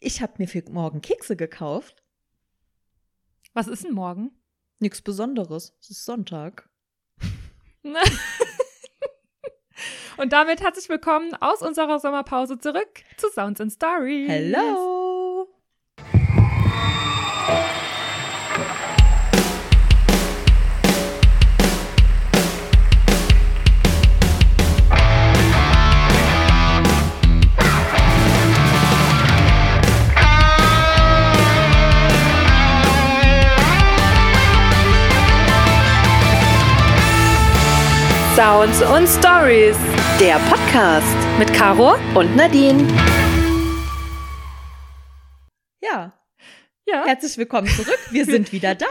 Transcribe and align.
Ich 0.00 0.22
habe 0.22 0.34
mir 0.38 0.46
für 0.46 0.62
morgen 0.70 1.00
Kekse 1.00 1.34
gekauft. 1.36 2.04
Was 3.52 3.66
ist 3.66 3.82
denn 3.84 3.94
morgen? 3.94 4.30
Nichts 4.78 5.02
Besonderes. 5.02 5.74
Es 5.80 5.90
ist 5.90 6.04
Sonntag. 6.04 6.68
Und 10.16 10.32
damit 10.32 10.60
herzlich 10.60 10.88
willkommen 10.88 11.34
aus 11.40 11.62
unserer 11.62 11.98
Sommerpause 11.98 12.58
zurück 12.58 13.02
zu 13.16 13.28
Sounds 13.30 13.60
and 13.60 13.72
Stories. 13.72 14.28
Hello! 14.28 14.97
Sounds 38.38 38.80
und 38.82 39.08
Stories. 39.08 39.76
Der 40.20 40.38
Podcast 40.48 41.16
mit 41.40 41.52
Caro 41.52 41.96
und 42.14 42.36
Nadine. 42.36 42.86
Ja, 45.82 46.12
Ja, 46.86 47.04
herzlich 47.04 47.36
willkommen 47.36 47.66
zurück. 47.66 47.98
Wir 48.12 48.24
sind 48.26 48.52
wieder 48.52 48.76
da. 48.76 48.86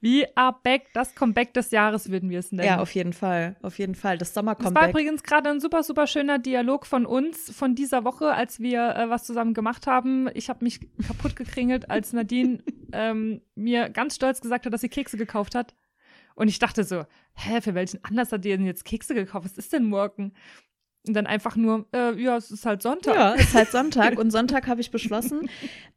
wie 0.00 0.26
are 0.34 0.56
back, 0.64 0.88
das 0.92 1.14
Comeback 1.14 1.54
des 1.54 1.70
Jahres 1.70 2.10
würden 2.10 2.28
wir 2.28 2.40
es 2.40 2.50
nennen. 2.50 2.66
Ja, 2.66 2.80
auf 2.80 2.92
jeden 2.96 3.12
Fall. 3.12 3.54
Auf 3.62 3.78
jeden 3.78 3.94
Fall. 3.94 4.18
Das 4.18 4.32
das 4.32 4.44
war 4.44 4.56
Sommer-Comeback. 4.56 4.90
übrigens 4.90 5.22
gerade 5.22 5.50
ein 5.50 5.60
super, 5.60 5.84
super 5.84 6.08
schöner 6.08 6.40
Dialog 6.40 6.84
von 6.84 7.06
uns, 7.06 7.56
von 7.56 7.76
dieser 7.76 8.02
Woche, 8.02 8.34
als 8.34 8.58
wir 8.58 8.96
äh, 8.96 9.08
was 9.08 9.22
zusammen 9.22 9.54
gemacht 9.54 9.86
haben. 9.86 10.28
Ich 10.34 10.48
habe 10.48 10.64
mich 10.64 10.80
kaputt 11.06 11.36
gekringelt, 11.36 11.90
als 11.90 12.12
Nadine 12.12 12.58
ähm, 12.92 13.42
mir 13.54 13.88
ganz 13.88 14.16
stolz 14.16 14.40
gesagt 14.40 14.66
hat, 14.66 14.72
dass 14.72 14.80
sie 14.80 14.88
Kekse 14.88 15.16
gekauft 15.16 15.54
hat. 15.54 15.76
Und 16.36 16.48
ich 16.48 16.58
dachte 16.58 16.84
so, 16.84 17.04
hä, 17.34 17.60
für 17.60 17.74
welchen 17.74 18.04
Anlass 18.04 18.30
hat 18.30 18.44
die 18.44 18.50
denn 18.50 18.66
jetzt 18.66 18.84
Kekse 18.84 19.14
gekauft? 19.14 19.46
Was 19.46 19.58
ist 19.58 19.72
denn 19.72 19.84
morgen? 19.84 20.34
Und 21.06 21.14
dann 21.14 21.26
einfach 21.26 21.56
nur, 21.56 21.86
äh, 21.92 22.20
ja, 22.20 22.36
es 22.36 22.50
ist 22.50 22.66
halt 22.66 22.82
Sonntag. 22.82 23.14
Ja, 23.14 23.32
ist 23.32 23.54
halt 23.54 23.70
Sonntag. 23.70 24.18
Und 24.18 24.30
Sonntag 24.30 24.66
habe 24.66 24.80
ich 24.80 24.90
beschlossen, 24.90 25.48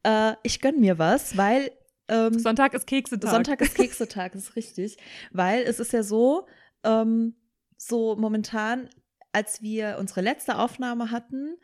äh, 0.03 0.33
ich 0.43 0.61
gönn 0.61 0.79
mir 0.79 0.97
was, 0.97 1.35
weil 1.35 1.71
ähm, 2.07 2.39
Sonntag 2.39 2.73
ist 2.73 2.87
Keksetag. 2.87 3.31
Sonntag 3.31 3.61
ist 3.61 3.75
Keksetag, 3.75 4.33
ist 4.33 4.55
richtig. 4.55 4.97
Weil 5.31 5.63
es 5.63 5.79
ist 5.79 5.93
ja 5.93 6.03
so, 6.03 6.47
ähm, 6.83 7.35
so 7.77 8.15
momentan, 8.15 8.89
als 9.33 9.61
wir 9.61 9.97
unsere 9.99 10.21
letzte 10.21 10.57
Aufnahme 10.57 11.11
hatten, 11.11 11.57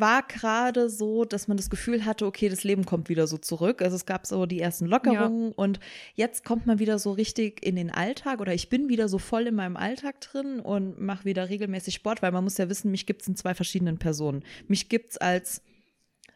war 0.00 0.22
gerade 0.22 0.90
so, 0.90 1.24
dass 1.24 1.46
man 1.46 1.56
das 1.56 1.70
Gefühl 1.70 2.04
hatte, 2.04 2.26
okay, 2.26 2.48
das 2.48 2.64
Leben 2.64 2.84
kommt 2.84 3.08
wieder 3.08 3.26
so 3.26 3.38
zurück. 3.38 3.80
Also 3.80 3.96
es 3.96 4.06
gab 4.06 4.26
so 4.26 4.44
die 4.46 4.60
ersten 4.60 4.86
Lockerungen 4.86 5.52
und 5.52 5.78
jetzt 6.14 6.44
kommt 6.44 6.66
man 6.66 6.78
wieder 6.78 6.98
so 6.98 7.12
richtig 7.12 7.64
in 7.64 7.76
den 7.76 7.90
Alltag 7.90 8.40
oder 8.40 8.52
ich 8.52 8.68
bin 8.68 8.88
wieder 8.88 9.08
so 9.08 9.18
voll 9.18 9.46
in 9.46 9.54
meinem 9.54 9.76
Alltag 9.76 10.20
drin 10.20 10.60
und 10.60 11.00
mache 11.00 11.24
wieder 11.24 11.48
regelmäßig 11.48 11.94
Sport, 11.94 12.22
weil 12.22 12.32
man 12.32 12.44
muss 12.44 12.58
ja 12.58 12.68
wissen, 12.68 12.90
mich 12.90 13.06
gibt 13.06 13.22
es 13.22 13.28
in 13.28 13.36
zwei 13.36 13.54
verschiedenen 13.54 13.98
Personen. 13.98 14.42
Mich 14.66 14.88
gibt 14.88 15.12
es 15.12 15.18
als 15.18 15.62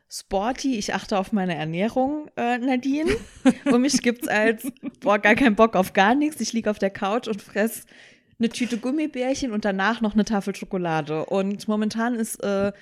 sporty, 0.09 0.77
ich 0.77 0.95
achte 0.95 1.19
auf 1.19 1.33
meine 1.33 1.55
Ernährung, 1.55 2.31
äh, 2.37 2.59
Nadine. 2.59 3.15
Und 3.67 3.83
mich 3.83 4.01
gibt's 4.01 4.29
als, 4.29 4.71
boah, 5.01 5.19
gar 5.19 5.35
keinen 5.35 5.57
Bock 5.57 5.77
auf 5.77 5.93
gar 5.93 6.15
nichts. 6.15 6.41
Ich 6.41 6.53
liege 6.53 6.71
auf 6.71 6.79
der 6.79 6.91
Couch 6.91 7.29
und 7.29 7.43
fress 7.43 7.85
eine 8.39 8.49
Tüte 8.49 8.79
Gummibärchen 8.79 9.53
und 9.53 9.65
danach 9.65 10.01
noch 10.01 10.15
eine 10.15 10.25
Tafel 10.25 10.55
Schokolade. 10.55 11.27
Und 11.27 11.67
momentan 11.67 12.15
ist 12.15 12.43
äh, 12.43 12.73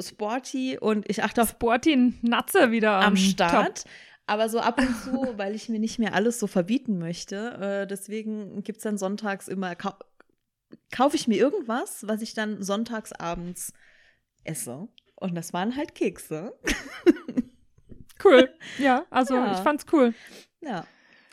sporty 0.00 0.78
und 0.78 1.08
ich 1.08 1.22
achte 1.22 1.42
auf 1.42 1.50
Sporty 1.50 2.14
Natze 2.22 2.70
wieder 2.70 2.92
am 2.96 3.04
am 3.04 3.16
Start. 3.16 3.84
Aber 4.26 4.48
so 4.48 4.58
ab 4.60 4.78
und 4.80 4.94
zu, 5.02 5.10
weil 5.38 5.54
ich 5.54 5.68
mir 5.68 5.78
nicht 5.78 5.98
mehr 5.98 6.14
alles 6.14 6.38
so 6.40 6.46
verbieten 6.46 6.98
möchte. 6.98 7.82
Äh, 7.82 7.86
deswegen 7.86 8.62
gibt's 8.64 8.82
dann 8.82 8.98
sonntags 8.98 9.48
immer, 9.48 9.74
kau 9.76 9.92
kaufe 10.90 11.14
ich 11.16 11.28
mir 11.28 11.36
irgendwas, 11.36 12.06
was 12.08 12.22
ich 12.22 12.34
dann 12.34 12.62
sonntags 12.62 13.12
abends 13.12 13.72
esse. 14.44 14.88
Und 15.14 15.34
das 15.36 15.52
waren 15.52 15.76
halt 15.76 15.94
Kekse. 15.94 16.52
Cool. 18.24 18.48
Ja, 18.78 19.04
also 19.10 19.34
Ja. 19.34 19.52
ich 19.52 19.58
fand's 19.58 19.84
cool. 19.92 20.14
Ja. 20.60 20.86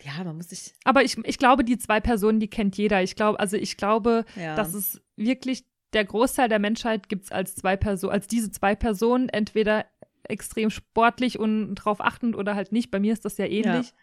Ja, 0.04 0.24
man 0.26 0.36
muss 0.36 0.50
sich. 0.50 0.74
Aber 0.84 1.02
ich, 1.04 1.18
ich 1.26 1.38
glaube, 1.38 1.64
die 1.64 1.78
zwei 1.78 2.02
Personen, 2.02 2.42
die 2.42 2.50
kennt 2.50 2.78
jeder. 2.78 3.02
Ich 3.02 3.16
glaube, 3.16 3.40
also 3.40 3.56
ich 3.56 3.78
glaube, 3.78 4.26
Ja. 4.36 4.56
dass 4.56 4.74
es 4.74 5.02
wirklich 5.16 5.64
der 5.94 6.06
Großteil 6.06 6.50
der 6.50 6.60
Menschheit 6.60 7.10
gibt's 7.10 7.32
als 7.32 7.56
zwei 7.56 7.78
Personen, 7.78 8.14
als 8.14 8.28
diese 8.28 8.52
zwei 8.52 8.76
Personen, 8.76 9.30
entweder 9.30 9.86
extrem 10.24 10.70
sportlich 10.70 11.40
und 11.40 11.76
drauf 11.76 12.02
achtend 12.02 12.36
oder 12.36 12.56
halt 12.56 12.72
nicht. 12.72 12.92
Bei 12.92 13.00
mir 13.00 13.14
ist 13.14 13.26
das 13.26 13.38
ja 13.38 13.46
ähnlich. 13.46 13.94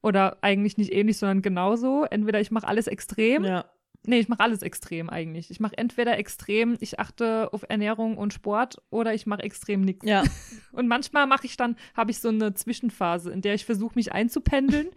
Oder 0.00 0.38
eigentlich 0.42 0.76
nicht 0.76 0.92
ähnlich, 0.92 1.18
sondern 1.18 1.42
genauso. 1.42 2.04
Entweder 2.04 2.40
ich 2.40 2.50
mache 2.50 2.68
alles 2.68 2.86
extrem. 2.86 3.44
Ja. 3.44 3.64
Nee, 4.06 4.20
ich 4.20 4.28
mache 4.28 4.40
alles 4.40 4.62
extrem 4.62 5.10
eigentlich. 5.10 5.50
Ich 5.50 5.58
mache 5.58 5.76
entweder 5.76 6.16
extrem, 6.18 6.76
ich 6.80 7.00
achte 7.00 7.52
auf 7.52 7.64
Ernährung 7.68 8.16
und 8.16 8.32
Sport 8.32 8.80
oder 8.90 9.12
ich 9.12 9.26
mache 9.26 9.42
extrem 9.42 9.80
nichts. 9.80 10.06
Ja. 10.06 10.22
Und 10.72 10.86
manchmal 10.86 11.26
mache 11.26 11.46
ich 11.46 11.56
dann, 11.56 11.76
habe 11.94 12.12
ich 12.12 12.20
so 12.20 12.28
eine 12.28 12.54
Zwischenphase, 12.54 13.32
in 13.32 13.40
der 13.42 13.54
ich 13.54 13.64
versuche, 13.64 13.96
mich 13.96 14.12
einzupendeln. 14.12 14.88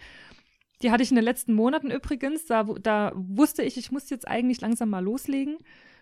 Die 0.83 0.91
hatte 0.91 1.01
ich 1.01 1.09
in 1.09 1.15
den 1.15 1.25
letzten 1.25 1.53
Monaten 1.53 1.89
übrigens. 1.89 2.45
Da, 2.45 2.63
da 2.63 3.11
wusste 3.15 3.63
ich, 3.63 3.75
ich 3.77 3.91
muss 3.91 4.09
jetzt 4.11 4.27
eigentlich 4.27 4.61
langsam 4.61 4.89
mal 4.91 5.03
loslegen 5.03 5.57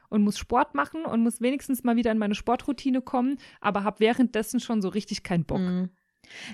und 0.10 0.24
muss 0.24 0.38
Sport 0.38 0.76
machen 0.76 1.06
und 1.06 1.22
muss 1.24 1.42
wenigstens 1.42 1.84
mal 1.84 1.96
wieder 1.96 2.12
in 2.12 2.18
meine 2.18 2.36
Sportroutine 2.36 3.02
kommen, 3.02 3.38
aber 3.62 3.84
habe 3.84 4.00
währenddessen 4.00 4.60
schon 4.60 4.82
so 4.82 4.90
richtig 4.90 5.24
keinen 5.24 5.46
Bock. 5.46 5.60
Mhm. 5.60 5.90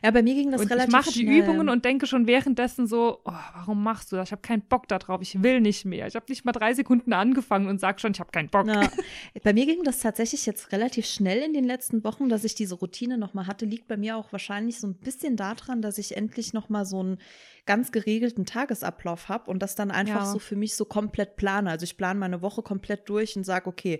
Ja, 0.03 0.11
bei 0.11 0.21
mir 0.23 0.35
ging 0.35 0.51
das 0.51 0.61
und 0.61 0.67
relativ 0.71 0.87
ich 0.89 0.91
mache 0.93 1.11
die 1.11 1.21
schnell. 1.23 1.43
Übungen 1.43 1.69
und 1.69 1.85
denke 1.85 2.07
schon 2.07 2.27
währenddessen 2.27 2.87
so, 2.87 3.19
oh, 3.25 3.31
warum 3.55 3.83
machst 3.83 4.11
du 4.11 4.15
das? 4.15 4.29
Ich 4.29 4.31
habe 4.31 4.41
keinen 4.41 4.61
Bock 4.61 4.87
darauf, 4.87 5.21
ich 5.21 5.41
will 5.43 5.61
nicht 5.61 5.85
mehr. 5.85 6.07
Ich 6.07 6.15
habe 6.15 6.25
nicht 6.29 6.45
mal 6.45 6.51
drei 6.51 6.73
Sekunden 6.73 7.13
angefangen 7.13 7.67
und 7.67 7.79
sag 7.79 7.99
schon, 8.01 8.11
ich 8.11 8.19
habe 8.19 8.31
keinen 8.31 8.49
Bock. 8.49 8.67
Ja. 8.67 8.89
Bei 9.43 9.53
mir 9.53 9.65
ging 9.65 9.83
das 9.83 9.99
tatsächlich 9.99 10.45
jetzt 10.45 10.71
relativ 10.71 11.05
schnell 11.05 11.39
in 11.43 11.53
den 11.53 11.65
letzten 11.65 12.03
Wochen, 12.03 12.29
dass 12.29 12.43
ich 12.43 12.55
diese 12.55 12.75
Routine 12.75 13.17
nochmal 13.17 13.47
hatte. 13.47 13.65
Liegt 13.65 13.87
bei 13.87 13.97
mir 13.97 14.17
auch 14.17 14.31
wahrscheinlich 14.31 14.79
so 14.79 14.87
ein 14.87 14.95
bisschen 14.95 15.35
daran, 15.37 15.81
dass 15.81 15.97
ich 15.97 16.15
endlich 16.17 16.53
nochmal 16.53 16.85
so 16.85 16.99
einen 16.99 17.17
ganz 17.65 17.91
geregelten 17.91 18.45
Tagesablauf 18.45 19.29
habe 19.29 19.49
und 19.49 19.59
das 19.59 19.75
dann 19.75 19.91
einfach 19.91 20.21
Ja. 20.21 20.31
so 20.31 20.39
für 20.39 20.55
mich 20.55 20.75
so 20.75 20.85
komplett 20.85 21.35
plane. 21.35 21.69
Also 21.69 21.83
ich 21.83 21.97
plane 21.97 22.19
meine 22.19 22.41
Woche 22.41 22.61
komplett 22.61 23.09
durch 23.09 23.35
und 23.35 23.43
sage, 23.43 23.67
okay, 23.67 23.99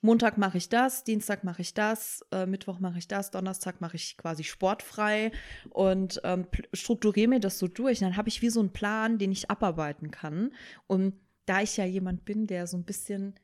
Montag 0.00 0.38
mache 0.38 0.58
ich 0.58 0.68
das, 0.68 1.02
Dienstag 1.02 1.42
mache 1.42 1.62
ich 1.62 1.74
das, 1.74 2.24
äh, 2.30 2.46
Mittwoch 2.46 2.78
mache 2.78 2.98
ich 2.98 3.08
das, 3.08 3.30
Donnerstag 3.30 3.80
mache 3.80 3.96
ich 3.96 4.16
quasi 4.16 4.44
sportfrei 4.44 5.32
und 5.70 6.20
ähm, 6.22 6.46
strukturiere 6.72 7.28
mir 7.28 7.40
das 7.40 7.58
so 7.58 7.66
durch. 7.66 7.98
Dann 7.98 8.16
habe 8.16 8.28
ich 8.28 8.40
wie 8.40 8.50
so 8.50 8.60
einen 8.60 8.72
Plan, 8.72 9.18
den 9.18 9.32
ich 9.32 9.50
abarbeiten 9.50 10.10
kann. 10.10 10.52
Und 10.86 11.14
da 11.46 11.62
ich 11.62 11.76
ja 11.76 11.84
jemand 11.84 12.24
bin, 12.24 12.46
der 12.46 12.66
so 12.66 12.76
ein 12.76 12.84
bisschen 12.84 13.34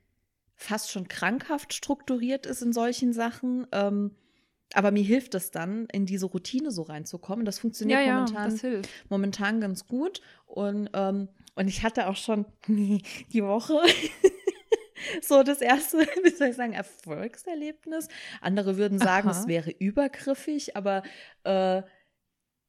fast 0.55 0.93
schon 0.93 1.09
krankhaft 1.09 1.75
strukturiert 1.75 2.47
ist 2.47 2.63
in 2.63 2.73
solchen 2.73 3.13
Sachen, 3.13 3.67
ähm, 3.73 4.13
aber 4.75 4.91
mir 4.91 5.05
hilft 5.05 5.35
es 5.35 5.51
dann, 5.51 5.87
in 5.93 6.07
diese 6.07 6.27
Routine 6.27 6.71
so 6.71 6.83
reinzukommen. 6.83 7.45
Das 7.45 7.59
funktioniert 7.59 8.01
ja, 8.01 8.07
ja, 8.07 8.15
momentan 8.21 8.51
das 8.51 8.91
momentan 9.09 9.61
ganz 9.61 9.87
gut. 9.87 10.21
Und, 10.47 10.91
ähm, 10.95 11.29
und 11.55 11.69
ich 11.69 11.83
hatte 11.83 12.09
auch 12.09 12.17
schon 12.17 12.47
die 12.67 13.43
Woche 13.43 13.81
so 15.23 15.43
das 15.43 15.61
erste, 15.61 15.99
wie 16.25 16.31
soll 16.31 16.49
ich 16.49 16.57
sagen, 16.57 16.73
Erfolgserlebnis. 16.73 18.09
Andere 18.41 18.77
würden 18.77 18.99
sagen, 18.99 19.29
Aha. 19.29 19.41
es 19.41 19.47
wäre 19.47 19.71
übergriffig, 19.71 20.77
aber 20.77 21.03
äh, 21.45 21.83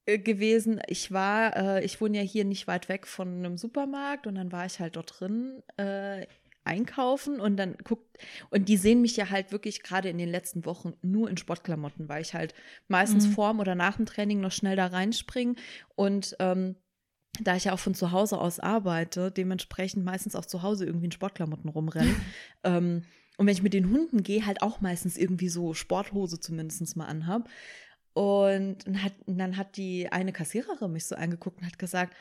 äh, 0.06 0.18
gewesen. 0.18 0.80
Ich 0.86 1.12
war, 1.12 1.56
äh, 1.56 1.84
ich 1.84 2.00
wohne 2.00 2.18
ja 2.18 2.22
hier 2.22 2.44
nicht 2.44 2.66
weit 2.66 2.88
weg 2.88 3.06
von 3.06 3.28
einem 3.28 3.56
Supermarkt 3.58 4.26
und 4.26 4.36
dann 4.36 4.52
war 4.52 4.66
ich 4.66 4.78
halt 4.80 4.96
dort 4.96 5.18
drin 5.20 5.62
äh, 5.76 6.26
einkaufen 6.64 7.40
und 7.40 7.56
dann 7.56 7.76
guckt 7.84 8.18
und 8.50 8.68
die 8.68 8.76
sehen 8.76 9.00
mich 9.00 9.16
ja 9.16 9.30
halt 9.30 9.52
wirklich 9.52 9.82
gerade 9.84 10.08
in 10.08 10.18
den 10.18 10.28
letzten 10.28 10.64
Wochen 10.64 10.94
nur 11.00 11.30
in 11.30 11.36
Sportklamotten, 11.36 12.08
weil 12.08 12.22
ich 12.22 12.34
halt 12.34 12.54
meistens 12.88 13.26
Mhm. 13.26 13.30
vorm 13.32 13.60
oder 13.60 13.74
nach 13.76 13.96
dem 13.96 14.06
Training 14.06 14.40
noch 14.40 14.50
schnell 14.52 14.74
da 14.76 14.86
reinspringe 14.86 15.54
und 15.94 16.36
ähm, 16.40 16.74
da 17.40 17.56
ich 17.56 17.64
ja 17.64 17.72
auch 17.72 17.78
von 17.78 17.94
zu 17.94 18.12
Hause 18.12 18.38
aus 18.38 18.60
arbeite, 18.60 19.30
dementsprechend 19.30 20.04
meistens 20.04 20.36
auch 20.36 20.46
zu 20.46 20.62
Hause 20.62 20.86
irgendwie 20.86 21.06
in 21.06 21.12
Sportklamotten 21.12 21.70
rumrennen. 21.70 22.16
ähm, 22.64 23.02
und 23.36 23.46
wenn 23.46 23.52
ich 23.52 23.62
mit 23.62 23.74
den 23.74 23.90
Hunden 23.90 24.22
gehe, 24.22 24.46
halt 24.46 24.62
auch 24.62 24.80
meistens 24.80 25.16
irgendwie 25.16 25.48
so 25.48 25.74
Sporthose 25.74 26.40
zumindest 26.40 26.96
mal 26.96 27.06
anhab. 27.06 27.48
Und 28.14 28.86
dann 28.86 29.02
hat, 29.02 29.12
dann 29.26 29.56
hat 29.58 29.76
die 29.76 30.10
eine 30.10 30.32
Kassiererin 30.32 30.92
mich 30.92 31.04
so 31.04 31.16
angeguckt 31.16 31.60
und 31.60 31.66
hat 31.66 31.78
gesagt, 31.78 32.16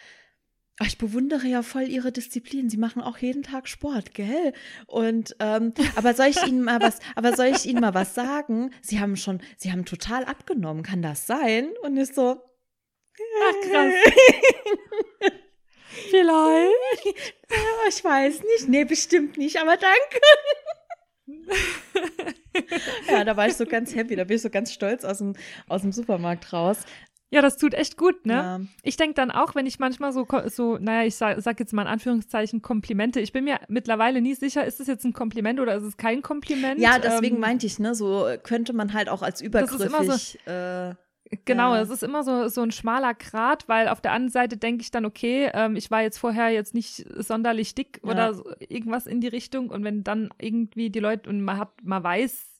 "Ah, 0.77 0.85
ich 0.85 0.97
bewundere 0.97 1.47
ja 1.47 1.63
voll 1.63 1.87
ihre 1.87 2.11
Disziplin. 2.11 2.69
Sie 2.69 2.75
machen 2.75 3.01
auch 3.01 3.17
jeden 3.19 3.43
Tag 3.43 3.69
Sport, 3.69 4.13
gell? 4.13 4.51
Und 4.87 5.37
ähm, 5.39 5.73
aber 5.95 6.13
soll 6.13 6.27
ich 6.27 6.45
Ihnen 6.45 6.63
mal 6.63 6.81
was, 6.81 6.99
aber 7.15 7.33
soll 7.33 7.45
ich 7.45 7.65
Ihnen 7.65 7.79
mal 7.79 7.93
was 7.93 8.13
sagen? 8.13 8.71
Sie 8.81 8.99
haben 8.99 9.15
schon, 9.15 9.39
Sie 9.55 9.71
haben 9.71 9.85
total 9.85 10.25
abgenommen. 10.25 10.83
Kann 10.83 11.01
das 11.01 11.27
sein? 11.27 11.69
Und 11.83 11.95
ist 11.95 12.15
so, 12.15 12.41
Ach, 13.43 13.69
krass. 13.69 13.93
Vielleicht. 16.09 16.73
Ja, 17.49 17.87
ich 17.89 18.03
weiß 18.03 18.41
nicht. 18.43 18.67
Nee, 18.69 18.83
bestimmt 18.85 19.37
nicht, 19.37 19.57
aber 19.61 19.77
danke. 19.77 20.19
ja, 23.09 23.23
da 23.23 23.35
war 23.37 23.47
ich 23.47 23.55
so 23.55 23.65
ganz 23.65 23.95
happy, 23.95 24.15
da 24.15 24.23
bin 24.25 24.35
ich 24.35 24.41
so 24.41 24.49
ganz 24.49 24.71
stolz 24.73 25.03
aus 25.05 25.17
dem, 25.19 25.35
aus 25.67 25.81
dem 25.81 25.91
Supermarkt 25.91 26.51
raus. 26.53 26.79
Ja, 27.31 27.41
das 27.41 27.57
tut 27.57 27.73
echt 27.73 27.97
gut, 27.97 28.25
ne? 28.25 28.33
Ja. 28.33 28.61
Ich 28.83 28.97
denke 28.97 29.15
dann 29.15 29.31
auch, 29.31 29.55
wenn 29.55 29.65
ich 29.65 29.79
manchmal 29.79 30.13
so, 30.13 30.27
so 30.47 30.77
naja, 30.77 31.05
ich 31.07 31.15
sag, 31.15 31.41
sag 31.41 31.59
jetzt 31.59 31.73
mal 31.73 31.81
in 31.81 31.87
Anführungszeichen 31.87 32.61
Komplimente. 32.61 33.19
Ich 33.19 33.33
bin 33.33 33.43
mir 33.45 33.59
mittlerweile 33.67 34.21
nie 34.21 34.35
sicher, 34.35 34.63
ist 34.63 34.79
das 34.79 34.87
jetzt 34.87 35.03
ein 35.05 35.13
Kompliment 35.13 35.59
oder 35.59 35.75
ist 35.75 35.83
es 35.83 35.97
kein 35.97 36.21
Kompliment? 36.21 36.79
Ja, 36.79 36.99
deswegen 36.99 37.35
Ähm, 37.35 37.41
meinte 37.41 37.65
ich, 37.65 37.79
ne, 37.79 37.95
so 37.95 38.27
könnte 38.43 38.73
man 38.73 38.93
halt 38.93 39.09
auch 39.09 39.21
als 39.23 39.41
ist 39.41 39.47
immer 39.47 39.65
so- 39.65 39.75
übergriffig. 39.85 40.39
äh, 40.47 40.93
Genau, 41.45 41.75
Ja. 41.75 41.81
es 41.81 41.89
ist 41.89 42.03
immer 42.03 42.23
so, 42.23 42.47
so 42.47 42.61
ein 42.61 42.71
schmaler 42.71 43.13
Grat, 43.13 43.67
weil 43.67 43.87
auf 43.89 44.01
der 44.01 44.11
anderen 44.13 44.31
Seite 44.31 44.57
denke 44.57 44.81
ich 44.81 44.91
dann, 44.91 45.05
okay, 45.05 45.49
ähm, 45.53 45.75
ich 45.75 45.91
war 45.91 46.01
jetzt 46.01 46.17
vorher 46.17 46.49
jetzt 46.49 46.73
nicht 46.73 47.05
sonderlich 47.21 47.75
dick 47.75 47.99
Ja. 48.03 48.11
oder 48.11 48.33
so, 48.33 48.43
irgendwas 48.59 49.07
in 49.07 49.21
die 49.21 49.27
Richtung 49.27 49.69
und 49.69 49.83
wenn 49.83 50.03
dann 50.03 50.29
irgendwie 50.39 50.89
die 50.89 50.99
Leute 50.99 51.29
und 51.29 51.41
man 51.41 51.57
hat, 51.57 51.71
man 51.83 52.03
weiß, 52.03 52.51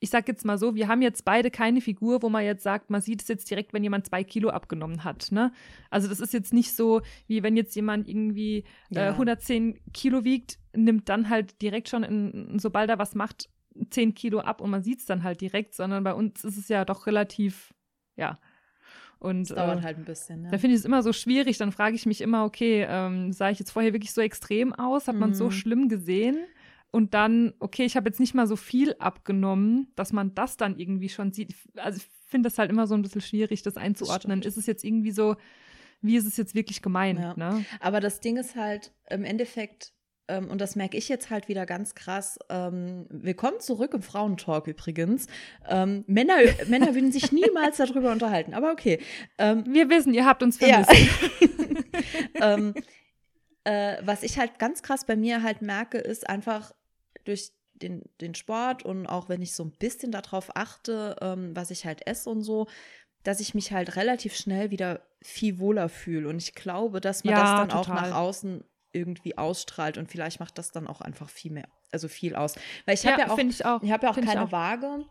ich 0.00 0.10
sag 0.10 0.28
jetzt 0.28 0.44
mal 0.44 0.58
so, 0.58 0.74
wir 0.74 0.86
haben 0.88 1.00
jetzt 1.00 1.24
beide 1.24 1.50
keine 1.50 1.80
Figur, 1.80 2.22
wo 2.22 2.28
man 2.28 2.44
jetzt 2.44 2.62
sagt, 2.62 2.90
man 2.90 3.00
sieht 3.00 3.22
es 3.22 3.28
jetzt 3.28 3.50
direkt, 3.50 3.72
wenn 3.72 3.82
jemand 3.82 4.06
zwei 4.06 4.22
Kilo 4.22 4.50
abgenommen 4.50 5.02
hat, 5.02 5.32
ne? 5.32 5.50
Also 5.88 6.08
das 6.08 6.20
ist 6.20 6.34
jetzt 6.34 6.52
nicht 6.52 6.76
so, 6.76 7.00
wie 7.26 7.42
wenn 7.42 7.56
jetzt 7.56 7.74
jemand 7.74 8.06
irgendwie 8.06 8.64
äh, 8.90 8.96
Ja. 8.96 9.10
110 9.12 9.80
Kilo 9.94 10.22
wiegt, 10.24 10.58
nimmt 10.76 11.08
dann 11.08 11.30
halt 11.30 11.60
direkt 11.62 11.88
schon, 11.88 12.02
in, 12.02 12.58
sobald 12.58 12.90
er 12.90 12.98
was 12.98 13.14
macht, 13.14 13.48
10 13.90 14.14
Kilo 14.14 14.38
ab 14.40 14.60
und 14.60 14.70
man 14.70 14.82
sieht 14.82 15.00
es 15.00 15.06
dann 15.06 15.22
halt 15.24 15.40
direkt, 15.40 15.74
sondern 15.74 16.04
bei 16.04 16.14
uns 16.14 16.44
ist 16.44 16.56
es 16.58 16.68
ja 16.68 16.84
doch 16.84 17.06
relativ, 17.06 17.73
ja. 18.16 18.38
Und 19.20 19.48
das 19.48 19.56
dauert 19.56 19.78
äh, 19.80 19.82
halt 19.82 19.96
ein 19.98 20.04
bisschen. 20.04 20.44
Ja. 20.44 20.50
da 20.50 20.58
finde 20.58 20.74
ich 20.74 20.80
es 20.80 20.84
immer 20.84 21.02
so 21.02 21.12
schwierig. 21.14 21.56
Dann 21.56 21.72
frage 21.72 21.96
ich 21.96 22.04
mich 22.04 22.20
immer, 22.20 22.44
okay, 22.44 22.84
ähm, 22.88 23.32
sah 23.32 23.48
ich 23.48 23.58
jetzt 23.58 23.70
vorher 23.70 23.92
wirklich 23.94 24.12
so 24.12 24.20
extrem 24.20 24.74
aus? 24.74 25.08
Hat 25.08 25.16
man 25.16 25.32
so 25.32 25.46
Mhm. 25.46 25.50
schlimm 25.52 25.88
gesehen? 25.88 26.38
Und 26.90 27.14
dann, 27.14 27.54
okay, 27.58 27.84
ich 27.84 27.96
habe 27.96 28.08
jetzt 28.08 28.20
nicht 28.20 28.34
mal 28.34 28.46
so 28.46 28.56
viel 28.56 28.94
abgenommen, 28.98 29.88
dass 29.96 30.12
man 30.12 30.34
das 30.34 30.56
dann 30.56 30.78
irgendwie 30.78 31.08
schon 31.08 31.32
sieht. 31.32 31.54
Also 31.76 31.96
ich 31.98 32.10
finde 32.28 32.48
das 32.48 32.58
halt 32.58 32.70
immer 32.70 32.86
so 32.86 32.94
ein 32.94 33.02
bisschen 33.02 33.20
schwierig, 33.22 33.62
das 33.62 33.76
einzuordnen. 33.76 34.42
stimmt. 34.42 34.46
ist 34.46 34.56
es 34.58 34.66
jetzt 34.66 34.84
irgendwie 34.84 35.10
so, 35.10 35.36
wie 36.02 36.16
ist 36.16 36.26
es 36.26 36.36
jetzt 36.36 36.54
wirklich 36.54 36.82
gemeint? 36.82 37.18
Ja. 37.18 37.34
Ne? 37.36 37.64
Aber 37.80 38.00
das 38.00 38.20
Ding 38.20 38.36
ist 38.36 38.56
halt 38.56 38.92
im 39.08 39.24
Endeffekt, 39.24 39.92
und 40.28 40.60
das 40.60 40.74
merke 40.74 40.96
ich 40.96 41.08
jetzt 41.08 41.30
halt 41.30 41.48
wieder 41.48 41.66
ganz 41.66 41.94
krass, 41.94 42.38
ähm, 42.48 43.06
willkommen 43.10 43.60
zurück 43.60 43.92
im 43.94 44.02
Frauentalk 44.02 44.66
übrigens. 44.66 45.26
Ähm, 45.68 46.04
Männer, 46.06 46.36
Männer 46.68 46.94
würden 46.94 47.12
sich 47.12 47.30
niemals 47.32 47.76
darüber 47.76 48.10
unterhalten, 48.10 48.54
aber 48.54 48.72
okay. 48.72 49.00
Ähm, 49.38 49.64
Wir 49.68 49.90
wissen, 49.90 50.14
ihr 50.14 50.24
habt 50.24 50.42
uns 50.42 50.58
ja. 50.60 50.82
vermisst. 50.84 51.30
ähm, 52.40 52.74
äh, 53.64 53.96
was 54.02 54.22
ich 54.22 54.38
halt 54.38 54.58
ganz 54.58 54.82
krass 54.82 55.04
bei 55.04 55.16
mir 55.16 55.42
halt 55.42 55.62
merke, 55.62 55.98
ist 55.98 56.28
einfach 56.28 56.72
durch 57.24 57.52
den, 57.74 58.02
den 58.20 58.34
Sport 58.34 58.84
und 58.84 59.06
auch 59.06 59.28
wenn 59.28 59.42
ich 59.42 59.54
so 59.54 59.64
ein 59.64 59.72
bisschen 59.72 60.12
darauf 60.12 60.56
achte, 60.56 61.16
ähm, 61.20 61.54
was 61.54 61.70
ich 61.70 61.84
halt 61.84 62.06
esse 62.06 62.30
und 62.30 62.42
so, 62.42 62.66
dass 63.24 63.40
ich 63.40 63.54
mich 63.54 63.72
halt 63.72 63.96
relativ 63.96 64.36
schnell 64.36 64.70
wieder 64.70 65.02
viel 65.22 65.58
wohler 65.58 65.88
fühle. 65.88 66.28
Und 66.28 66.42
ich 66.42 66.54
glaube, 66.54 67.00
dass 67.00 67.24
man 67.24 67.34
Ja, 67.34 67.40
das 67.40 67.68
dann 67.68 67.78
auch 67.78 67.86
total. 67.86 68.10
nach 68.10 68.16
außen 68.16 68.64
irgendwie 68.94 69.36
ausstrahlt 69.36 69.98
und 69.98 70.10
vielleicht 70.10 70.40
macht 70.40 70.58
das 70.58 70.72
dann 70.72 70.86
auch 70.86 71.00
einfach 71.00 71.28
viel 71.28 71.52
mehr, 71.52 71.68
also 71.92 72.08
viel 72.08 72.34
aus. 72.34 72.56
Weil 72.86 72.94
ich 72.94 73.06
habe 73.06 73.20
ja, 73.20 73.30
auch, 73.30 73.36
finde 73.36 73.54
ich 73.54 73.64
auch. 73.64 73.82
ich 73.82 73.90
habe 73.90 74.04
ja 74.04 74.10
auch 74.10 74.14
Find 74.14 74.26
ich 74.26 74.32
keine 74.32 74.46
auch. 74.46 74.52
Waage. 74.52 75.04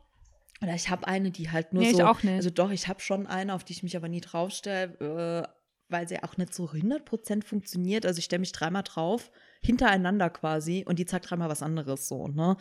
Oder 0.61 0.75
ich 0.75 0.89
habe 0.89 1.07
eine, 1.07 1.29
die 1.31 1.51
halt 1.51 1.73
nur 1.73 1.83
Nee, 1.83 1.91
ich 1.91 1.97
so. 1.97 2.05
auch 2.05 2.23
nicht. 2.23 2.35
Also 2.35 2.49
doch, 2.49 2.71
ich 2.71 2.87
habe 2.87 3.01
schon 3.01 3.27
eine, 3.27 3.53
auf 3.53 3.63
die 3.63 3.73
ich 3.73 3.83
mich 3.83 3.97
aber 3.97 4.07
nie 4.07 4.21
draufstelle, 4.21 5.45
äh, 5.47 5.47
weil 5.89 6.07
sie 6.07 6.23
auch 6.23 6.37
nicht 6.37 6.53
so 6.53 6.65
100% 6.69 7.43
funktioniert. 7.43 8.05
Also 8.05 8.19
ich 8.19 8.25
stelle 8.25 8.39
mich 8.39 8.53
dreimal 8.53 8.83
drauf, 8.83 9.29
hintereinander 9.65 10.29
quasi, 10.29 10.83
und 10.87 10.99
die 10.99 11.05
zeigt 11.05 11.29
dreimal 11.29 11.49
was 11.49 11.61
anderes 11.63 12.07
so, 12.07 12.27
ne? 12.27 12.57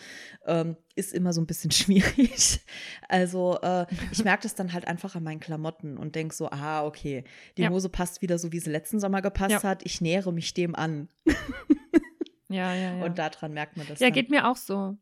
Ähm, 0.46 0.76
ist 0.94 1.12
immer 1.12 1.32
so 1.32 1.40
ein 1.40 1.46
bisschen 1.46 1.70
schwierig. 1.72 2.60
Also 3.08 3.58
äh, 3.62 3.86
ich 4.12 4.22
merke 4.24 4.42
das 4.44 4.54
dann 4.54 4.72
halt 4.72 4.86
einfach 4.86 5.14
an 5.16 5.22
meinen 5.24 5.40
Klamotten 5.40 5.96
und 5.98 6.14
denke 6.14 6.34
so, 6.34 6.48
ah, 6.50 6.84
okay, 6.84 7.24
die 7.56 7.62
Ja. 7.62 7.70
Hose 7.70 7.88
passt 7.88 8.22
wieder 8.22 8.38
so, 8.38 8.52
wie 8.52 8.58
sie 8.60 8.70
letzten 8.70 9.00
Sommer 9.00 9.22
gepasst 9.22 9.50
Ja. 9.50 9.62
hat. 9.62 9.84
Ich 9.84 10.00
nähere 10.00 10.32
mich 10.32 10.54
dem 10.54 10.74
an. 10.74 11.08
Ja, 12.48 12.74
ja, 12.74 12.96
ja. 12.98 13.04
Und 13.04 13.18
daran 13.18 13.52
merkt 13.54 13.76
man 13.76 13.86
das. 13.86 14.00
Ja, 14.00 14.08
dann. 14.08 14.14
geht 14.14 14.30
mir 14.30 14.48
auch 14.50 14.56
so. 14.56 14.96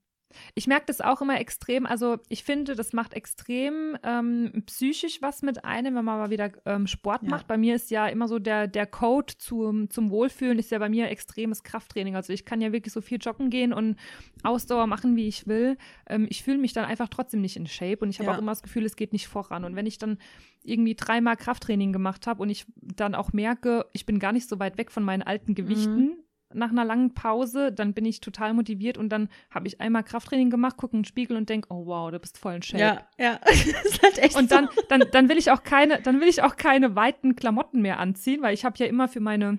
Ich 0.55 0.67
merke 0.67 0.87
das 0.87 1.01
auch 1.01 1.21
immer 1.23 1.41
extrem. 1.41 1.87
Also 1.87 2.19
ich 2.29 2.45
finde, 2.45 2.75
das 2.77 2.93
macht 2.93 3.15
extrem 3.15 3.97
ähm, 4.03 4.63
psychisch 4.67 5.21
was 5.23 5.43
mit 5.43 5.65
einem, 5.65 5.95
wenn 5.97 6.05
man 6.05 6.19
mal 6.19 6.31
wieder 6.31 6.51
ähm, 6.67 6.87
Sport 6.87 7.23
Ja. 7.25 7.31
macht. 7.31 7.47
Bei 7.47 7.59
mir 7.59 7.75
ist 7.75 7.91
ja 7.91 8.07
immer 8.07 8.29
so 8.29 8.39
der, 8.39 8.67
der 8.69 8.87
Code 8.87 9.35
zum, 9.39 9.91
zum 9.91 10.11
Wohlfühlen 10.11 10.59
ist 10.59 10.71
ja 10.71 10.79
bei 10.79 10.89
mir 10.89 11.09
extremes 11.11 11.63
Krafttraining. 11.63 12.17
Also 12.17 12.33
ich 12.33 12.45
kann 12.45 12.61
ja 12.61 12.73
wirklich 12.73 12.93
so 12.93 13.01
viel 13.01 13.19
joggen 13.21 13.51
gehen 13.51 13.73
und 13.73 13.97
Ausdauer 14.43 14.87
machen, 14.87 15.17
wie 15.17 15.29
ich 15.29 15.47
will. 15.47 15.77
Ähm, 16.09 16.27
ich 16.31 16.43
fühle 16.43 16.59
mich 16.59 16.73
dann 16.73 16.85
einfach 16.85 17.09
trotzdem 17.09 17.41
nicht 17.41 17.57
in 17.57 17.67
Shape 17.67 17.99
und 18.01 18.11
ich 18.11 18.19
habe 18.19 18.29
Ja. 18.31 18.35
auch 18.37 18.39
immer 18.41 18.53
das 18.53 18.63
Gefühl, 18.63 18.85
es 18.85 18.97
geht 18.97 19.13
nicht 19.13 19.29
voran. 19.29 19.65
Und 19.65 19.77
wenn 19.77 19.87
ich 19.87 19.99
dann 19.99 20.19
irgendwie 20.63 20.95
dreimal 20.95 21.37
Krafttraining 21.37 21.93
gemacht 21.93 22.27
habe 22.27 22.43
und 22.43 22.51
ich 22.51 22.67
dann 22.77 23.15
auch 23.15 23.33
merke, 23.33 23.87
ich 23.93 24.07
bin 24.07 24.19
gar 24.19 24.33
nicht 24.33 24.49
so 24.49 24.59
weit 24.59 24.79
weg 24.79 24.91
von 24.91 25.03
meinen 25.03 25.23
alten 25.23 25.55
Gewichten, 25.55 26.19
nach 26.53 26.71
einer 26.71 26.85
langen 26.85 27.15
Pause, 27.15 27.73
dann 27.73 27.95
bin 27.95 28.05
ich 28.05 28.21
total 28.21 28.55
motiviert 28.55 28.99
und 28.99 29.09
dann 29.11 29.29
habe 29.51 29.67
ich 29.69 29.81
einmal 29.81 30.03
Krafttraining 30.03 30.51
gemacht, 30.51 30.77
gucke 30.77 30.97
in 30.97 31.01
den 31.03 31.05
Spiegel 31.07 31.37
und 31.37 31.49
denke, 31.49 31.69
oh 31.71 31.87
wow, 31.87 32.11
du 32.11 32.19
bist 32.19 32.39
voll 32.39 32.55
in 32.55 32.63
Shape. 32.63 32.83
Ja, 32.83 33.07
ja. 33.19 33.39
das 33.45 33.85
ist 33.85 34.03
halt 34.03 34.19
echt 34.19 34.37
Und 34.37 34.51
dann, 34.51 34.69
dann, 34.89 35.05
dann 35.13 35.29
will 35.29 35.39
ich 35.39 35.51
auch 35.51 35.63
keine, 35.63 36.01
dann 36.03 36.21
will 36.21 36.29
ich 36.29 36.43
auch 36.43 36.57
keine 36.57 36.97
weiten 36.97 37.37
Klamotten 37.37 37.81
mehr 37.83 37.99
anziehen, 37.99 38.43
weil 38.43 38.55
ich 38.55 38.65
habe 38.65 38.77
ja 38.79 38.87
immer 38.87 39.07
für 39.09 39.21
meine, 39.21 39.59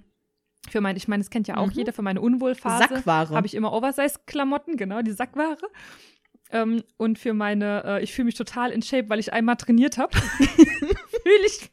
für 0.70 0.82
meine, 0.82 0.98
ich 0.98 1.08
meine, 1.08 1.24
das 1.24 1.30
kennt 1.30 1.48
ja 1.48 1.58
auch 1.58 1.68
Mhm. 1.68 1.74
jeder, 1.74 1.94
für 1.94 2.02
meine 2.02 2.22
Unwohlphase 2.22 2.88
Sackware. 2.96 3.36
habe 3.36 3.48
ich 3.48 3.56
immer 3.56 3.72
Oversize-Klamotten, 3.74 4.76
genau, 4.78 5.02
die 5.02 5.12
Sackware. 5.12 5.58
Ähm, 6.52 6.84
und 6.98 7.18
für 7.18 7.34
meine, 7.34 7.84
äh, 7.86 8.04
ich 8.04 8.14
fühle 8.14 8.26
mich 8.26 8.36
total 8.36 8.72
in 8.72 8.82
Shape, 8.82 9.10
weil 9.10 9.20
ich 9.20 9.32
einmal 9.32 9.56
trainiert 9.56 9.98
habe. 9.98 10.16
fühle 10.18 11.46
ich, 11.46 11.72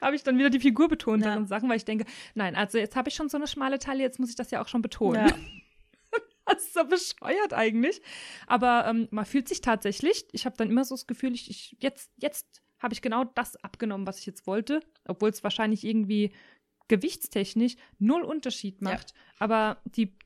habe 0.00 0.16
ich 0.16 0.22
dann 0.22 0.38
wieder 0.38 0.50
die 0.50 0.60
figurbetonteren 0.60 1.42
Ja. 1.42 1.46
Sachen, 1.46 1.68
weil 1.68 1.76
ich 1.76 1.84
denke, 1.84 2.04
nein, 2.34 2.54
also 2.56 2.78
jetzt 2.78 2.96
habe 2.96 3.08
ich 3.08 3.14
schon 3.14 3.28
so 3.28 3.36
eine 3.36 3.46
schmale 3.46 3.78
Taille, 3.78 4.02
jetzt 4.02 4.18
muss 4.18 4.30
ich 4.30 4.36
das 4.36 4.50
ja 4.50 4.62
auch 4.62 4.68
schon 4.68 4.82
betonen. 4.82 5.26
Ja. 5.26 5.34
Das 6.50 6.62
ist 6.64 6.72
so 6.72 6.82
bescheuert 6.84 7.52
eigentlich. 7.52 8.00
Aber 8.46 8.86
ähm, 8.86 9.06
man 9.10 9.26
fühlt 9.26 9.46
sich 9.48 9.60
tatsächlich, 9.60 10.24
ich 10.32 10.46
habe 10.46 10.56
dann 10.56 10.70
immer 10.70 10.82
so 10.82 10.94
das 10.94 11.06
Gefühl, 11.06 11.34
ich, 11.34 11.50
ich 11.50 11.76
jetzt, 11.78 12.10
jetzt 12.16 12.62
habe 12.78 12.94
ich 12.94 13.02
genau 13.02 13.24
das 13.24 13.56
abgenommen, 13.56 14.06
was 14.06 14.18
ich 14.18 14.24
jetzt 14.24 14.46
wollte, 14.46 14.80
obwohl 15.06 15.28
es 15.28 15.44
wahrscheinlich 15.44 15.84
irgendwie 15.84 16.32
gewichtstechnisch 16.88 17.76
null 17.98 18.22
Unterschied 18.22 18.80
Ja. 18.80 18.92
macht. 18.92 19.12
Aber 19.38 19.76
die, 19.84 20.16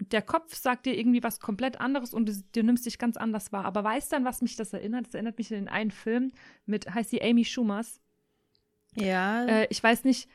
der 0.00 0.22
Kopf 0.22 0.54
sagt 0.54 0.86
dir 0.86 0.96
irgendwie 0.96 1.24
was 1.24 1.40
komplett 1.40 1.80
anderes 1.80 2.14
und 2.14 2.28
du, 2.28 2.42
du 2.52 2.62
nimmst 2.62 2.86
dich 2.86 2.96
ganz 2.98 3.16
anders 3.16 3.50
wahr. 3.50 3.64
Aber 3.64 3.82
weißt 3.82 4.12
dann, 4.12 4.24
was 4.24 4.42
mich 4.42 4.54
das 4.54 4.72
erinnert? 4.72 5.06
Das 5.08 5.14
erinnert 5.14 5.36
mich 5.36 5.52
an 5.52 5.58
den 5.58 5.68
einen 5.68 5.90
Film 5.90 6.30
mit, 6.64 6.88
heißt 6.94 7.10
die 7.10 7.22
Amy 7.22 7.44
Schumers. 7.44 8.00
Ja. 8.96 9.46
Äh, 9.46 9.66
ich 9.70 9.82
weiß 9.82 10.04
nicht, 10.04 10.28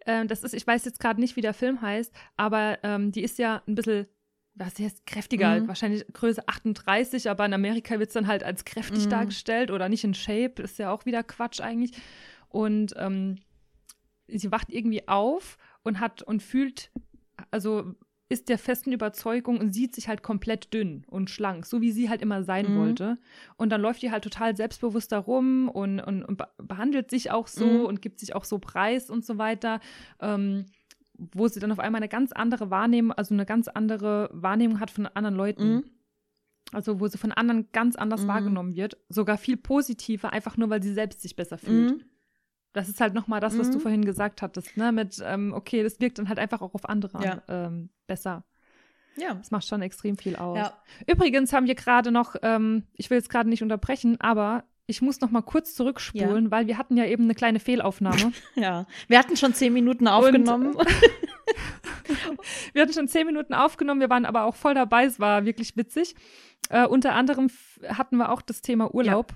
äh, 0.00 0.26
das 0.26 0.42
ist, 0.44 0.54
ich 0.54 0.66
weiß 0.66 0.84
jetzt 0.84 1.00
gerade 1.00 1.20
nicht, 1.20 1.36
wie 1.36 1.40
der 1.40 1.54
Film 1.54 1.80
heißt, 1.82 2.12
aber 2.36 2.78
ähm, 2.82 3.12
die 3.12 3.22
ist 3.22 3.38
ja 3.38 3.62
ein 3.66 3.74
bisschen, 3.74 4.06
was 4.54 4.78
heißt 4.78 5.06
kräftiger, 5.06 5.60
Mhm. 5.60 5.68
wahrscheinlich 5.68 6.04
Größe 6.12 6.46
38, 6.48 7.30
aber 7.30 7.44
in 7.46 7.54
Amerika 7.54 7.98
wird 7.98 8.08
es 8.08 8.14
dann 8.14 8.26
halt 8.26 8.42
als 8.42 8.64
kräftig 8.64 9.06
Mhm. 9.06 9.10
dargestellt 9.10 9.70
oder 9.70 9.88
nicht 9.88 10.04
in 10.04 10.14
Shape, 10.14 10.62
ist 10.62 10.78
ja 10.78 10.90
auch 10.90 11.04
wieder 11.06 11.22
Quatsch 11.22 11.60
eigentlich. 11.60 11.92
Und 12.48 12.94
ähm, 12.96 13.36
sie 14.26 14.50
wacht 14.50 14.70
irgendwie 14.70 15.06
auf 15.08 15.58
und 15.82 16.00
hat 16.00 16.22
und 16.22 16.42
fühlt, 16.42 16.90
also 17.50 17.94
ist 18.30 18.48
der 18.50 18.58
festen 18.58 18.92
Überzeugung 18.92 19.58
und 19.58 19.72
sieht 19.72 19.94
sich 19.94 20.08
halt 20.08 20.22
komplett 20.22 20.74
dünn 20.74 21.04
und 21.08 21.30
schlank, 21.30 21.64
so 21.64 21.80
wie 21.80 21.92
sie 21.92 22.10
halt 22.10 22.20
immer 22.20 22.42
sein 22.44 22.74
Mhm. 22.74 22.78
wollte. 22.78 23.18
Und 23.56 23.70
dann 23.70 23.80
läuft 23.80 24.02
die 24.02 24.10
halt 24.10 24.22
total 24.24 24.54
selbstbewusst 24.56 25.12
da 25.12 25.18
rum 25.18 25.68
und, 25.68 25.98
und, 26.00 26.24
und 26.24 26.36
be- 26.36 26.48
behandelt 26.58 27.10
sich 27.10 27.30
auch 27.30 27.46
so 27.46 27.64
Mhm. 27.66 27.84
und 27.86 28.02
gibt 28.02 28.20
sich 28.20 28.34
auch 28.34 28.44
so 28.44 28.58
preis 28.58 29.08
und 29.08 29.24
so 29.24 29.38
weiter. 29.38 29.80
Ähm, 30.20 30.66
wo 31.20 31.48
sie 31.48 31.58
dann 31.58 31.72
auf 31.72 31.80
einmal 31.80 31.98
eine 32.00 32.08
ganz 32.08 32.30
andere 32.32 32.70
Wahrnehmung, 32.70 33.10
also 33.12 33.34
eine 33.34 33.44
ganz 33.46 33.66
andere 33.66 34.30
Wahrnehmung 34.32 34.78
hat 34.78 34.90
von 34.92 35.06
anderen 35.06 35.34
Leuten. 35.34 35.74
Mhm. 35.74 35.84
Also 36.72 37.00
wo 37.00 37.08
sie 37.08 37.18
von 37.18 37.32
anderen 37.32 37.72
ganz 37.72 37.96
anders 37.96 38.22
Mhm. 38.24 38.28
wahrgenommen 38.28 38.76
wird, 38.76 38.98
sogar 39.08 39.38
viel 39.38 39.56
positiver, 39.56 40.32
einfach 40.34 40.56
nur 40.58 40.68
weil 40.70 40.82
sie 40.82 40.92
selbst 40.92 41.22
sich 41.22 41.34
besser 41.34 41.56
fühlt. 41.58 42.04
Das 42.78 42.88
ist 42.88 43.00
halt 43.00 43.12
nochmal 43.12 43.40
das, 43.40 43.58
was 43.58 43.70
du 43.70 43.78
Mhm. 43.78 43.82
vorhin 43.82 44.04
gesagt 44.04 44.40
hattest, 44.40 44.76
ne? 44.76 44.92
Mit, 44.92 45.20
ähm, 45.24 45.52
okay, 45.52 45.82
das 45.82 45.98
wirkt 46.00 46.18
dann 46.18 46.28
halt 46.28 46.38
einfach 46.38 46.62
auch 46.62 46.74
auf 46.74 46.88
andere 46.88 47.22
Ja. 47.24 47.42
ähm, 47.48 47.88
besser. 48.06 48.44
Ja. 49.16 49.34
Das 49.34 49.50
macht 49.50 49.66
schon 49.66 49.82
extrem 49.82 50.16
viel 50.16 50.36
aus. 50.36 50.56
Ja. 50.56 50.72
Übrigens 51.08 51.52
haben 51.52 51.66
wir 51.66 51.74
gerade 51.74 52.12
noch, 52.12 52.36
ähm, 52.42 52.84
ich 52.94 53.10
will 53.10 53.18
jetzt 53.18 53.30
gerade 53.30 53.48
nicht 53.48 53.64
unterbrechen, 53.64 54.20
aber 54.20 54.62
ich 54.86 55.02
muss 55.02 55.20
noch 55.20 55.30
mal 55.32 55.42
kurz 55.42 55.74
zurückspulen, 55.74 56.50
weil 56.52 56.68
wir 56.68 56.78
hatten 56.78 56.96
ja 56.96 57.04
eben 57.04 57.24
eine 57.24 57.34
kleine 57.34 57.58
Fehlaufnahme. 57.58 58.32
Ja. 58.54 58.86
Wir 59.08 59.18
hatten 59.18 59.36
schon 59.36 59.52
zehn 59.54 59.72
Minuten 59.72 60.06
aufgenommen. 60.06 60.76
wir 62.72 62.82
hatten 62.82 62.92
schon 62.92 63.08
zehn 63.08 63.26
Minuten 63.26 63.54
aufgenommen, 63.54 64.00
wir 64.00 64.08
waren 64.10 64.24
aber 64.24 64.44
auch 64.44 64.54
voll 64.54 64.74
dabei, 64.74 65.04
es 65.04 65.18
war 65.20 65.44
wirklich 65.44 65.76
witzig. 65.76 66.14
Äh, 66.70 66.86
unter 66.86 67.14
anderem 67.14 67.50
hatten 67.88 68.16
wir 68.18 68.30
auch 68.30 68.40
das 68.42 68.62
Thema 68.62 68.94
Urlaub. 68.94 69.34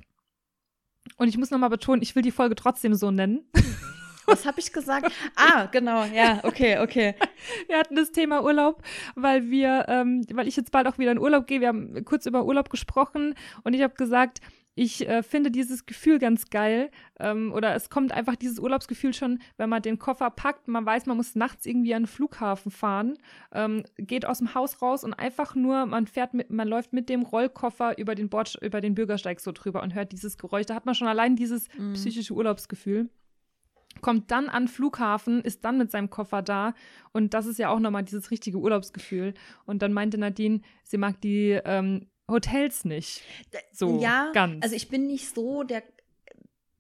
Und 1.17 1.29
ich 1.29 1.39
muss 1.39 1.51
noch 1.51 1.59
mal 1.59 1.69
betonen, 1.69 2.03
ich 2.03 2.15
will 2.15 2.23
die 2.23 2.31
Folge 2.31 2.55
trotzdem 2.55 2.95
so 2.95 3.11
nennen. 3.11 3.45
Was 4.27 4.47
habe 4.47 4.61
ich 4.61 4.73
gesagt? 4.73 5.13
Ah, 5.35 5.67
genau, 5.67 6.05
ja, 6.05 6.41
okay, 6.45 6.79
okay. 6.79 7.15
Wir 7.67 7.79
hatten 7.79 7.97
das 7.97 8.13
Thema 8.13 8.43
Urlaub, 8.43 8.83
weil 9.17 9.51
wir, 9.51 9.87
ähm, 9.89 10.25
weil 10.33 10.47
ich 10.47 10.57
jetzt 10.57 10.71
bald 10.71 10.87
auch 10.87 10.99
wieder 10.99 11.11
in 11.11 11.19
Urlaub 11.19 11.47
gehe. 11.47 11.61
Wir 11.61 11.69
haben 11.69 12.05
kurz 12.05 12.27
über 12.27 12.45
Urlaub 12.45 12.71
gesprochen 12.71 13.35
und 13.65 13.75
ich 13.75 13.83
habe 13.83 13.95
gesagt, 13.95 14.41
ich 14.75 15.07
äh, 15.07 15.23
finde 15.23 15.51
dieses 15.51 15.85
Gefühl 15.85 16.19
ganz 16.19 16.49
geil. 16.49 16.91
Ähm, 17.21 17.53
oder 17.53 17.75
es 17.75 17.91
kommt 17.91 18.13
einfach 18.13 18.37
dieses 18.37 18.59
Urlaubsgefühl 18.59 19.13
schon, 19.13 19.39
wenn 19.59 19.69
man 19.69 19.83
den 19.83 19.99
Koffer 19.99 20.31
packt, 20.31 20.67
man 20.69 20.87
weiß, 20.87 21.07
man 21.07 21.17
muss 21.19 21.35
nachts 21.35 21.67
irgendwie 21.67 21.95
an 21.95 22.03
den 22.05 22.09
Flughafen 22.09 22.71
fahren, 22.71 23.19
ähm, 23.53 23.85
geht 23.99 24.25
aus 24.25 24.39
dem 24.39 24.55
Haus 24.55 24.81
raus 24.81 25.05
und 25.05 25.13
einfach 25.15 25.55
nur, 25.55 25.85
man 25.87 26.07
fährt 26.07 26.33
mit, 26.33 26.51
man 26.51 26.69
läuft 26.69 26.93
mit 26.93 27.09
dem 27.09 27.23
Rollkoffer 27.23 27.99
über 27.99 28.15
den 28.15 28.29
Bord, 28.31 28.59
über 28.63 28.81
den 28.81 28.95
Bürgersteig 28.95 29.41
so 29.41 29.53
drüber 29.53 29.83
und 29.83 29.95
hört 29.95 30.13
dieses 30.13 30.39
Geräusch. 30.39 30.67
Da 30.67 30.75
hat 30.75 30.87
man 30.87 30.95
schon 30.95 31.09
allein 31.09 31.37
dieses 31.37 31.69
Mhm. 31.77 31.93
psychische 31.93 32.33
Urlaubsgefühl. 32.35 33.11
Kommt 34.01 34.31
dann 34.31 34.49
an 34.49 34.63
den 34.65 34.69
Flughafen, 34.69 35.43
ist 35.43 35.67
dann 35.67 35.77
mit 35.77 35.91
seinem 35.91 36.09
Koffer 36.09 36.41
da 36.41 36.73
und 37.13 37.35
das 37.35 37.45
ist 37.45 37.59
ja 37.59 37.69
auch 37.69 37.79
nochmal 37.79 38.03
dieses 38.05 38.31
richtige 38.31 38.57
Urlaubsgefühl. 38.57 39.35
Und 39.67 39.83
dann 39.83 39.93
meinte 39.93 40.17
Nadine, 40.17 40.63
sie 40.83 40.97
mag 40.97 41.21
die 41.21 41.61
ähm, 41.67 42.07
Hotels 42.29 42.85
nicht. 42.85 43.23
So 43.73 44.01
ja, 44.01 44.31
ganz. 44.33 44.63
also 44.63 44.75
ich 44.75 44.89
bin 44.89 45.07
nicht 45.07 45.35
so 45.35 45.63
der, 45.63 45.83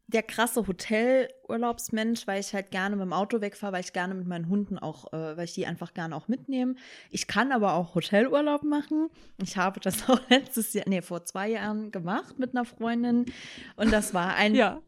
der 0.07 0.23
krasse 0.23 0.67
Hotelurlaubsmensch, 0.67 2.27
weil 2.27 2.41
ich 2.41 2.53
halt 2.55 2.71
gerne 2.71 2.97
mit 2.97 3.05
dem 3.05 3.13
Auto 3.13 3.41
wegfahre, 3.41 3.73
weil 3.73 3.81
ich 3.81 3.93
gerne 3.93 4.15
mit 4.15 4.27
meinen 4.27 4.49
Hunden 4.49 4.79
auch, 4.79 5.13
äh, 5.13 5.37
weil 5.37 5.45
ich 5.45 5.55
die 5.55 5.67
einfach 5.67 5.95
gerne 5.95 6.15
auch 6.15 6.29
mitnehme. 6.29 6.75
Ich 7.11 7.27
kann 7.27 7.53
aber 7.53 7.75
auch 7.75 7.95
Hotelurlaub 7.95 8.63
machen. 8.63 9.09
Ich 9.43 9.57
habe 9.57 9.81
das 9.81 10.09
auch 10.09 10.21
letztes 10.29 10.73
Jahr, 10.75 10.85
nee, 10.89 11.03
vor 11.03 11.25
zwei 11.25 11.49
Jahren 11.51 11.91
gemacht 11.91 12.39
mit 12.39 12.55
einer 12.55 12.65
Freundin. 12.65 13.27
Und 13.77 13.93
das 13.93 14.15
war 14.15 14.35
ein, 14.35 14.55
ja. 14.55 14.81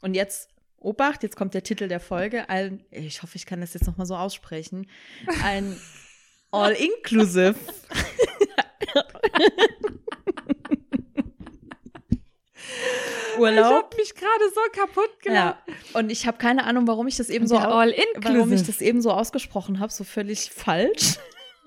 und 0.00 0.14
jetzt, 0.14 0.50
Obacht, 0.78 1.22
jetzt 1.22 1.36
kommt 1.36 1.54
der 1.54 1.62
Titel 1.62 1.88
der 1.88 2.00
Folge, 2.00 2.48
ein, 2.50 2.84
ich 2.90 3.22
hoffe, 3.22 3.36
ich 3.36 3.46
kann 3.46 3.60
das 3.60 3.72
jetzt 3.72 3.86
nochmal 3.86 4.06
so 4.06 4.16
aussprechen, 4.16 4.86
ein 5.42 5.76
All-Inclusive. 6.50 7.56
Ich 13.34 13.40
Urlaub. 13.40 13.64
habe 13.84 13.96
mich 13.96 14.14
gerade 14.14 14.44
so 14.54 14.60
kaputt 14.80 15.20
gelacht. 15.20 15.56
Ja. 15.66 15.74
Und 15.98 16.10
ich 16.10 16.26
habe 16.26 16.38
keine 16.38 16.64
Ahnung, 16.64 16.86
warum 16.86 17.06
ich 17.08 17.16
das 17.16 17.28
eben 17.30 17.46
so, 17.48 17.56
au- 17.58 17.62
warum 17.62 18.52
ich 18.52 18.62
das 18.62 18.80
eben 18.80 19.02
so 19.02 19.10
ausgesprochen 19.10 19.80
habe, 19.80 19.92
so 19.92 20.04
völlig 20.04 20.50
falsch. 20.50 21.16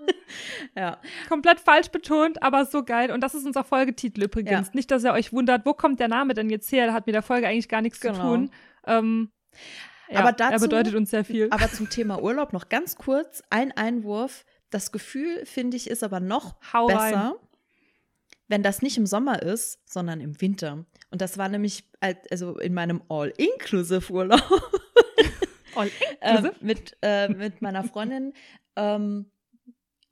ja. 0.75 0.97
Komplett 1.27 1.59
falsch 1.59 1.89
betont, 1.89 2.41
aber 2.41 2.65
so 2.65 2.83
geil. 2.83 3.11
Und 3.11 3.21
das 3.21 3.35
ist 3.35 3.45
unser 3.45 3.63
Folgetitel 3.65 4.23
übrigens. 4.23 4.67
Ja. 4.67 4.73
Nicht, 4.73 4.89
dass 4.91 5.03
ihr 5.03 5.11
euch 5.11 5.33
wundert, 5.33 5.65
wo 5.65 5.73
kommt 5.73 5.99
der 5.99 6.07
Name 6.07 6.33
denn 6.33 6.49
jetzt 6.49 6.71
her? 6.71 6.93
Hat 6.93 7.05
mit 7.05 7.13
der 7.15 7.21
Folge 7.21 7.47
eigentlich 7.47 7.69
gar 7.69 7.81
nichts 7.81 7.99
Genau. 7.99 8.13
zu 8.15 8.21
tun. 8.21 8.51
Ähm, 8.85 9.31
ja, 10.09 10.21
Aber 10.21 10.31
dazu- 10.31 10.53
er 10.53 10.59
bedeutet 10.59 10.95
uns 10.95 11.09
sehr 11.11 11.25
viel. 11.25 11.49
Aber 11.51 11.69
zum 11.69 11.89
Thema 11.89 12.21
Urlaub 12.23 12.53
noch 12.53 12.69
ganz 12.69 12.95
kurz 12.95 13.43
ein 13.49 13.73
Einwurf. 13.73 14.45
Das 14.69 14.91
Gefühl, 14.91 15.45
finde 15.45 15.77
ich, 15.77 15.89
ist 15.89 16.03
aber 16.03 16.19
noch 16.19 16.55
Hau 16.73 16.87
besser, 16.87 16.99
rein. 16.99 17.31
wenn 18.47 18.63
das 18.63 18.81
nicht 18.81 18.97
im 18.97 19.05
Sommer 19.05 19.41
ist, 19.41 19.79
sondern 19.89 20.19
im 20.21 20.39
Winter. 20.41 20.85
Und 21.09 21.21
das 21.21 21.37
war 21.37 21.47
nämlich 21.49 21.85
als- 22.01 22.29
also 22.31 22.57
in 22.57 22.73
meinem 22.73 23.01
All-Inclusive-Urlaub 23.09 24.41
All 25.75 25.89
ähm, 26.21 26.51
mit, 26.59 26.97
äh, 27.01 27.29
mit 27.29 27.61
meiner 27.61 27.83
Freundin 27.83 28.33
ähm, 28.75 29.31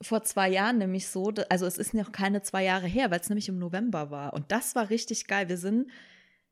vor 0.02 0.24
zwei 0.24 0.50
Jahren 0.50 0.78
nämlich 0.78 1.08
so, 1.08 1.34
also 1.50 1.66
es 1.66 1.78
ist 1.78 1.94
noch 1.94 2.12
keine 2.12 2.42
zwei 2.44 2.64
Jahre 2.64 2.86
her, 2.88 3.10
weil 3.12 3.20
es 3.20 3.30
nämlich 3.30 3.50
im 3.50 3.58
November 3.58 4.12
war. 4.12 4.34
Und 4.34 4.52
das 4.52 4.76
war 4.76 4.90
richtig 4.90 5.28
geil. 5.28 5.50
Wir 5.50 5.58
sind 5.58 5.90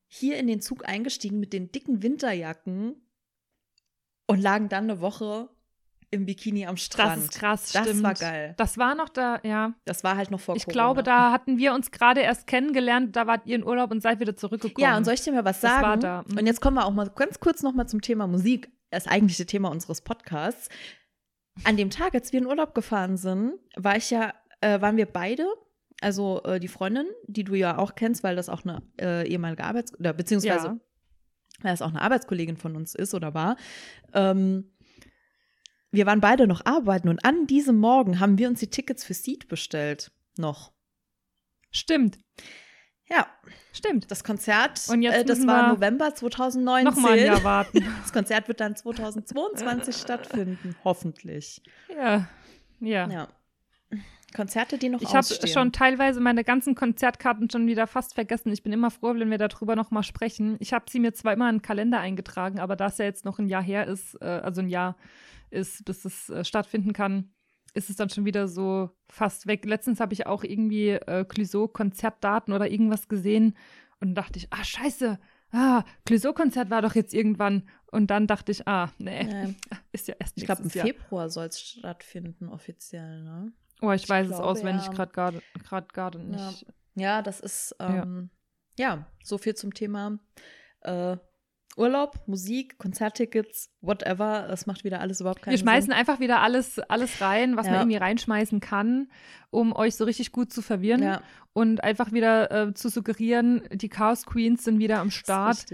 hier 0.08 0.38
in 0.38 0.48
den 0.48 0.62
Zug 0.62 0.88
eingestiegen 0.88 1.40
mit 1.40 1.54
den 1.54 1.72
dicken 1.72 2.02
Winterjacken 2.02 2.96
und 4.28 4.42
lagen 4.42 4.70
dann 4.70 4.90
eine 4.90 5.00
Woche 5.02 5.50
im 6.14 6.26
Bikini 6.26 6.66
am 6.66 6.76
Das 6.76 6.84
Strand. 6.86 7.24
ist 7.24 7.34
krass, 7.34 7.72
Das 7.72 7.84
stimmt. 7.88 8.04
war 8.04 8.14
geil. 8.14 8.54
Das 8.58 8.78
war 8.78 8.96
noch 8.96 9.10
da, 9.10 9.40
ja. 9.44 9.74
Das 9.86 10.04
war 10.04 10.16
halt 10.16 10.32
noch 10.32 10.40
vor 10.40 10.56
Ich 10.56 10.64
Corona. 10.66 10.74
glaube, 10.74 11.04
da 11.04 11.32
hatten 11.32 11.58
wir 11.58 11.74
uns 11.74 11.92
gerade 11.92 12.22
erst 12.22 12.48
kennengelernt, 12.48 13.16
da 13.16 13.28
wart 13.28 13.46
ihr 13.46 13.56
in 13.56 13.64
Urlaub 13.66 13.92
und 13.92 14.02
seid 14.02 14.20
wieder 14.20 14.36
zurückgekommen. 14.36 14.84
Ja, 14.84 14.96
und 14.96 15.04
soll 15.04 15.16
ich 15.16 15.22
dir 15.22 15.34
mal 15.34 15.44
was 15.46 15.60
Das 15.62 15.72
war 15.72 15.82
sagen? 15.82 16.02
da, 16.02 16.24
mhm. 16.28 16.38
Und 16.38 16.46
jetzt 16.48 16.62
kommen 16.62 16.78
wir 16.78 16.86
auch 16.86 16.92
mal 16.94 17.10
ganz 17.10 17.40
kurz 17.40 17.62
noch 17.64 17.74
mal 17.74 17.88
zum 17.88 18.02
Thema 18.02 18.28
Musik, 18.28 18.72
das 18.92 19.08
eigentliche 19.08 19.46
Thema 19.46 19.70
unseres 19.70 20.02
Podcasts. 20.02 20.70
An 21.66 21.78
dem 21.78 21.90
Tag, 21.90 22.14
als 22.16 22.32
wir 22.32 22.40
in 22.40 22.48
Urlaub 22.48 22.74
gefahren 22.74 23.18
sind, 23.18 23.54
war 23.76 23.96
ich 23.98 24.10
ja, 24.10 24.34
äh, 24.62 24.82
waren 24.82 24.98
wir 24.98 25.06
beide, 25.06 25.46
also 26.02 26.42
äh, 26.44 26.60
die 26.60 26.68
Freundin, 26.68 27.06
die 27.28 27.44
du 27.44 27.54
ja 27.56 27.78
auch 27.78 27.96
kennst, 27.96 28.24
weil 28.24 28.36
das 28.36 28.50
auch 28.50 28.64
eine 28.66 28.82
äh, 29.00 29.28
ehemalige 29.28 29.64
Arbeits- 29.64 29.98
oder 30.00 30.14
beziehungsweise 30.14 30.68
Ja. 30.68 30.78
weil 31.62 31.72
das 31.72 31.82
auch 31.84 31.90
eine 31.90 32.02
Arbeitskollegin 32.02 32.58
von 32.58 32.76
uns 32.76 32.96
ist 32.96 33.14
oder 33.14 33.34
war. 33.36 33.56
Ähm, 34.14 34.73
wir 35.94 36.06
waren 36.06 36.20
beide 36.20 36.48
noch 36.48 36.66
arbeiten 36.66 37.08
und 37.08 37.24
an 37.24 37.48
diesem 37.48 37.78
Morgen 37.78 38.20
haben 38.20 38.38
wir 38.38 38.50
uns 38.50 38.60
die 38.60 38.68
Tickets 38.70 39.04
für 39.04 39.14
Seed 39.14 39.48
bestellt. 39.48 40.12
Noch. 40.38 40.72
Stimmt, 41.72 42.18
Ja, 43.10 43.28
stimmt. 43.72 44.10
das 44.12 44.24
Konzert, 44.24 44.82
äh, 44.90 45.24
das 45.24 45.46
war 45.48 45.74
November 45.74 46.14
2019. 46.14 46.86
Nochmal 46.94 47.20
ein 47.20 47.26
Jahr 47.26 47.44
warten. 47.44 47.84
Das 48.02 48.12
Konzert 48.12 48.48
wird 48.48 48.60
dann 48.60 48.76
2022 48.76 49.96
stattfinden, 50.02 50.76
hoffentlich. 50.84 51.62
ja, 51.90 52.28
ja. 52.80 53.10
Ja. 53.10 53.28
Konzerte, 54.34 54.78
die 54.78 54.90
noch 54.90 55.02
Ich 55.02 55.10
habe 55.10 55.20
ausstehen. 55.20 55.54
schon 55.54 55.72
teilweise 55.72 56.20
meine 56.20 56.44
ganzen 56.44 56.76
Konzertkarten 56.76 57.50
schon 57.50 57.68
wieder 57.68 57.88
fast 57.88 58.14
vergessen. 58.14 58.52
Ich 58.52 58.64
bin 58.64 58.74
immer 58.74 58.92
froh, 58.92 59.14
wenn 59.16 59.30
wir 59.32 59.38
darüber 59.38 59.76
noch 59.76 59.92
mal 59.92 60.04
sprechen. 60.04 60.58
Ich 60.60 60.74
habe 60.74 60.86
sie 60.90 61.00
mir 61.00 61.14
zwar 61.14 61.34
immer 61.34 61.50
in 61.50 61.58
den 61.58 61.62
Kalender 61.62 62.00
eingetragen, 62.00 62.60
aber 62.60 62.76
da 62.76 62.88
es 62.88 62.98
ja 62.98 63.06
jetzt 63.06 63.26
noch 63.26 63.40
ein 63.40 63.48
Jahr 63.48 63.64
her 63.64 63.88
ist, 63.88 64.16
äh, 64.22 64.26
also 64.26 64.62
ein 64.62 64.70
Jahr 64.70 64.98
ist, 65.50 65.86
bis 65.86 66.06
es 66.06 66.30
äh, 66.30 66.44
stattfinden 66.44 66.94
kann, 66.94 67.32
ist 67.74 67.90
es 67.90 67.96
dann 67.96 68.10
schon 68.10 68.26
wieder 68.26 68.48
so 68.48 68.90
fast 69.10 69.48
weg. 69.48 69.66
Letztens 69.66 70.00
habe 70.00 70.14
ich 70.14 70.28
auch 70.28 70.44
irgendwie 70.44 70.90
äh, 70.90 71.26
Clouseau-Konzertdaten 71.26 72.54
oder 72.54 72.70
irgendwas 72.70 73.08
gesehen 73.08 73.56
und 74.00 74.16
dachte 74.16 74.38
ich, 74.38 74.48
ah, 74.52 74.64
scheiße, 74.64 75.20
ah, 75.52 75.84
Clouseau-Konzert 76.06 76.70
war 76.70 76.82
doch 76.82 76.96
jetzt 76.96 77.14
irgendwann. 77.14 77.64
Und 77.92 78.08
dann 78.08 78.28
dachte 78.28 78.52
ich, 78.52 78.68
ah, 78.68 78.92
nee, 78.98 79.24
Nee. 79.24 79.56
ist 79.92 80.08
ja 80.08 80.16
erst 80.20 80.38
Ich 80.38 80.46
glaube, 80.46 80.64
im 80.64 80.70
Jahr. 80.70 80.86
Februar 80.86 81.30
soll 81.30 81.48
es 81.48 81.62
stattfinden, 81.62 82.50
offiziell, 82.50 83.24
ne? 83.24 83.54
Oh, 83.84 83.92
ich 83.92 84.08
weiß 84.08 84.28
es 84.28 84.32
glaube, 84.38 84.46
auswendig 84.46 84.86
ja. 84.86 84.92
gerade 84.94 85.42
gerade 85.88 86.20
nicht. 86.20 86.66
Ja, 86.96 87.22
das 87.22 87.42
ist, 87.42 87.76
Ja. 87.80 88.04
ähm, 88.04 88.30
ja. 88.80 89.06
so 89.24 89.38
viel 89.38 89.56
zum 89.56 89.74
Thema 89.74 90.20
äh, 90.82 91.18
Urlaub, 91.76 92.20
Musik, 92.28 92.78
Konzerttickets, 92.78 93.70
whatever. 93.82 94.48
Es 94.52 94.66
macht 94.68 94.84
wieder 94.84 95.00
alles 95.02 95.22
überhaupt 95.22 95.42
keinen 95.42 95.54
Wir 95.54 95.58
schmeißen 95.58 95.88
Sinn. 95.90 95.94
einfach 95.94 96.20
wieder 96.20 96.42
alles, 96.42 96.78
alles 96.80 97.20
rein, 97.22 97.58
was 97.58 97.66
man 97.66 97.76
Ja. 97.76 97.82
irgendwie 97.82 97.98
reinschmeißen 97.98 98.60
kann, 98.60 99.10
um 99.50 99.76
euch 99.76 99.96
so 99.96 100.04
richtig 100.06 100.32
gut 100.32 100.54
zu 100.54 100.62
verwirren 100.62 101.02
Ja, 101.02 101.22
und 101.54 101.84
einfach 101.84 102.12
wieder 102.12 102.52
äh, 102.52 102.74
zu 102.76 102.90
suggerieren, 102.90 103.64
die 103.72 103.90
Chaos 103.90 104.26
Queens 104.26 104.64
sind 104.64 104.78
wieder 104.80 105.00
am 105.00 105.10
Start. 105.12 105.66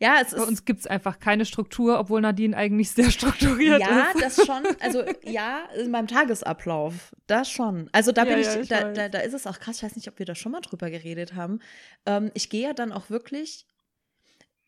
Ja, 0.00 0.16
es 0.22 0.30
Bei 0.30 0.36
ist. 0.38 0.48
uns 0.48 0.64
gibt 0.64 0.80
es 0.80 0.86
einfach 0.86 1.18
keine 1.18 1.44
Struktur, 1.44 1.98
obwohl 1.98 2.20
Nadine 2.20 2.56
eigentlich 2.56 2.90
sehr 2.92 3.10
strukturiert 3.10 3.80
ja, 3.80 4.10
ist. 4.14 4.22
das 4.22 4.46
schon, 4.46 4.62
also 4.80 5.02
ja, 5.24 5.64
in 5.80 5.90
meinem 5.90 6.06
Tagesablauf, 6.06 7.14
das 7.26 7.50
schon. 7.50 7.88
Also 7.92 8.12
da 8.12 8.22
Ja, 8.24 8.34
bin 8.34 8.42
ja, 8.44 8.54
ich, 8.54 8.60
ich 8.62 8.68
da, 8.68 8.92
da, 8.92 9.08
da 9.08 9.18
ist 9.18 9.34
es 9.34 9.46
auch 9.46 9.58
krass, 9.58 9.76
ich 9.78 9.82
weiß 9.82 9.96
nicht, 9.96 10.08
ob 10.08 10.18
wir 10.18 10.26
da 10.26 10.34
schon 10.34 10.52
mal 10.52 10.60
drüber 10.60 10.90
geredet 10.90 11.34
haben. 11.34 11.60
Ähm, 12.06 12.30
ich 12.34 12.48
gehe 12.50 12.62
ja 12.68 12.72
dann 12.72 12.92
auch 12.92 13.10
wirklich, 13.10 13.66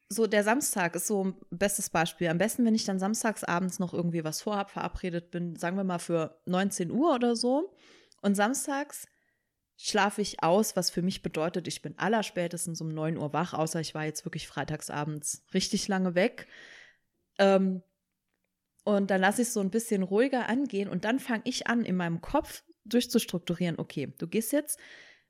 so 0.08 0.26
der 0.26 0.44
Samstag 0.44 0.94
ist 0.96 1.06
so 1.06 1.24
ein 1.24 1.34
bestes 1.50 1.90
Beispiel. 1.90 2.28
Am 2.28 2.38
besten, 2.38 2.64
wenn 2.64 2.74
ich 2.74 2.84
dann 2.84 2.98
samstags 2.98 3.42
abends 3.44 3.78
noch 3.78 3.94
irgendwie 3.94 4.24
was 4.24 4.42
vorhab, 4.42 4.70
verabredet 4.70 5.30
bin, 5.30 5.56
sagen 5.56 5.76
wir 5.76 5.84
mal 5.84 5.98
für 5.98 6.40
19 6.46 6.90
Uhr 6.90 7.14
oder 7.14 7.36
so. 7.36 7.74
Und 8.22 8.34
samstags 8.34 9.06
schlafe 9.76 10.22
ich 10.22 10.42
aus, 10.42 10.76
was 10.76 10.90
für 10.90 11.02
mich 11.02 11.22
bedeutet, 11.22 11.66
ich 11.68 11.82
bin 11.82 11.98
allerspätestens 11.98 12.80
um 12.80 12.88
9 12.88 13.16
Uhr 13.16 13.32
wach, 13.32 13.54
außer 13.54 13.80
ich 13.80 13.94
war 13.94 14.04
jetzt 14.04 14.24
wirklich 14.24 14.46
freitagsabends 14.46 15.44
richtig 15.52 15.88
lange 15.88 16.14
weg. 16.14 16.46
Ähm, 17.38 17.82
und 18.84 19.10
dann 19.10 19.20
lasse 19.20 19.42
ich 19.42 19.48
es 19.48 19.54
so 19.54 19.60
ein 19.60 19.70
bisschen 19.70 20.02
ruhiger 20.02 20.48
angehen 20.48 20.88
und 20.88 21.04
dann 21.04 21.18
fange 21.18 21.42
ich 21.44 21.66
an, 21.66 21.84
in 21.84 21.96
meinem 21.96 22.20
Kopf 22.20 22.62
durchzustrukturieren. 22.84 23.78
Okay, 23.78 24.12
du 24.18 24.28
gehst 24.28 24.52
jetzt 24.52 24.78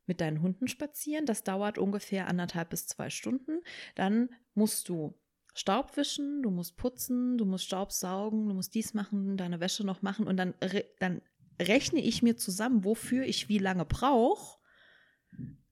mit 0.07 0.21
deinen 0.21 0.43
Hunden 0.43 0.69
spazieren. 0.69 1.27
Das 1.27 1.43
dauert 1.43 1.79
ungefähr 1.79 2.29
anderthalb 2.29 2.71
bis 2.71 2.87
zwei 2.87 3.11
Stunden. 3.11 3.61
Dann 3.95 4.31
musst 4.55 4.89
du 4.89 5.15
Staub 5.55 5.97
wischen, 5.97 6.43
du 6.43 6.51
musst 6.51 6.77
putzen, 6.77 7.39
du 7.39 7.45
musst 7.45 7.65
Staub 7.65 7.93
saugen, 7.93 8.49
du 8.49 8.55
musst 8.55 8.75
dies 8.75 8.93
machen, 8.93 9.37
deine 9.37 9.61
Wäsche 9.61 9.87
noch 9.87 10.03
machen 10.03 10.27
und 10.27 10.37
dann, 10.37 10.55
dann 10.99 11.23
rechne 11.61 12.01
ich 12.01 12.23
mir 12.23 12.37
zusammen, 12.37 12.85
wofür 12.85 13.25
ich 13.25 13.49
wie 13.49 13.59
lange 13.59 13.85
brauche, 13.85 14.59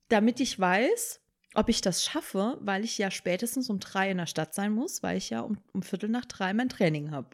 damit 0.08 0.38
ich 0.38 0.58
weiß, 0.58 1.20
ob 1.54 1.68
ich 1.68 1.80
das 1.80 2.04
schaffe, 2.04 2.58
weil 2.60 2.84
ich 2.84 2.96
ja 2.96 3.10
spätestens 3.10 3.68
um 3.68 3.80
drei 3.80 4.10
in 4.10 4.18
der 4.18 4.26
Stadt 4.26 4.54
sein 4.54 4.72
muss, 4.72 5.02
weil 5.02 5.18
ich 5.18 5.30
ja 5.30 5.40
um, 5.40 5.58
um 5.72 5.82
Viertel 5.82 6.08
nach 6.08 6.24
drei 6.24 6.54
mein 6.54 6.68
Training 6.68 7.10
habe. 7.10 7.30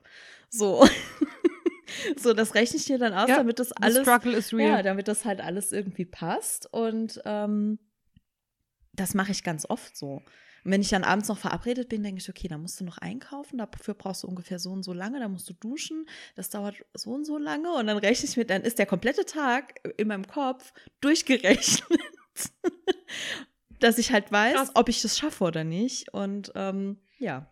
So. 0.48 0.86
so, 2.16 2.32
das 2.34 2.54
rechne 2.54 2.78
ich 2.78 2.84
dir 2.86 2.98
dann 2.98 3.12
aus, 3.14 3.28
Ja, 3.28 3.36
damit 3.36 3.58
das 3.58 3.72
alles 3.72 4.02
struggle 4.02 4.36
is 4.36 4.52
real. 4.52 4.68
ja, 4.78 4.82
damit 4.82 5.08
das 5.08 5.24
halt 5.24 5.40
alles 5.40 5.72
irgendwie 5.72 6.04
passt. 6.04 6.72
Und 6.72 7.20
ähm, 7.24 7.78
das 8.92 9.14
mache 9.14 9.32
ich 9.32 9.44
ganz 9.44 9.64
oft 9.68 9.96
so. 9.96 10.22
Und 10.64 10.72
wenn 10.72 10.80
ich 10.80 10.88
dann 10.88 11.04
abends 11.04 11.28
noch 11.28 11.38
verabredet 11.38 11.88
bin, 11.88 12.02
denke 12.02 12.20
ich, 12.20 12.28
okay, 12.28 12.48
da 12.48 12.58
musst 12.58 12.80
du 12.80 12.84
noch 12.84 12.98
einkaufen, 12.98 13.58
dafür 13.58 13.94
brauchst 13.94 14.24
du 14.24 14.26
ungefähr 14.28 14.58
so 14.58 14.70
und 14.70 14.82
so 14.82 14.92
lange, 14.92 15.20
da 15.20 15.28
musst 15.28 15.48
du 15.48 15.54
duschen, 15.54 16.06
das 16.34 16.50
dauert 16.50 16.84
so 16.94 17.10
und 17.12 17.24
so 17.24 17.38
lange 17.38 17.72
und 17.72 17.86
dann 17.86 17.96
rechne 17.96 18.28
ich 18.28 18.36
mit, 18.36 18.50
dann 18.50 18.62
ist 18.62 18.78
der 18.78 18.86
komplette 18.86 19.24
Tag 19.24 19.80
in 19.96 20.08
meinem 20.08 20.26
Kopf 20.26 20.72
durchgerechnet, 21.00 22.00
dass 23.80 23.98
ich 23.98 24.12
halt 24.12 24.32
weiß, 24.32 24.54
Krass. 24.56 24.70
ob 24.74 24.88
ich 24.88 25.00
das 25.00 25.16
schaffe 25.16 25.44
oder 25.44 25.62
nicht. 25.64 26.12
Und 26.12 26.50
ähm, 26.56 26.98
ja. 27.18 27.48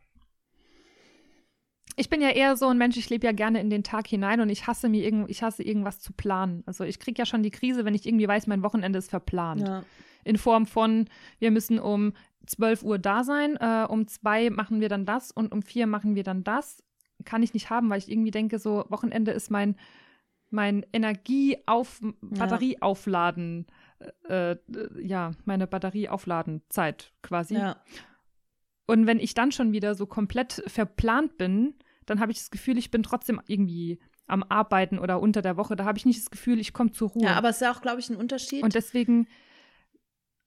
Ich 1.98 2.10
bin 2.10 2.20
ja 2.20 2.28
eher 2.28 2.56
so 2.56 2.68
ein 2.68 2.76
Mensch, 2.76 2.98
ich 2.98 3.08
lebe 3.08 3.26
ja 3.26 3.32
gerne 3.32 3.58
in 3.60 3.70
den 3.70 3.82
Tag 3.82 4.06
hinein 4.06 4.40
und 4.40 4.50
ich 4.50 4.66
hasse 4.66 4.90
mir 4.90 5.02
irgend, 5.02 5.30
ich 5.30 5.42
hasse 5.42 5.62
irgendwas 5.62 6.00
zu 6.00 6.12
planen. 6.12 6.62
Also 6.66 6.84
ich 6.84 6.98
kriege 6.98 7.18
ja 7.18 7.24
schon 7.24 7.42
die 7.42 7.50
Krise, 7.50 7.86
wenn 7.86 7.94
ich 7.94 8.06
irgendwie 8.06 8.28
weiß, 8.28 8.46
mein 8.46 8.62
Wochenende 8.62 8.98
ist 8.98 9.08
verplant. 9.08 9.62
Ja. 9.62 9.82
In 10.22 10.36
Form 10.36 10.66
von, 10.66 11.08
wir 11.38 11.50
müssen 11.50 11.78
um 11.78 12.12
12 12.46 12.82
Uhr 12.82 12.98
da 12.98 13.24
sein, 13.24 13.56
äh, 13.56 13.86
um 13.88 14.06
zwei 14.06 14.50
machen 14.50 14.80
wir 14.80 14.90
dann 14.90 15.06
das 15.06 15.30
und 15.30 15.52
um 15.52 15.62
vier 15.62 15.86
machen 15.86 16.14
wir 16.14 16.22
dann 16.22 16.44
das. 16.44 16.82
Kann 17.24 17.42
ich 17.42 17.54
nicht 17.54 17.70
haben, 17.70 17.88
weil 17.88 17.98
ich 17.98 18.10
irgendwie 18.10 18.30
denke, 18.30 18.58
so 18.58 18.84
Wochenende 18.88 19.30
ist 19.30 19.50
mein, 19.50 19.76
mein 20.50 20.84
Energieauf, 20.92 22.00
ja. 22.02 22.10
Batterieaufladen, 22.20 23.66
äh, 24.28 24.52
äh, 24.52 24.58
ja, 25.00 25.30
meine 25.46 25.66
Batterieaufladenzeit 25.66 27.12
quasi. 27.22 27.54
Ja. 27.54 27.76
Und 28.86 29.06
wenn 29.06 29.18
ich 29.18 29.34
dann 29.34 29.50
schon 29.50 29.72
wieder 29.72 29.94
so 29.94 30.06
komplett 30.06 30.62
verplant 30.66 31.38
bin, 31.38 31.74
dann 32.06 32.20
habe 32.20 32.32
ich 32.32 32.38
das 32.38 32.50
Gefühl, 32.50 32.78
ich 32.78 32.90
bin 32.90 33.02
trotzdem 33.02 33.40
irgendwie 33.46 34.00
am 34.26 34.42
Arbeiten 34.42 34.98
oder 34.98 35.20
unter 35.20 35.42
der 35.42 35.56
Woche. 35.56 35.76
Da 35.76 35.84
habe 35.84 35.98
ich 35.98 36.06
nicht 36.06 36.20
das 36.20 36.30
Gefühl, 36.30 36.58
ich 36.58 36.72
komme 36.72 36.92
zur 36.92 37.10
Ruhe. 37.10 37.24
Ja, 37.24 37.34
aber 37.34 37.50
es 37.50 37.56
ist 37.56 37.62
ja 37.62 37.72
auch, 37.72 37.82
glaube 37.82 38.00
ich, 38.00 38.08
ein 38.08 38.16
Unterschied. 38.16 38.62
Und 38.62 38.74
deswegen. 38.74 39.28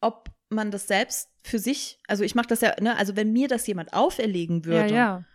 Ob 0.01 0.29
man 0.49 0.71
das 0.71 0.87
selbst 0.87 1.29
für 1.43 1.59
sich, 1.59 1.99
also 2.07 2.23
ich 2.23 2.33
mache 2.33 2.47
das 2.47 2.61
ja, 2.61 2.73
ne, 2.79 2.97
also 2.97 3.15
wenn 3.15 3.33
mir 3.33 3.47
das 3.47 3.67
jemand 3.67 3.93
auferlegen 3.93 4.65
würde. 4.65 4.93
Ja, 4.93 4.95
ja. 4.95 5.25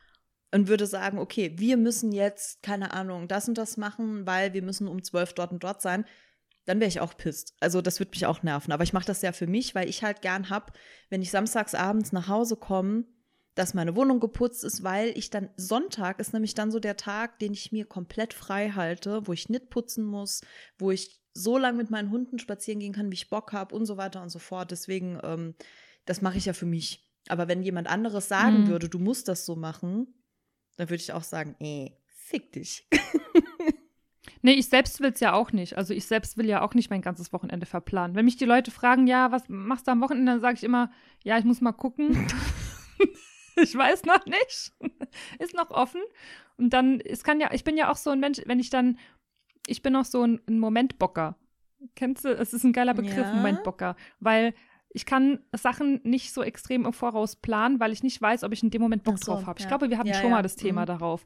Und 0.52 0.68
würde 0.68 0.86
sagen, 0.86 1.18
okay, 1.18 1.52
wir 1.56 1.76
müssen 1.76 2.12
jetzt, 2.12 2.62
keine 2.62 2.92
Ahnung, 2.92 3.26
das 3.26 3.48
und 3.48 3.58
das 3.58 3.76
machen, 3.76 4.24
weil 4.24 4.52
wir 4.52 4.62
müssen 4.62 4.86
um 4.86 5.02
zwölf 5.02 5.32
dort 5.32 5.50
und 5.50 5.64
dort 5.64 5.82
sein, 5.82 6.04
dann 6.64 6.78
wäre 6.78 6.88
ich 6.88 7.00
auch 7.00 7.16
pisst. 7.16 7.54
Also 7.60 7.82
das 7.82 7.98
würde 7.98 8.10
mich 8.10 8.24
auch 8.26 8.42
nerven. 8.42 8.72
Aber 8.72 8.84
ich 8.84 8.92
mache 8.92 9.04
das 9.04 9.20
ja 9.22 9.32
für 9.32 9.48
mich, 9.48 9.74
weil 9.74 9.88
ich 9.88 10.04
halt 10.04 10.22
gern 10.22 10.50
hab, 10.50 10.72
wenn 11.10 11.22
ich 11.22 11.30
samstags 11.30 11.74
abends 11.74 12.12
nach 12.12 12.28
Hause 12.28 12.56
komme, 12.56 13.04
dass 13.54 13.74
meine 13.74 13.94
Wohnung 13.94 14.20
geputzt 14.20 14.64
ist, 14.64 14.82
weil 14.82 15.16
ich 15.16 15.30
dann 15.30 15.50
Sonntag 15.56 16.18
ist 16.18 16.32
nämlich 16.32 16.54
dann 16.54 16.70
so 16.70 16.80
der 16.80 16.96
Tag, 16.96 17.38
den 17.38 17.52
ich 17.52 17.72
mir 17.72 17.84
komplett 17.84 18.34
frei 18.34 18.70
halte, 18.70 19.26
wo 19.26 19.32
ich 19.32 19.48
nicht 19.48 19.70
putzen 19.70 20.04
muss, 20.04 20.40
wo 20.78 20.90
ich 20.90 21.20
so 21.34 21.58
lange 21.58 21.78
mit 21.78 21.90
meinen 21.90 22.10
Hunden 22.10 22.38
spazieren 22.38 22.80
gehen 22.80 22.92
kann, 22.92 23.10
wie 23.10 23.14
ich 23.14 23.30
Bock 23.30 23.52
habe 23.52 23.74
und 23.74 23.86
so 23.86 23.96
weiter 23.96 24.22
und 24.22 24.28
so 24.28 24.38
fort. 24.38 24.70
Deswegen, 24.70 25.18
ähm, 25.22 25.54
das 26.04 26.22
mache 26.22 26.38
ich 26.38 26.46
ja 26.46 26.52
für 26.52 26.66
mich. 26.66 27.08
Aber 27.28 27.48
wenn 27.48 27.62
jemand 27.62 27.88
anderes 27.88 28.28
sagen 28.28 28.62
mhm. 28.62 28.68
würde, 28.68 28.88
du 28.88 28.98
musst 28.98 29.28
das 29.28 29.46
so 29.46 29.56
machen, 29.56 30.14
dann 30.76 30.90
würde 30.90 31.02
ich 31.02 31.12
auch 31.12 31.22
sagen, 31.22 31.56
ey, 31.58 31.96
fick 32.06 32.52
dich. 32.52 32.88
nee, 34.42 34.52
ich 34.52 34.68
selbst 34.68 35.00
will 35.00 35.12
es 35.12 35.20
ja 35.20 35.32
auch 35.32 35.52
nicht. 35.52 35.76
Also 35.76 35.94
ich 35.94 36.06
selbst 36.06 36.36
will 36.36 36.46
ja 36.46 36.62
auch 36.62 36.74
nicht 36.74 36.90
mein 36.90 37.02
ganzes 37.02 37.32
Wochenende 37.32 37.66
verplanen. 37.66 38.16
Wenn 38.16 38.24
mich 38.24 38.36
die 38.36 38.44
Leute 38.44 38.70
fragen, 38.70 39.06
ja, 39.06 39.32
was 39.32 39.44
machst 39.48 39.86
du 39.86 39.92
am 39.92 40.00
Wochenende, 40.00 40.32
dann 40.32 40.40
sage 40.40 40.56
ich 40.56 40.64
immer, 40.64 40.90
ja, 41.22 41.38
ich 41.38 41.44
muss 41.44 41.60
mal 41.60 41.72
gucken. 41.72 42.28
ich 43.62 43.76
weiß 43.76 44.04
noch 44.04 44.24
nicht. 44.26 44.72
Ist 45.38 45.54
noch 45.54 45.70
offen. 45.70 46.02
Und 46.56 46.70
dann, 46.70 47.00
es 47.00 47.24
kann 47.24 47.40
ja, 47.40 47.52
ich 47.52 47.64
bin 47.64 47.76
ja 47.76 47.90
auch 47.90 47.96
so 47.96 48.10
ein 48.10 48.20
Mensch, 48.20 48.40
wenn 48.46 48.60
ich 48.60 48.70
dann 48.70 48.98
ich 49.66 49.82
bin 49.82 49.96
auch 49.96 50.04
so 50.04 50.22
ein, 50.22 50.40
ein 50.46 50.58
Momentbocker. 50.58 51.36
Kennst 51.94 52.24
du? 52.24 52.28
Es 52.30 52.54
ist 52.54 52.64
ein 52.64 52.72
geiler 52.72 52.94
Begriff, 52.94 53.16
ja. 53.16 53.34
Momentbocker, 53.34 53.96
weil 54.20 54.54
ich 54.90 55.06
kann 55.06 55.40
Sachen 55.52 56.00
nicht 56.04 56.32
so 56.32 56.42
extrem 56.42 56.86
im 56.86 56.92
Voraus 56.92 57.36
planen, 57.36 57.80
weil 57.80 57.92
ich 57.92 58.02
nicht 58.02 58.20
weiß, 58.20 58.44
ob 58.44 58.52
ich 58.52 58.62
in 58.62 58.70
dem 58.70 58.80
Moment 58.80 59.02
Bock 59.02 59.18
so, 59.18 59.32
drauf 59.32 59.46
habe. 59.46 59.58
Ja. 59.58 59.64
Ich 59.64 59.68
glaube, 59.68 59.90
wir 59.90 59.98
hatten 59.98 60.08
ja, 60.08 60.14
schon 60.14 60.30
mal 60.30 60.42
das 60.42 60.56
Thema 60.56 60.82
mhm. 60.82 60.86
darauf. 60.86 61.24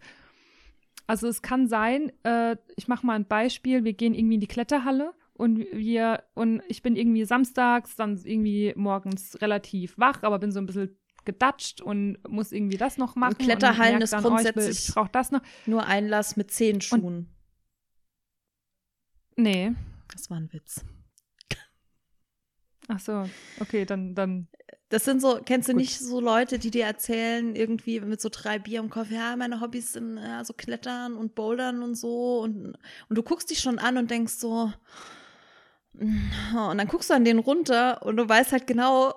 Also 1.06 1.28
es 1.28 1.42
kann 1.42 1.68
sein, 1.68 2.12
äh, 2.22 2.56
ich 2.76 2.88
mache 2.88 3.06
mal 3.06 3.14
ein 3.14 3.26
Beispiel, 3.26 3.84
wir 3.84 3.92
gehen 3.92 4.14
irgendwie 4.14 4.34
in 4.34 4.40
die 4.40 4.46
Kletterhalle 4.46 5.14
und 5.34 5.58
wir 5.72 6.24
und 6.34 6.62
ich 6.68 6.82
bin 6.82 6.96
irgendwie 6.96 7.24
samstags 7.24 7.94
dann 7.94 8.20
irgendwie 8.24 8.72
morgens 8.76 9.40
relativ 9.40 9.96
wach, 9.96 10.22
aber 10.22 10.38
bin 10.38 10.50
so 10.50 10.58
ein 10.60 10.66
bisschen 10.66 10.97
gedatscht 11.24 11.80
und 11.80 12.18
muss 12.28 12.52
irgendwie 12.52 12.76
das 12.76 12.96
noch 12.96 13.16
machen. 13.16 13.34
Und 13.34 13.38
Kletterhallen 13.38 13.96
und 13.96 14.02
ist 14.02 14.12
dann, 14.12 14.22
grundsätzlich 14.22 14.66
oh, 14.66 14.70
ich, 14.70 14.88
ich 14.88 14.94
brauche 14.94 15.10
das 15.12 15.30
noch. 15.30 15.40
Nur 15.66 15.86
Einlass 15.86 16.36
mit 16.36 16.50
zehn 16.50 16.80
Schuhen. 16.80 17.28
Nee. 19.36 19.72
Das 20.12 20.30
war 20.30 20.38
ein 20.38 20.52
Witz. 20.52 20.84
Ach 22.88 22.98
so, 22.98 23.28
okay, 23.60 23.84
dann, 23.84 24.14
dann. 24.14 24.48
Das 24.88 25.04
sind 25.04 25.20
so, 25.20 25.40
kennst 25.44 25.68
du 25.68 25.72
Gut. 25.72 25.82
nicht 25.82 25.98
so 25.98 26.20
Leute, 26.20 26.58
die 26.58 26.70
dir 26.70 26.86
erzählen, 26.86 27.54
irgendwie 27.54 28.00
mit 28.00 28.22
so 28.22 28.30
drei 28.32 28.58
Bier 28.58 28.80
im 28.80 28.88
Kopf, 28.88 29.10
ja, 29.10 29.36
meine 29.36 29.60
Hobbys 29.60 29.92
sind 29.92 30.16
ja, 30.16 30.42
so 30.42 30.54
Klettern 30.54 31.14
und 31.14 31.34
Bouldern 31.34 31.82
und 31.82 31.94
so 31.94 32.40
und, 32.40 32.78
und 33.08 33.18
du 33.18 33.22
guckst 33.22 33.50
dich 33.50 33.60
schon 33.60 33.78
an 33.78 33.98
und 33.98 34.10
denkst 34.10 34.32
so, 34.32 34.72
und 35.92 36.78
dann 36.78 36.88
guckst 36.88 37.10
du 37.10 37.14
an 37.14 37.24
den 37.24 37.38
runter 37.38 38.02
und 38.06 38.16
du 38.16 38.26
weißt 38.26 38.52
halt 38.52 38.66
genau, 38.66 39.12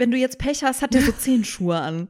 wenn 0.00 0.10
du 0.10 0.16
jetzt 0.16 0.38
Pech 0.38 0.64
hast, 0.64 0.82
hat 0.82 0.94
der 0.94 1.02
so 1.02 1.12
zehn 1.12 1.44
Schuhe 1.44 1.78
an. 1.78 2.08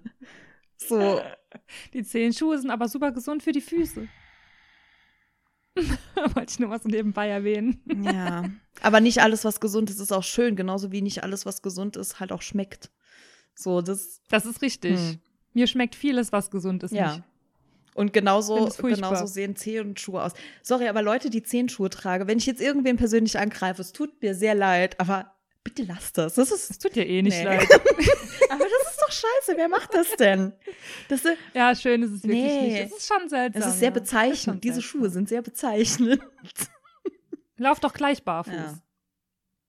So. 0.76 1.20
Die 1.92 2.04
zehn 2.04 2.32
Schuhe 2.32 2.58
sind 2.58 2.70
aber 2.70 2.88
super 2.88 3.10
gesund 3.10 3.42
für 3.42 3.50
die 3.50 3.60
Füße. 3.60 4.06
Wollte 6.34 6.46
ich 6.48 6.58
nur 6.60 6.68
mal 6.68 6.80
so 6.80 6.88
nebenbei 6.88 7.28
erwähnen. 7.28 7.82
ja. 8.04 8.44
Aber 8.80 9.00
nicht 9.00 9.20
alles, 9.20 9.44
was 9.44 9.60
gesund 9.60 9.90
ist, 9.90 9.98
ist 9.98 10.12
auch 10.12 10.22
schön. 10.22 10.54
Genauso 10.54 10.92
wie 10.92 11.02
nicht 11.02 11.24
alles, 11.24 11.46
was 11.46 11.62
gesund 11.62 11.96
ist, 11.96 12.20
halt 12.20 12.30
auch 12.30 12.42
schmeckt. 12.42 12.90
So, 13.54 13.82
das. 13.82 14.22
Das 14.28 14.46
ist 14.46 14.62
richtig. 14.62 14.98
Hm. 14.98 15.18
Mir 15.52 15.66
schmeckt 15.66 15.96
vieles, 15.96 16.30
was 16.30 16.50
gesund 16.50 16.84
ist, 16.84 16.92
ja. 16.92 17.14
nicht. 17.14 17.24
Und 17.94 18.12
genauso, 18.12 18.68
genauso 18.80 19.26
sehen 19.26 19.56
Zehenschuhe 19.56 20.22
aus. 20.22 20.32
Sorry, 20.62 20.86
aber 20.86 21.02
Leute, 21.02 21.28
die 21.28 21.42
Zehenschuhe 21.42 21.90
tragen, 21.90 22.28
wenn 22.28 22.38
ich 22.38 22.46
jetzt 22.46 22.60
irgendwen 22.60 22.96
persönlich 22.96 23.36
angreife, 23.36 23.82
es 23.82 23.92
tut 23.92 24.22
mir 24.22 24.36
sehr 24.36 24.54
leid, 24.54 25.00
aber 25.00 25.34
bitte 25.64 25.82
lass 25.84 26.12
das. 26.12 26.34
Das, 26.34 26.50
ist, 26.50 26.70
das 26.70 26.78
tut 26.78 26.94
dir 26.96 27.06
eh 27.06 27.22
nicht 27.22 27.36
nee. 27.36 27.44
leid. 27.44 27.68
aber 28.50 28.64
das 28.64 28.90
ist 28.90 29.00
doch 29.00 29.12
scheiße. 29.12 29.56
Wer 29.56 29.68
macht 29.68 29.94
das 29.94 30.16
denn? 30.16 30.52
Das, 31.08 31.22
ja, 31.54 31.74
schön 31.74 32.02
ist 32.02 32.12
es 32.12 32.22
wirklich 32.22 32.44
nee. 32.44 32.68
nicht. 32.68 32.92
Es 32.92 32.98
ist 32.98 33.08
schon 33.12 33.28
seltsam. 33.28 33.62
Es 33.62 33.68
ist 33.68 33.80
sehr 33.80 33.90
bezeichnend. 33.90 34.64
Diese 34.64 34.74
seltsam. 34.74 35.00
Schuhe 35.00 35.10
sind 35.10 35.28
sehr 35.28 35.42
bezeichnend. 35.42 36.22
Lauf 37.56 37.80
doch 37.80 37.92
gleich 37.92 38.24
barfuß. 38.24 38.54
Ja. 38.54 38.82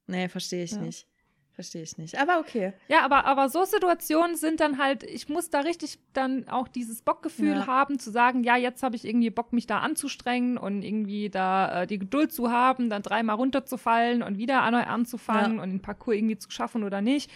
Nee, 0.07 0.29
verstehe 0.29 0.63
ich 0.63 0.71
ja. 0.71 0.77
nicht. 0.77 1.07
Verstehe 1.53 1.83
ich 1.83 1.97
nicht. 1.97 2.17
Aber 2.17 2.39
okay. 2.39 2.73
Ja, 2.87 3.03
aber, 3.03 3.25
aber 3.25 3.49
so 3.49 3.65
Situationen 3.65 4.35
sind 4.37 4.61
dann 4.61 4.77
halt, 4.77 5.03
ich 5.03 5.27
muss 5.27 5.49
da 5.49 5.59
richtig 5.59 5.99
dann 6.13 6.47
auch 6.47 6.67
dieses 6.67 7.01
Bockgefühl 7.01 7.55
ja. 7.55 7.67
haben, 7.67 7.99
zu 7.99 8.09
sagen, 8.09 8.43
ja, 8.43 8.55
jetzt 8.55 8.83
habe 8.83 8.95
ich 8.95 9.05
irgendwie 9.05 9.29
Bock, 9.29 9.51
mich 9.51 9.67
da 9.67 9.79
anzustrengen 9.79 10.57
und 10.57 10.81
irgendwie 10.81 11.29
da 11.29 11.81
äh, 11.81 11.87
die 11.87 11.99
Geduld 11.99 12.31
zu 12.31 12.51
haben, 12.51 12.89
dann 12.89 13.01
dreimal 13.01 13.35
runterzufallen 13.35 14.23
und 14.23 14.37
wieder 14.37 14.69
neu 14.71 14.83
anzufangen 14.83 15.57
ja. 15.57 15.63
und 15.63 15.69
den 15.71 15.81
Parcours 15.81 16.15
irgendwie 16.15 16.37
zu 16.37 16.49
schaffen 16.49 16.83
oder 16.83 17.01
nicht. 17.01 17.29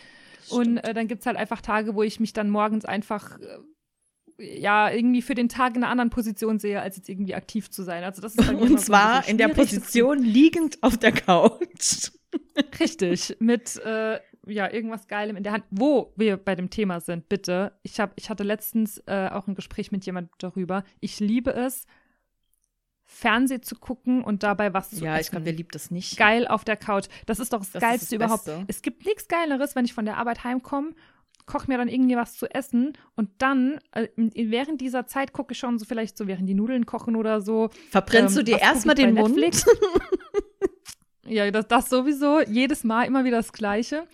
Und 0.49 0.77
äh, 0.77 0.93
dann 0.93 1.07
gibt 1.07 1.21
es 1.21 1.25
halt 1.25 1.37
einfach 1.37 1.61
Tage, 1.61 1.95
wo 1.95 2.03
ich 2.03 2.19
mich 2.19 2.31
dann 2.31 2.49
morgens 2.49 2.85
einfach 2.85 3.37
äh, 3.39 3.59
ja, 4.37 4.89
irgendwie 4.89 5.21
für 5.21 5.35
den 5.35 5.49
Tag 5.49 5.75
in 5.75 5.83
einer 5.83 5.91
anderen 5.91 6.09
Position 6.09 6.59
sehe, 6.59 6.81
als 6.81 6.97
jetzt 6.97 7.09
irgendwie 7.09 7.35
aktiv 7.35 7.69
zu 7.69 7.83
sein. 7.83 8.03
Also 8.03 8.21
das 8.21 8.35
ist 8.35 8.49
Und 8.49 8.79
zwar 8.79 9.23
so 9.23 9.29
in 9.29 9.37
der 9.37 9.47
Position 9.49 10.19
liegend 10.19 10.81
auf 10.81 10.97
der 10.97 11.11
Couch. 11.11 12.11
Richtig, 12.79 13.35
mit 13.39 13.77
äh, 13.77 14.19
ja, 14.47 14.71
irgendwas 14.71 15.07
Geilem 15.07 15.35
in 15.37 15.43
der 15.43 15.53
Hand. 15.53 15.65
Wo 15.71 16.13
wir 16.15 16.37
bei 16.37 16.55
dem 16.55 16.69
Thema 16.69 16.99
sind, 16.99 17.29
bitte. 17.29 17.73
Ich, 17.83 17.99
hab, 17.99 18.13
ich 18.15 18.29
hatte 18.29 18.43
letztens 18.43 18.99
äh, 19.07 19.29
auch 19.31 19.47
ein 19.47 19.55
Gespräch 19.55 19.91
mit 19.91 20.05
jemandem 20.05 20.33
darüber. 20.37 20.83
Ich 20.99 21.19
liebe 21.19 21.53
es, 21.53 21.85
Fernseh 23.05 23.61
zu 23.61 23.75
gucken 23.75 24.23
und 24.23 24.43
dabei 24.43 24.73
was 24.73 24.89
zu 24.89 24.95
ja, 24.95 25.01
essen. 25.01 25.05
Ja, 25.05 25.19
ich 25.19 25.31
glaube, 25.31 25.45
wer 25.45 25.53
liebt 25.53 25.75
das 25.75 25.91
nicht? 25.91 26.17
Geil 26.17 26.47
auf 26.47 26.63
der 26.63 26.77
Couch. 26.77 27.05
Das 27.25 27.39
ist 27.39 27.53
doch 27.53 27.59
das, 27.59 27.71
das 27.71 27.81
Geilste 27.81 28.05
das 28.05 28.13
überhaupt. 28.13 28.45
Beste. 28.45 28.65
Es 28.67 28.81
gibt 28.81 29.05
nichts 29.05 29.27
Geileres, 29.27 29.75
wenn 29.75 29.85
ich 29.85 29.93
von 29.93 30.05
der 30.05 30.17
Arbeit 30.17 30.43
heimkomme, 30.43 30.93
koche 31.45 31.67
mir 31.67 31.77
dann 31.77 31.87
irgendwie 31.87 32.15
was 32.15 32.35
zu 32.35 32.47
essen 32.49 32.93
und 33.15 33.29
dann, 33.37 33.79
äh, 33.91 34.07
während 34.15 34.81
dieser 34.81 35.05
Zeit 35.05 35.33
gucke 35.33 35.53
ich 35.53 35.59
schon 35.59 35.77
so 35.77 35.85
vielleicht 35.85 36.17
so, 36.17 36.27
während 36.27 36.49
die 36.49 36.55
Nudeln 36.55 36.87
kochen 36.87 37.15
oder 37.15 37.41
so. 37.41 37.69
Verbrennst 37.91 38.35
ähm, 38.35 38.45
du 38.45 38.51
dir 38.51 38.59
erstmal 38.59 38.95
den 38.95 39.13
Mund? 39.13 39.37
Ja, 41.27 41.49
das, 41.51 41.67
das 41.67 41.89
sowieso. 41.89 42.41
Jedes 42.41 42.83
Mal 42.83 43.03
immer 43.03 43.25
wieder 43.25 43.37
das 43.37 43.53
Gleiche. 43.53 44.07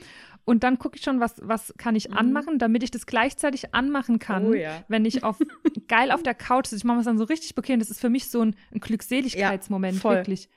Und 0.44 0.64
dann 0.64 0.80
gucke 0.80 0.98
ich 0.98 1.04
schon, 1.04 1.20
was, 1.20 1.36
was 1.44 1.74
kann 1.78 1.96
ich 1.96 2.10
mhm. 2.10 2.18
anmachen, 2.18 2.60
damit 2.60 2.84
ich 2.84 2.92
das 2.92 3.06
gleichzeitig 3.06 3.74
anmachen 3.76 4.20
kann, 4.20 4.48
oh, 4.48 4.54
ja. 4.54 4.84
wenn 4.88 5.06
ich 5.06 5.24
auf 5.24 5.38
geil 5.88 6.12
auf 6.12 6.24
der 6.24 6.34
Couch 6.34 6.66
sitze. 6.68 6.78
Ich 6.78 6.84
mache 6.84 7.00
es 7.00 7.06
dann 7.06 7.18
so 7.18 7.26
richtig 7.26 7.56
bequem. 7.56 7.80
Das 7.80 7.92
ist 7.92 8.02
für 8.02 8.10
mich 8.10 8.30
so 8.30 8.42
ein, 8.42 8.56
ein 8.74 8.80
Glückseligkeitsmoment, 8.80 10.04
ja, 10.04 10.10
wirklich. 10.10 10.50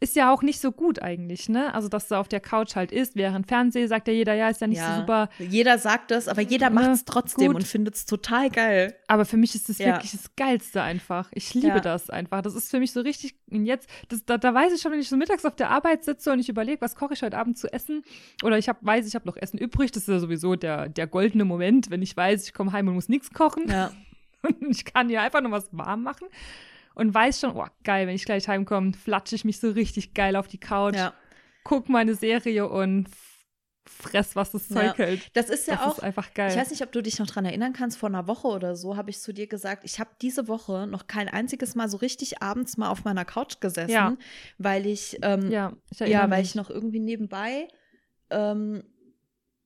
Ist 0.00 0.14
ja 0.16 0.32
auch 0.32 0.42
nicht 0.42 0.60
so 0.60 0.70
gut 0.70 1.02
eigentlich, 1.02 1.48
ne? 1.48 1.74
Also, 1.74 1.88
dass 1.88 2.08
du 2.08 2.14
auf 2.16 2.28
der 2.28 2.40
Couch 2.40 2.76
halt 2.76 2.92
isst, 2.92 3.16
während 3.16 3.46
Fernsehen 3.48 3.88
sagt 3.88 4.06
ja 4.08 4.14
jeder, 4.14 4.34
ja, 4.34 4.48
ist 4.48 4.60
ja 4.60 4.66
nicht 4.66 4.78
Ja. 4.78 4.94
so 4.94 5.00
super. 5.00 5.28
Jeder 5.38 5.78
sagt 5.78 6.10
das, 6.10 6.28
aber 6.28 6.40
jeder 6.42 6.66
Ja, 6.66 6.70
macht 6.70 6.90
es 6.90 7.04
trotzdem 7.04 7.48
gut. 7.48 7.56
und 7.56 7.66
findet 7.66 7.94
es 7.94 8.06
total 8.06 8.50
geil. 8.50 8.94
Aber 9.08 9.24
für 9.24 9.36
mich 9.36 9.54
ist 9.54 9.68
das 9.68 9.78
Ja. 9.78 9.86
wirklich 9.96 10.12
das 10.12 10.34
Geilste 10.36 10.82
einfach. 10.82 11.30
Ich 11.34 11.52
liebe 11.54 11.68
Ja. 11.68 11.80
das 11.80 12.10
einfach. 12.10 12.42
Das 12.42 12.54
ist 12.54 12.70
für 12.70 12.78
mich 12.78 12.92
so 12.92 13.00
richtig. 13.00 13.34
Und 13.50 13.64
jetzt, 13.66 13.88
das, 14.08 14.24
da, 14.24 14.38
da 14.38 14.54
weiß 14.54 14.72
ich 14.74 14.80
schon, 14.82 14.92
wenn 14.92 15.00
ich 15.00 15.08
so 15.08 15.16
mittags 15.16 15.44
auf 15.44 15.56
der 15.56 15.70
Arbeit 15.70 16.04
sitze 16.04 16.32
und 16.32 16.38
ich 16.38 16.48
überlege, 16.48 16.80
was 16.80 16.94
koche 16.94 17.14
ich 17.14 17.22
heute 17.22 17.38
Abend 17.38 17.56
zu 17.58 17.72
essen. 17.72 18.04
Oder 18.44 18.58
ich 18.58 18.68
hab, 18.68 18.84
weiß, 18.84 19.06
ich 19.06 19.14
habe 19.14 19.26
noch 19.26 19.36
Essen 19.36 19.58
übrig. 19.58 19.90
Das 19.90 20.02
ist 20.04 20.08
ja 20.08 20.18
sowieso 20.20 20.54
der, 20.54 20.88
der 20.88 21.06
goldene 21.06 21.44
Moment, 21.44 21.90
wenn 21.90 22.02
ich 22.02 22.16
weiß, 22.16 22.44
ich 22.44 22.52
komme 22.54 22.72
heim 22.72 22.88
und 22.88 22.94
muss 22.94 23.08
nichts 23.08 23.32
kochen. 23.32 23.68
Ja. 23.68 23.90
Und 24.42 24.70
ich 24.70 24.84
kann 24.84 25.08
hier 25.08 25.20
einfach 25.22 25.40
nur 25.40 25.50
was 25.50 25.68
warm 25.72 26.04
machen. 26.04 26.28
Und 26.98 27.14
weiß 27.14 27.40
schon, 27.40 27.56
oh, 27.56 27.64
geil, 27.84 28.06
wenn 28.06 28.14
ich 28.16 28.24
gleich 28.24 28.48
heimkomme, 28.48 28.92
flatsche 28.92 29.36
ich 29.36 29.44
mich 29.44 29.58
so 29.60 29.70
richtig 29.70 30.12
geil 30.14 30.36
auf 30.36 30.48
die 30.48 30.58
Couch, 30.58 30.96
ja. 30.96 31.14
guck 31.64 31.88
meine 31.88 32.14
Serie 32.14 32.68
und 32.68 33.08
fress, 33.86 34.36
was 34.36 34.50
das 34.50 34.68
Ja. 34.68 34.76
Zeug 34.88 34.98
hält. 34.98 35.30
Das 35.36 35.48
ist 35.48 35.66
ja 35.68 35.76
das 35.76 35.84
auch, 35.84 35.98
ist 35.98 36.02
einfach 36.04 36.34
geil. 36.34 36.50
ich 36.50 36.56
weiß 36.58 36.70
nicht, 36.70 36.82
ob 36.82 36.92
du 36.92 37.02
dich 37.02 37.18
noch 37.18 37.26
dran 37.26 37.44
erinnern 37.46 37.72
kannst, 37.72 37.96
vor 37.98 38.08
einer 38.08 38.26
Woche 38.26 38.48
oder 38.48 38.76
so 38.76 38.96
habe 38.96 39.10
ich 39.10 39.20
zu 39.20 39.32
dir 39.32 39.46
gesagt, 39.46 39.84
ich 39.84 39.98
habe 40.00 40.10
diese 40.20 40.46
Woche 40.48 40.86
noch 40.86 41.06
kein 41.06 41.28
einziges 41.28 41.74
Mal 41.74 41.88
so 41.88 41.96
richtig 41.96 42.42
abends 42.42 42.76
mal 42.76 42.90
auf 42.90 43.04
meiner 43.04 43.24
Couch 43.24 43.60
gesessen, 43.60 43.90
Ja. 43.92 44.16
weil 44.58 44.84
ich, 44.86 45.18
ähm, 45.22 45.50
ja, 45.50 45.72
ich 45.90 46.00
ja, 46.00 46.28
weil 46.28 46.40
mich. 46.40 46.50
ich 46.50 46.54
noch 46.56 46.68
irgendwie 46.68 47.00
nebenbei 47.00 47.68
ähm, 48.30 48.82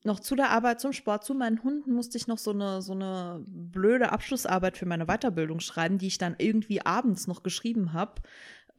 noch 0.04 0.20
zu 0.20 0.34
der 0.34 0.50
Arbeit, 0.50 0.80
zum 0.80 0.92
Sport, 0.92 1.24
zu 1.24 1.34
meinen 1.34 1.62
Hunden 1.62 1.92
musste 1.92 2.18
ich 2.18 2.26
noch 2.26 2.38
so 2.38 2.50
eine, 2.50 2.82
so 2.82 2.92
eine 2.92 3.44
blöde 3.46 4.10
Abschlussarbeit 4.10 4.76
für 4.76 4.86
meine 4.86 5.06
Weiterbildung 5.06 5.60
schreiben, 5.60 5.98
die 5.98 6.08
ich 6.08 6.18
dann 6.18 6.34
irgendwie 6.38 6.84
abends 6.84 7.26
noch 7.26 7.42
geschrieben 7.42 7.92
habe, 7.92 8.22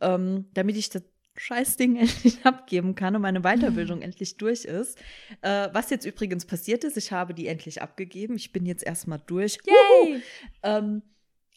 ähm, 0.01 0.45
damit 0.53 0.75
ich 0.75 0.89
das 0.89 1.03
Scheißding 1.35 1.95
endlich 1.97 2.45
abgeben 2.45 2.95
kann 2.95 3.15
und 3.15 3.21
meine 3.21 3.41
Weiterbildung 3.41 4.01
endlich 4.03 4.37
durch 4.37 4.65
ist. 4.65 4.97
Äh, 5.41 5.69
was 5.71 5.89
jetzt 5.89 6.05
übrigens 6.05 6.45
passiert 6.45 6.83
ist, 6.83 6.97
ich 6.97 7.11
habe 7.11 7.33
die 7.33 7.47
endlich 7.47 7.81
abgegeben. 7.81 8.35
Ich 8.35 8.51
bin 8.51 8.65
jetzt 8.65 8.83
erstmal 8.83 9.21
durch. 9.25 9.57
Yay! 9.65 10.21
Ähm, 10.63 11.01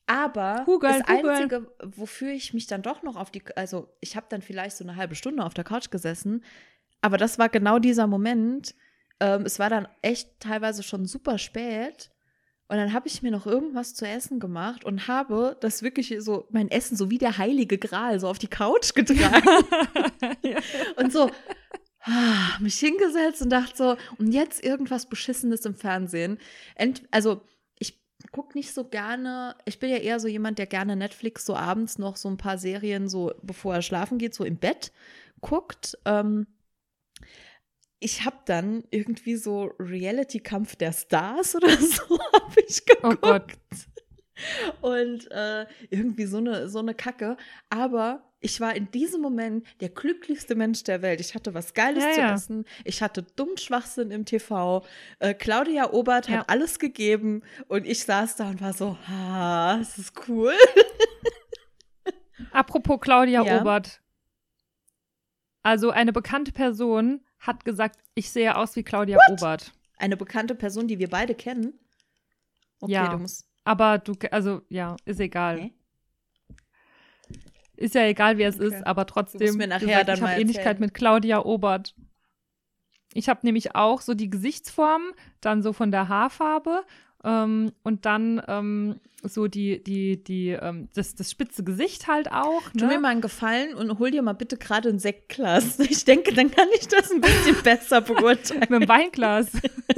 aber 0.07 0.65
Hugel, 0.67 0.91
das 0.91 1.17
Hugel. 1.17 1.31
Einzige, 1.31 1.73
wofür 1.83 2.31
ich 2.31 2.55
mich 2.55 2.69
dann 2.69 2.83
doch 2.83 3.03
noch 3.03 3.17
auf 3.17 3.33
die, 3.33 3.43
also 3.57 3.89
ich 4.01 4.17
habe 4.17 4.27
dann 4.29 4.41
vielleicht 4.41 4.77
so 4.77 4.85
eine 4.85 4.95
halbe 4.95 5.17
Stunde 5.17 5.45
auf 5.45 5.53
der 5.53 5.65
Couch 5.65 5.91
gesessen, 5.91 6.45
aber 7.01 7.19
das 7.19 7.39
war 7.39 7.49
genau 7.49 7.81
dieser 7.81 8.07
Moment. 8.07 8.75
Ähm, 9.21 9.43
es 9.43 9.59
war 9.59 9.71
dann 9.71 9.89
echt 10.03 10.41
teilweise 10.41 10.83
schon 10.83 11.07
super 11.07 11.39
spät. 11.39 12.11
Und 12.69 12.79
dann 12.79 12.93
habe 12.93 13.07
ich 13.07 13.23
mir 13.23 13.31
noch 13.31 13.47
irgendwas 13.47 13.95
zu 13.95 14.07
essen 14.09 14.41
gemacht 14.41 14.85
und 14.85 15.07
habe 15.07 15.57
das 15.61 15.83
wirklich 15.83 16.17
so, 16.19 16.49
mein 16.51 16.69
Essen 16.69 16.97
so 16.97 17.11
wie 17.11 17.19
der 17.19 17.39
heilige 17.39 17.79
Gral 17.79 18.19
so 18.19 18.29
auf 18.29 18.41
die 18.41 18.49
Couch 18.49 18.93
getragen 18.93 19.49
ja. 20.43 20.59
und 20.97 21.13
so 21.13 21.31
ah, 22.07 22.59
mich 22.61 22.79
hingesetzt 22.79 23.43
und 23.43 23.51
dachte 23.51 23.77
so, 23.77 23.97
und 24.19 24.33
jetzt 24.33 24.65
irgendwas 24.65 25.07
Beschissenes 25.07 25.65
im 25.65 25.77
Fernsehen. 25.77 26.39
Ent 26.75 27.03
also 27.13 27.43
ich 27.79 27.99
gucke 28.33 28.57
nicht 28.57 28.73
so 28.73 28.85
gerne, 28.85 29.55
ich 29.67 29.79
bin 29.79 29.91
ja 29.91 29.99
eher 29.99 30.19
so 30.19 30.27
jemand, 30.27 30.59
der 30.59 30.67
gerne 30.67 30.97
Netflix 30.97 31.45
so 31.45 31.55
abends 31.55 31.99
noch 31.99 32.17
so 32.17 32.29
ein 32.29 32.39
paar 32.39 32.59
Serien 32.59 33.09
so, 33.09 33.33
bevor 33.43 33.75
er 33.75 33.83
schlafen 33.83 34.19
geht, 34.19 34.35
so 34.35 34.45
im 34.45 34.57
Bett 34.57 34.93
guckt. 35.41 35.99
Ähm, 36.05 36.47
ich 37.99 38.25
habe 38.25 38.37
dann 38.45 38.85
irgendwie 38.91 39.37
so 39.37 39.73
Reality-Kampf 39.79 40.77
der 40.77 40.93
Stars 40.93 41.57
oder 41.57 41.69
so 41.77 42.19
habe 42.33 42.61
ich 42.67 42.83
Oh 43.03 43.09
geguckt. 43.11 43.21
Gott. 43.23 43.47
Und 44.83 45.31
äh, 45.31 45.67
irgendwie 45.89 46.27
so 46.27 46.37
eine, 46.37 46.69
so 46.69 46.79
eine 46.81 46.95
Kacke. 46.95 47.39
Aber 47.71 48.23
ich 48.41 48.61
war 48.61 48.77
in 48.77 48.91
diesem 48.91 49.23
Moment 49.23 49.67
der 49.81 49.89
glücklichste 49.89 50.55
Mensch 50.55 50.85
der 50.85 51.01
Welt. 51.01 51.21
Ich 51.21 51.35
hatte 51.35 51.55
was 51.55 51.73
Geiles 51.73 52.05
Ja, 52.05 52.13
zu 52.13 52.21
ja. 52.21 52.35
essen. 52.35 52.65
Ich 52.85 53.01
hatte 53.03 53.23
dummen 53.23 53.57
Schwachsinn 53.57 54.11
im 54.11 54.27
TV. 54.27 54.85
Äh, 55.21 55.33
Claudia 55.33 55.91
Obert 55.93 56.29
Ja. 56.29 56.41
hat 56.41 56.51
alles 56.51 56.79
gegeben. 56.79 57.43
Und 57.69 57.87
ich 57.87 58.05
saß 58.05 58.37
da 58.37 58.51
und 58.51 58.61
war 58.61 58.75
so, 58.75 58.99
ha, 59.09 59.79
das 59.79 59.97
ist 59.97 60.13
cool. 60.29 60.53
Apropos 62.53 63.01
Claudia. 63.01 63.41
Obert. 63.61 64.03
Also 65.63 65.91
eine 65.91 66.13
bekannte 66.13 66.53
Person 66.53 67.25
hat 67.47 67.65
gesagt, 67.65 67.99
ich 68.15 68.31
sehe 68.31 68.57
aus 68.57 68.77
wie 68.77 68.83
Claudia 68.83 69.19
Obert. 69.31 69.73
Eine 69.99 70.17
bekannte 70.17 70.55
Person, 70.55 70.89
die 70.89 70.99
wir 70.99 71.09
beide 71.09 71.35
kennen. 71.35 71.75
Okay, 72.81 72.93
Ja. 72.93 73.09
du 73.09 73.19
musst. 73.19 73.47
Aber 73.65 73.99
du, 73.99 74.15
also 74.31 74.63
ja, 74.69 74.97
ist 75.05 75.21
egal. 75.21 75.61
Hä? 75.61 75.73
Ist 77.77 77.95
ja 77.95 78.03
egal, 78.07 78.39
wer 78.39 78.49
es 78.49 78.57
Okay. 78.57 78.69
ist, 78.69 78.87
aber 78.87 79.07
trotzdem. 79.07 79.57
mir 79.57 79.67
nachher 79.67 79.87
gesagt, 79.87 80.09
dann 80.09 80.15
ich 80.17 80.23
habe 80.23 80.41
Ähnlichkeit 80.41 80.81
mit 80.81 80.95
Claudia 80.95 81.45
Obert. 81.45 81.95
Ich 83.13 83.29
habe 83.29 83.41
nämlich 83.43 83.75
auch 83.75 84.01
so 84.01 84.15
die 84.15 84.31
Gesichtsform, 84.31 85.03
dann 85.41 85.63
so 85.63 85.73
von 85.73 85.91
der 85.91 86.09
Haarfarbe 86.09 86.85
ähm, 87.27 87.73
und 87.83 88.07
dann 88.07 88.41
ähm, 88.49 89.01
so 89.23 89.49
die, 89.49 89.83
die, 89.83 90.23
die, 90.23 90.51
ähm, 90.51 90.89
das, 90.95 91.15
das 91.15 91.31
spitze 91.31 91.65
Gesicht 91.65 92.07
halt 92.07 92.31
auch. 92.31 92.63
Tu 92.79 92.87
mir 92.87 92.95
Ne? 92.95 93.01
mal 93.01 93.09
einen 93.09 93.21
Gefallen 93.21 93.75
und 93.75 93.99
hol 93.99 94.11
dir 94.11 94.23
mal 94.23 94.35
bitte 94.35 94.57
gerade 94.57 94.89
ein 94.89 94.99
Sektglas. 94.99 95.79
Ich 95.97 96.05
denke, 96.05 96.33
dann 96.33 96.51
kann 96.51 96.69
ich 96.79 96.87
das 96.89 97.11
ein 97.11 97.21
bisschen 97.21 97.57
besser 97.63 98.01
beurteilen. 98.01 98.61
Mit 98.69 98.83
dem 98.83 98.89
Weinglas. 98.89 99.49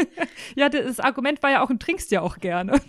ja, 0.56 0.68
das 0.68 1.00
Argument 1.00 1.42
war 1.42 1.50
ja 1.50 1.62
auch, 1.62 1.68
du 1.68 1.76
trinkst 1.78 2.10
ja 2.10 2.22
auch 2.22 2.38
gerne. 2.38 2.80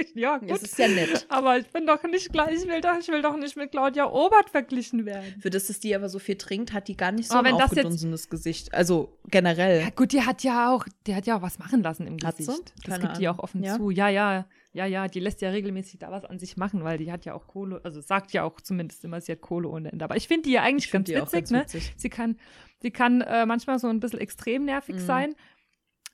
Ich, 0.00 0.14
ja, 0.14 0.38
gut. 0.38 0.50
Das 0.50 0.62
ist 0.62 0.78
ja 0.78 0.88
nett. 0.88 1.26
Aber 1.28 1.58
ich 1.58 1.66
bin 1.68 1.86
doch 1.86 2.02
nicht 2.04 2.32
gleich, 2.32 2.62
ich 2.62 2.68
will 2.68 2.80
doch, 2.80 2.98
ich 2.98 3.08
will 3.08 3.22
doch 3.22 3.36
nicht 3.36 3.56
mit 3.56 3.70
Claudia 3.70 4.06
Obert 4.10 4.50
verglichen 4.50 5.04
werden. 5.06 5.34
Für 5.40 5.50
das, 5.50 5.66
dass 5.66 5.80
die 5.80 5.94
aber 5.94 6.08
so 6.08 6.18
viel 6.18 6.36
trinkt, 6.36 6.72
hat 6.72 6.88
die 6.88 6.96
gar 6.96 7.12
nicht 7.12 7.28
so 7.28 7.34
Aber 7.34 7.48
ein 7.48 7.52
wenn 7.54 7.58
das 7.58 7.70
jetzt- 7.70 7.78
aufgedunsenes 7.78 8.28
Gesicht. 8.28 8.72
Also 8.74 9.16
generell. 9.28 9.80
Ja, 9.82 9.90
gut, 9.90 10.12
die 10.12 10.22
hat 10.22 10.42
ja 10.42 10.72
auch, 10.74 10.86
die 11.06 11.14
hat 11.14 11.26
ja 11.26 11.36
auch 11.36 11.42
was 11.42 11.58
machen 11.58 11.82
lassen 11.82 12.06
im 12.06 12.16
Hat? 12.24 12.36
Gesicht. 12.36 12.72
Das 12.84 12.94
Keine 12.98 13.00
gibt 13.04 13.18
die 13.18 13.28
auch 13.28 13.38
offen 13.38 13.62
Ja? 13.62 13.76
zu. 13.76 13.90
Ja, 13.90 14.08
ja, 14.08 14.46
ja, 14.72 14.86
ja, 14.86 15.08
die 15.08 15.18
lässt 15.20 15.40
ja 15.40 15.50
regelmäßig 15.50 15.98
da 15.98 16.10
was 16.12 16.24
an 16.24 16.38
sich 16.38 16.56
machen, 16.56 16.84
weil 16.84 16.96
die 16.98 17.10
hat 17.10 17.24
ja 17.24 17.34
auch 17.34 17.48
Kohle, 17.48 17.80
also 17.82 18.00
sagt 18.00 18.32
ja 18.32 18.44
auch 18.44 18.60
zumindest 18.60 19.04
immer, 19.04 19.20
sie 19.20 19.32
hat 19.32 19.40
Kohle 19.40 19.68
ohne 19.68 19.90
Ende. 19.90 20.04
Aber 20.04 20.16
ich 20.16 20.28
finde 20.28 20.42
die 20.42 20.52
ja 20.52 20.62
eigentlich 20.62 20.90
ganz 20.92 21.08
witzig, 21.08 21.30
ganz 21.32 21.50
ne? 21.50 21.60
witzig. 21.62 21.92
Sie 21.96 22.08
kann, 22.08 22.36
sie 22.80 22.90
kann 22.92 23.20
äh, 23.20 23.46
manchmal 23.46 23.78
so 23.80 23.88
ein 23.88 23.98
bisschen 23.98 24.20
extrem 24.20 24.64
nervig 24.64 24.94
Mhm. 24.96 25.00
sein. 25.00 25.34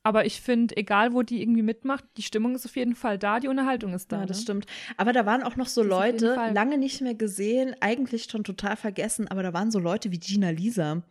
Aber 0.06 0.24
ich 0.24 0.40
finde, 0.40 0.76
egal 0.76 1.14
wo 1.14 1.22
die 1.22 1.42
irgendwie 1.42 1.62
mitmacht, 1.62 2.04
die 2.16 2.22
Stimmung 2.22 2.54
ist 2.54 2.64
auf 2.64 2.76
jeden 2.76 2.94
Fall 2.94 3.18
da, 3.18 3.40
die 3.40 3.48
Unterhaltung 3.48 3.92
ist 3.92 4.12
da. 4.12 4.20
Ja, 4.20 4.26
das 4.26 4.36
ne? 4.36 4.42
stimmt. 4.44 4.66
Aber 4.96 5.12
da 5.12 5.26
waren 5.26 5.42
auch 5.42 5.56
noch 5.56 5.66
so 5.66 5.82
Leute, 5.82 6.36
lange 6.54 6.78
nicht 6.78 7.00
mehr 7.00 7.16
gesehen, 7.16 7.74
eigentlich 7.80 8.28
schon 8.30 8.44
total 8.44 8.76
vergessen, 8.76 9.26
aber 9.26 9.42
da 9.42 9.52
waren 9.52 9.72
so 9.72 9.80
Leute 9.80 10.12
wie 10.12 10.20
Gina 10.20 10.50
Lisa. 10.50 11.02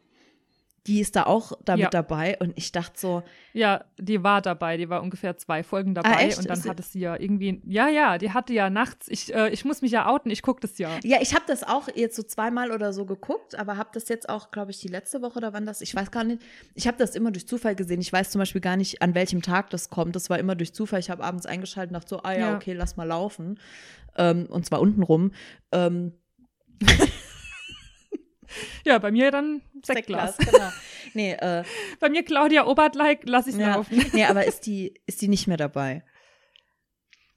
Die 0.87 0.99
ist 0.99 1.15
da 1.15 1.23
auch 1.23 1.53
damit 1.65 1.83
Ja. 1.85 1.89
dabei 1.89 2.37
und 2.39 2.53
ich 2.57 2.71
dachte 2.71 2.99
so, 2.99 3.23
Ja, 3.53 3.85
die 3.97 4.21
war 4.23 4.41
dabei, 4.41 4.77
die 4.77 4.89
war 4.89 5.01
ungefähr 5.01 5.35
zwei 5.37 5.63
Folgen 5.63 5.95
dabei 5.95 6.29
Ah, 6.31 6.37
und 6.37 6.49
dann 6.49 6.63
hatte 6.65 6.83
sie 6.83 6.99
ja 6.99 7.19
irgendwie, 7.19 7.61
ja, 7.65 7.87
ja, 7.87 8.17
die 8.17 8.31
hatte 8.31 8.53
ja 8.53 8.69
nachts, 8.69 9.07
ich, 9.07 9.33
äh, 9.33 9.49
ich 9.49 9.65
muss 9.65 9.81
mich 9.81 9.91
ja 9.91 10.07
outen, 10.07 10.29
ich 10.29 10.41
gucke 10.41 10.59
das 10.61 10.77
ja. 10.77 10.89
ja, 11.03 11.17
ich 11.21 11.33
habe 11.33 11.45
das 11.47 11.63
auch 11.63 11.87
jetzt 11.95 12.15
so 12.15 12.23
zweimal 12.23 12.71
oder 12.71 12.93
so 12.93 13.05
geguckt, 13.05 13.55
aber 13.57 13.77
habe 13.77 13.89
das 13.93 14.09
jetzt 14.09 14.29
auch, 14.29 14.51
glaube 14.51 14.71
ich, 14.71 14.79
die 14.79 14.87
letzte 14.87 15.21
Woche 15.21 15.37
oder 15.37 15.53
wann 15.53 15.65
das, 15.65 15.81
ich 15.81 15.95
weiß 15.95 16.11
gar 16.11 16.23
nicht, 16.23 16.41
ich 16.73 16.85
habe 16.87 16.97
das 16.97 17.15
immer 17.15 17.31
durch 17.31 17.47
Zufall 17.47 17.75
gesehen. 17.75 18.01
Ich 18.01 18.11
weiß 18.13 18.29
zum 18.29 18.39
Beispiel 18.39 18.61
gar 18.61 18.77
nicht, 18.77 19.01
an 19.01 19.15
welchem 19.15 19.41
Tag 19.41 19.69
das 19.71 19.89
kommt. 19.89 20.15
Das 20.15 20.29
war 20.29 20.37
immer 20.37 20.55
durch 20.55 20.73
Zufall. 20.73 20.99
Ich 20.99 21.09
habe 21.09 21.23
abends 21.23 21.45
eingeschaltet 21.45 21.91
und 21.91 21.93
dachte 22.01 22.09
so, 22.09 22.21
ah 22.23 22.33
ja, 22.33 22.39
Ja. 22.51 22.55
okay, 22.55 22.73
lass 22.73 22.95
mal 22.97 23.05
laufen. 23.07 23.59
Ähm, 24.17 24.45
und 24.49 24.65
zwar 24.65 24.81
unten 24.81 25.01
rum. 25.03 25.31
Ähm, 25.71 26.13
Ja, 28.85 28.97
bei 28.99 29.11
mir 29.11 29.31
dann 29.31 29.61
Sektglas. 29.83 30.37
genau. 30.37 30.69
Nee, 31.13 31.33
äh, 31.33 31.63
Bei 31.99 32.09
mir 32.09 32.23
Claudia 32.23 32.65
Obert-like, 32.67 33.21
lass 33.25 33.47
ich 33.47 33.55
ja. 33.55 33.75
laufen. 33.75 34.03
nee, 34.13 34.25
aber 34.25 34.45
ist 34.45 34.65
die, 34.65 34.93
ist 35.05 35.21
die 35.21 35.27
nicht 35.27 35.47
mehr 35.47 35.57
dabei? 35.57 36.03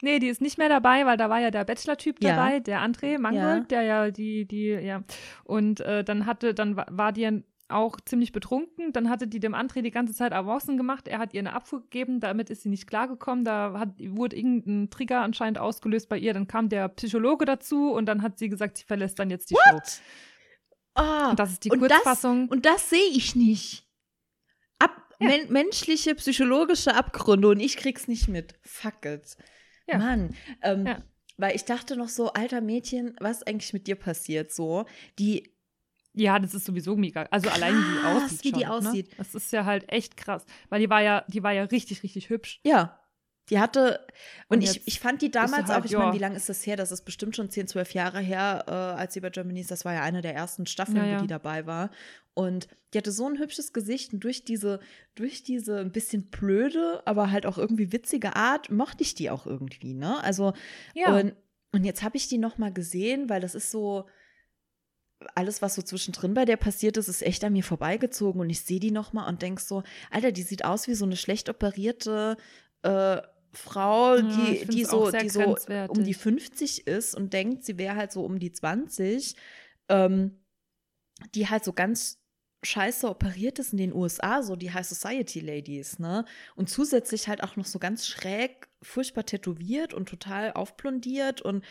Nee, 0.00 0.20
die 0.20 0.28
ist 0.28 0.40
nicht 0.40 0.58
mehr 0.58 0.68
dabei, 0.68 1.06
weil 1.06 1.16
da 1.16 1.28
war 1.28 1.40
ja 1.40 1.50
der 1.50 1.64
Bachelor-Typ 1.64 2.22
Ja. 2.22 2.36
dabei, 2.36 2.60
der 2.60 2.80
André 2.80 3.18
Mangold, 3.18 3.42
Ja. 3.72 3.78
der 3.78 3.82
ja 3.82 4.10
die, 4.10 4.46
die, 4.46 4.68
ja. 4.68 5.02
Und 5.44 5.80
äh, 5.80 6.04
dann 6.04 6.24
hatte, 6.26 6.54
dann 6.54 6.76
wa- 6.76 6.86
war 6.88 7.12
die 7.12 7.22
ja 7.22 7.32
auch 7.70 8.00
ziemlich 8.04 8.30
betrunken. 8.32 8.92
Dann 8.92 9.10
hatte 9.10 9.26
die 9.26 9.40
dem 9.40 9.54
André 9.54 9.82
die 9.82 9.90
ganze 9.90 10.14
Zeit 10.14 10.32
Avancen 10.32 10.76
gemacht. 10.76 11.06
Er 11.08 11.18
hat 11.18 11.34
ihr 11.34 11.40
eine 11.40 11.52
Abfuhr 11.52 11.82
gegeben, 11.82 12.20
damit 12.20 12.48
ist 12.48 12.62
sie 12.62 12.68
nicht 12.70 12.86
klargekommen. 12.86 13.44
Da 13.44 13.74
hat, 13.78 13.90
wurde 13.98 14.36
irgendein 14.36 14.88
Trigger 14.88 15.20
anscheinend 15.20 15.58
ausgelöst 15.58 16.08
bei 16.08 16.16
ihr. 16.16 16.32
Dann 16.32 16.46
kam 16.46 16.68
der 16.68 16.88
Psychologe 16.90 17.44
dazu 17.44 17.92
und 17.92 18.06
dann 18.06 18.22
hat 18.22 18.38
sie 18.38 18.48
gesagt, 18.48 18.78
sie 18.78 18.84
verlässt 18.84 19.18
dann 19.18 19.28
jetzt 19.30 19.50
die 19.50 19.56
Show. 19.56 19.78
Und 21.30 21.38
das 21.38 21.52
ist 21.52 21.64
die 21.64 21.70
und 21.70 21.78
Kurzfassung. 21.80 22.48
Das, 22.48 22.56
und 22.56 22.66
das 22.66 22.90
sehe 22.90 23.08
ich 23.10 23.34
nicht. 23.36 23.86
Ab, 24.78 24.92
Ja. 25.20 25.28
men 25.28 25.52
menschliche, 25.52 26.14
psychologische 26.14 26.94
Abgründe 26.94 27.48
und 27.48 27.60
ich 27.60 27.76
krieg's 27.76 28.08
nicht 28.08 28.28
mit. 28.28 28.54
Fuck 28.62 29.04
it. 29.04 29.36
Ja. 29.86 29.98
Mann. 29.98 30.34
Ähm, 30.62 30.86
Ja. 30.86 31.02
Weil 31.40 31.54
ich 31.54 31.64
dachte 31.64 31.96
noch 31.96 32.08
so, 32.08 32.32
alter 32.32 32.60
Mädchen, 32.60 33.14
was 33.20 33.44
eigentlich 33.44 33.72
mit 33.72 33.86
dir 33.86 33.94
passiert? 33.94 34.52
So, 34.52 34.86
die, 35.20 35.54
Ja, 36.14 36.38
das 36.40 36.52
ist 36.52 36.64
sowieso 36.64 36.96
mega. 36.96 37.28
Also 37.30 37.48
allein 37.48 37.74
wie 37.76 37.92
die 37.94 37.98
Krass, 38.00 38.22
aussieht. 38.24 38.44
wie 38.44 38.52
die 38.52 38.60
schon, 38.64 38.70
aussieht. 38.70 39.08
Ne? 39.10 39.14
Das 39.18 39.34
ist 39.36 39.52
ja 39.52 39.64
halt 39.64 39.88
echt 39.88 40.16
krass. 40.16 40.44
Weil 40.68 40.80
die 40.80 40.90
war 40.90 41.00
ja, 41.00 41.24
die 41.28 41.44
war 41.44 41.52
ja 41.52 41.62
richtig, 41.64 42.02
richtig 42.02 42.28
hübsch. 42.28 42.60
ja, 42.64 42.98
Die 43.50 43.58
hatte, 43.58 44.06
und, 44.48 44.58
Und 44.58 44.62
ich, 44.64 44.86
ich 44.86 45.00
fand 45.00 45.22
die 45.22 45.30
damals 45.30 45.68
halt, 45.68 45.80
auch, 45.80 45.84
ich 45.84 45.92
meine, 45.92 46.06
ja. 46.06 46.12
wie 46.14 46.18
lange 46.18 46.36
ist 46.36 46.48
das 46.48 46.66
her? 46.66 46.76
Das 46.76 46.92
ist 46.92 47.02
bestimmt 47.04 47.34
schon 47.36 47.50
10, 47.50 47.68
12 47.68 47.94
Jahre 47.94 48.20
her, 48.20 48.64
äh, 48.66 48.70
als 48.70 49.14
sie 49.14 49.20
bei 49.20 49.30
Germany's, 49.30 49.68
das 49.68 49.84
war 49.84 49.94
ja 49.94 50.02
eine 50.02 50.20
der 50.20 50.34
ersten 50.34 50.66
Staffeln, 50.66 50.96
Ja, 50.98 51.06
ja. 51.06 51.16
wo 51.18 51.22
die 51.22 51.28
dabei 51.28 51.66
war. 51.66 51.90
Und 52.34 52.68
die 52.92 52.98
hatte 52.98 53.10
so 53.12 53.26
ein 53.28 53.38
hübsches 53.38 53.72
Gesicht 53.72 54.12
und 54.12 54.20
durch 54.24 54.44
diese, 54.44 54.80
durch 55.14 55.42
diese 55.42 55.80
ein 55.80 55.92
bisschen 55.92 56.28
blöde, 56.30 57.02
aber 57.06 57.30
halt 57.30 57.46
auch 57.46 57.58
irgendwie 57.58 57.92
witzige 57.92 58.36
Art, 58.36 58.70
mochte 58.70 59.02
ich 59.02 59.14
die 59.14 59.30
auch 59.30 59.46
irgendwie, 59.46 59.94
ne? 59.94 60.22
Also, 60.22 60.52
Ja. 60.94 61.16
und, 61.16 61.34
und 61.72 61.84
jetzt 61.84 62.02
habe 62.02 62.16
ich 62.16 62.28
die 62.28 62.38
noch 62.38 62.58
mal 62.58 62.72
gesehen, 62.72 63.28
weil 63.28 63.40
das 63.40 63.54
ist 63.54 63.70
so, 63.70 64.06
alles, 65.34 65.62
was 65.62 65.74
so 65.74 65.82
zwischendrin 65.82 66.34
bei 66.34 66.44
der 66.44 66.56
passiert 66.56 66.96
ist, 66.96 67.08
ist 67.08 67.22
echt 67.22 67.42
an 67.44 67.52
mir 67.52 67.64
vorbeigezogen 67.64 68.40
und 68.40 68.50
ich 68.50 68.60
sehe 68.60 68.78
die 68.80 68.92
noch 68.92 69.12
mal 69.12 69.26
und 69.28 69.42
denk 69.42 69.58
so, 69.60 69.82
Alter, 70.10 70.32
die 70.32 70.42
sieht 70.42 70.64
aus 70.64 70.86
wie 70.86 70.94
so 70.94 71.04
eine 71.04 71.16
schlecht 71.16 71.48
operierte 71.48 72.36
äh, 72.82 73.18
Frau, 73.58 74.16
Ja, 74.16 74.22
die, 74.22 74.56
find's 74.56 74.74
die 74.74 74.84
so, 74.84 75.10
die 75.10 75.28
so 75.28 75.40
um 75.40 75.54
die 76.04 76.12
grenzwertig. 76.12 76.16
50 76.16 76.86
ist 76.86 77.14
und 77.14 77.32
denkt, 77.32 77.64
sie 77.64 77.78
wäre 77.78 77.96
halt 77.96 78.12
so 78.12 78.24
um 78.24 78.38
die 78.38 78.52
20, 78.52 79.34
ähm, 79.88 80.38
die 81.34 81.48
halt 81.48 81.64
so 81.64 81.72
ganz 81.72 82.18
scheiße 82.64 83.08
operiert 83.08 83.58
ist 83.58 83.72
in 83.72 83.78
den 83.78 83.92
USA, 83.92 84.42
so 84.42 84.56
die 84.56 84.72
High 84.72 84.86
Society 84.86 85.40
Ladies, 85.40 85.98
ne? 85.98 86.24
Und 86.56 86.68
zusätzlich 86.68 87.28
halt 87.28 87.42
auch 87.42 87.56
noch 87.56 87.66
so 87.66 87.78
ganz 87.78 88.06
schräg, 88.06 88.68
furchtbar 88.82 89.24
tätowiert 89.26 89.94
und 89.94 90.08
total 90.08 90.52
aufblondiert 90.52 91.40
und 91.40 91.64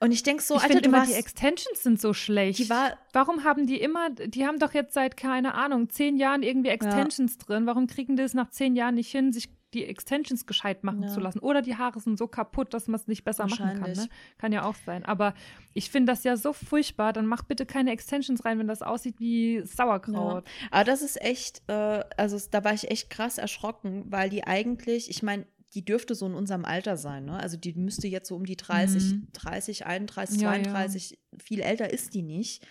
und 0.00 0.12
ich 0.12 0.22
denk 0.22 0.42
so, 0.42 0.54
ich 0.56 0.62
Alter, 0.62 0.84
immer, 0.84 0.98
warst, 0.98 1.10
die 1.10 1.16
Extensions 1.16 1.82
sind 1.82 2.00
so 2.00 2.14
schlecht. 2.14 2.60
die 2.60 2.70
war, 2.70 2.96
Warum 3.12 3.42
haben 3.42 3.66
die 3.66 3.80
immer, 3.80 4.10
die 4.10 4.46
haben 4.46 4.60
doch 4.60 4.72
jetzt 4.72 4.94
seit, 4.94 5.16
keine 5.16 5.54
Ahnung, 5.54 5.90
zehn 5.90 6.16
Jahren 6.16 6.44
irgendwie 6.44 6.68
Extensions 6.68 7.36
drin. 7.38 7.66
Warum 7.66 7.88
kriegen 7.88 8.14
die 8.14 8.22
es 8.22 8.32
nach 8.32 8.50
zehn 8.50 8.76
Jahren 8.76 8.94
nicht 8.94 9.10
hin, 9.10 9.32
sich 9.32 9.48
die 9.74 9.84
Extensions 9.84 10.46
gescheit 10.46 10.82
machen 10.84 11.02
Ja. 11.02 11.08
zu 11.08 11.20
lassen? 11.20 11.38
Oder 11.40 11.60
die 11.62 11.76
Haare 11.76 12.00
sind 12.00 12.18
so 12.18 12.26
kaputt, 12.26 12.72
dass 12.74 12.88
man 12.88 12.98
es 12.98 13.06
nicht 13.06 13.24
besser 13.24 13.46
machen 13.46 13.74
kann. 13.78 13.92
Ne? 13.92 14.08
Kann 14.38 14.52
ja 14.52 14.64
auch 14.64 14.74
sein. 14.86 15.04
Aber 15.04 15.34
ich 15.74 15.90
finde 15.90 16.12
das 16.12 16.24
ja 16.24 16.36
so 16.36 16.52
furchtbar. 16.52 17.12
Dann 17.12 17.26
mach 17.26 17.42
bitte 17.42 17.66
keine 17.66 17.92
Extensions 17.92 18.44
rein, 18.44 18.58
wenn 18.58 18.68
das 18.68 18.82
aussieht 18.82 19.20
wie 19.20 19.60
Sauerkraut. 19.64 20.44
Aber 20.70 20.84
das 20.84 21.02
ist 21.02 21.20
echt, 21.20 21.62
äh, 21.68 22.02
also 22.16 22.38
da 22.50 22.64
war 22.64 22.72
ich 22.74 22.90
echt 22.90 23.10
krass 23.10 23.38
erschrocken, 23.38 24.04
weil 24.10 24.30
die 24.30 24.44
eigentlich, 24.44 25.10
ich 25.10 25.22
meine, 25.22 25.46
die 25.74 25.84
dürfte 25.84 26.14
so 26.14 26.24
in 26.26 26.32
unserem 26.34 26.64
Alter 26.64 26.96
sein, 26.96 27.26
ne? 27.26 27.38
Also 27.38 27.58
die 27.58 27.74
müsste 27.74 28.08
jetzt 28.08 28.28
so 28.28 28.36
um 28.36 28.46
die 28.46 28.56
30, 28.56 29.12
Mhm. 29.12 29.28
30, 29.34 29.84
31, 29.84 30.40
Ja, 30.40 30.54
ja. 30.54 30.62
32, 30.62 31.18
viel 31.38 31.60
älter 31.60 31.90
ist 31.92 32.14
die 32.14 32.22
nicht. 32.22 32.66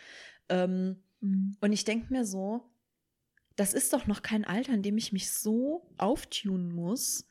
Ähm, 0.50 1.04
Mhm. 1.22 1.58
und 1.62 1.74
ich 1.74 1.84
denke 1.84 2.12
mir 2.12 2.26
so, 2.26 2.72
das 3.58 3.74
ist 3.74 3.92
doch 3.92 4.08
noch 4.08 4.22
kein 4.22 4.46
Alter, 4.46 4.74
in 4.74 4.82
dem 4.84 4.98
ich 4.98 5.12
mich 5.12 5.32
so 5.32 5.86
auftunen 5.98 6.74
muss. 6.74 7.28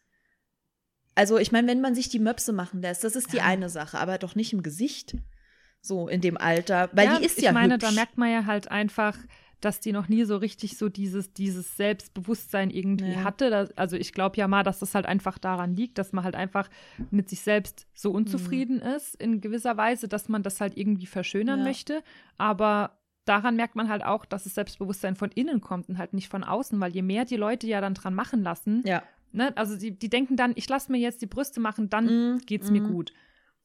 Also 1.14 1.38
ich 1.38 1.50
meine, 1.50 1.68
wenn 1.68 1.80
man 1.80 1.94
sich 1.94 2.10
die 2.10 2.18
Möpse 2.18 2.52
machen 2.52 2.82
lässt, 2.82 3.02
das 3.04 3.16
ist 3.16 3.32
die 3.32 3.38
Ja. 3.38 3.44
eine 3.44 3.70
Sache, 3.70 3.98
aber 3.98 4.18
doch 4.18 4.34
nicht 4.34 4.52
im 4.52 4.62
Gesicht. 4.62 5.16
So 5.80 6.08
in 6.08 6.20
dem 6.20 6.36
Alter, 6.36 6.90
weil 6.92 7.16
die 7.18 7.24
ist 7.24 7.38
ich 7.38 7.44
ja 7.44 7.52
meine, 7.52 7.74
hübsch. 7.74 7.86
da 7.86 7.92
merkt 7.92 8.18
man 8.18 8.30
ja 8.30 8.44
halt 8.44 8.70
einfach, 8.70 9.16
dass 9.60 9.78
die 9.80 9.92
noch 9.92 10.08
nie 10.08 10.24
so 10.24 10.36
richtig 10.36 10.76
so 10.76 10.88
dieses, 10.88 11.32
dieses 11.32 11.76
Selbstbewusstsein 11.76 12.70
irgendwie 12.70 13.12
Ja. 13.12 13.24
hatte. 13.24 13.70
Also 13.76 13.96
ich 13.96 14.12
glaube 14.12 14.36
ja 14.36 14.48
mal, 14.48 14.64
dass 14.64 14.80
das 14.80 14.94
halt 14.94 15.06
einfach 15.06 15.38
daran 15.38 15.74
liegt, 15.74 15.96
dass 15.98 16.12
man 16.12 16.24
halt 16.24 16.34
einfach 16.34 16.68
mit 17.10 17.30
sich 17.30 17.40
selbst 17.40 17.86
so 17.94 18.10
unzufrieden 18.10 18.80
ist, 18.82 19.14
in 19.14 19.40
gewisser 19.40 19.76
Weise, 19.76 20.08
dass 20.08 20.28
man 20.28 20.42
das 20.42 20.60
halt 20.60 20.76
irgendwie 20.76 21.06
verschönern 21.06 21.60
Ja. 21.60 21.64
möchte. 21.64 22.02
Aber 22.36 22.98
daran 23.26 23.56
merkt 23.56 23.76
man 23.76 23.90
halt 23.90 24.04
auch, 24.04 24.24
dass 24.24 24.44
das 24.44 24.54
Selbstbewusstsein 24.54 25.16
von 25.16 25.30
innen 25.30 25.60
kommt 25.60 25.88
und 25.90 25.98
halt 25.98 26.14
nicht 26.14 26.28
von 26.28 26.42
außen, 26.42 26.80
weil 26.80 26.92
je 26.92 27.02
mehr 27.02 27.26
die 27.26 27.36
Leute 27.36 27.66
ja 27.66 27.80
dann 27.82 27.94
dran 27.94 28.14
machen 28.14 28.42
lassen, 28.42 28.82
ja. 28.86 29.02
ne, 29.32 29.54
also 29.56 29.76
die, 29.76 29.90
die 29.90 30.08
denken 30.08 30.36
dann, 30.36 30.52
ich 30.54 30.68
lasse 30.68 30.90
mir 30.90 30.98
jetzt 30.98 31.20
die 31.20 31.26
Brüste 31.26 31.60
machen, 31.60 31.90
dann 31.90 32.06
Mm, 32.06 32.38
geht's 32.46 32.70
mir 32.70 32.80
mm. 32.82 32.86
gut. 32.92 33.12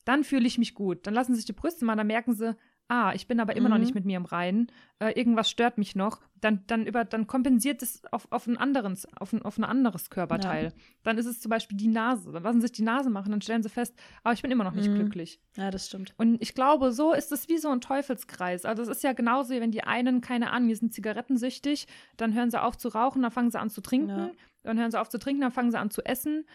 Dann 0.04 0.24
fühle 0.24 0.48
ich 0.48 0.58
mich 0.58 0.74
gut. 0.74 1.06
Dann 1.06 1.14
lassen 1.14 1.34
sie 1.34 1.38
sich 1.38 1.46
die 1.46 1.54
Brüste 1.54 1.86
machen, 1.86 2.00
dann 2.00 2.08
merken 2.08 2.34
sie, 2.34 2.56
ah, 2.94 3.14
ich 3.14 3.26
bin 3.28 3.40
aber 3.40 3.56
immer 3.56 3.70
noch 3.70 3.78
Mhm. 3.78 3.84
nicht 3.84 3.96
mit 3.96 4.04
mir 4.06 4.18
im 4.18 4.26
Reinen. 4.26 4.68
Äh, 5.00 5.18
irgendwas 5.18 5.50
stört 5.50 5.78
mich 5.78 5.96
noch. 5.96 6.20
Dann, 6.42 6.64
dann, 6.68 6.86
über, 6.86 7.06
dann 7.06 7.26
kompensiert 7.26 7.82
es 7.82 8.04
auf, 8.12 8.28
auf, 8.32 8.48
ein 8.48 8.58
anderes, 8.58 9.08
auf, 9.20 9.32
ein, 9.32 9.42
auf 9.44 9.58
ein 9.58 9.64
anderes 9.64 10.10
Körperteil. 10.10 10.74
Dann 11.04 11.18
ist 11.18 11.26
es 11.28 11.40
zum 11.40 11.50
Beispiel 11.52 11.78
die 11.78 11.88
Nase. 11.88 12.32
Dann 12.32 12.44
lassen 12.44 12.60
sie 12.60 12.68
sich 12.68 12.74
die 12.74 12.82
Nase 12.84 13.10
machen, 13.10 13.32
dann 13.32 13.42
stellen 13.42 13.64
sie 13.64 13.70
fest, 13.70 13.96
aber 14.24 14.34
ich 14.34 14.42
bin 14.42 14.52
immer 14.52 14.64
noch 14.66 14.74
nicht 14.74 14.90
Mhm. 14.90 14.96
glücklich. 14.96 15.40
ja, 15.56 15.72
das 15.72 15.88
stimmt. 15.88 16.14
Und 16.18 16.42
ich 16.42 16.54
glaube, 16.54 16.92
so 16.92 17.14
ist 17.14 17.32
es 17.32 17.48
wie 17.48 17.58
so 17.60 17.70
ein 17.70 17.80
Teufelskreis. 17.80 18.66
Also 18.66 18.82
es 18.84 18.90
ist 18.90 19.04
ja 19.04 19.14
genauso, 19.14 19.54
wie 19.54 19.62
wenn 19.62 19.72
die 19.72 19.84
einen, 19.84 20.20
keine 20.22 20.52
Ahnung, 20.52 20.68
die 20.68 20.76
sind 20.76 20.94
zigarettensüchtig, 20.94 21.88
dann 22.18 22.34
hören 22.34 22.52
sie 22.52 22.62
auf 22.62 22.78
zu 22.78 22.90
rauchen, 22.90 23.22
dann 23.22 23.32
fangen 23.32 23.52
sie 23.52 23.60
an 23.60 23.70
zu 23.70 23.80
trinken, 23.82 24.10
Ja. 24.10 24.32
dann 24.64 24.78
hören 24.78 24.92
sie 24.92 25.00
auf 25.00 25.08
zu 25.10 25.18
trinken, 25.18 25.42
dann 25.42 25.52
fangen 25.52 25.72
sie 25.72 25.80
an 25.80 25.92
zu 25.92 26.04
essen. 26.06 26.46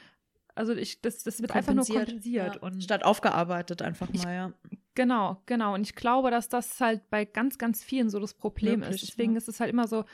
Also 0.54 0.72
ich, 0.74 1.00
das, 1.00 1.22
das 1.22 1.40
wird 1.40 1.54
einfach 1.54 1.74
nur 1.74 1.84
kompensiert. 1.86 2.54
Ja. 2.56 2.60
Und 2.60 2.82
Statt 2.82 3.04
aufgearbeitet 3.04 3.80
einfach 3.82 4.08
Ich- 4.12 4.24
mal, 4.24 4.34
ja. 4.34 4.52
Genau, 4.96 5.40
genau. 5.46 5.74
Und 5.74 5.82
ich 5.82 5.94
glaube, 5.94 6.32
dass 6.32 6.48
das 6.48 6.80
halt 6.80 7.08
bei 7.10 7.24
ganz, 7.24 7.58
ganz 7.58 7.84
vielen 7.84 8.10
so 8.10 8.18
das 8.18 8.34
Problem 8.34 8.80
Wirklich, 8.80 9.02
ist. 9.02 9.12
Deswegen 9.12 9.32
ja. 9.32 9.38
ist 9.38 9.48
es 9.48 9.60
halt 9.60 9.70
immer 9.70 9.86
so, 9.86 10.04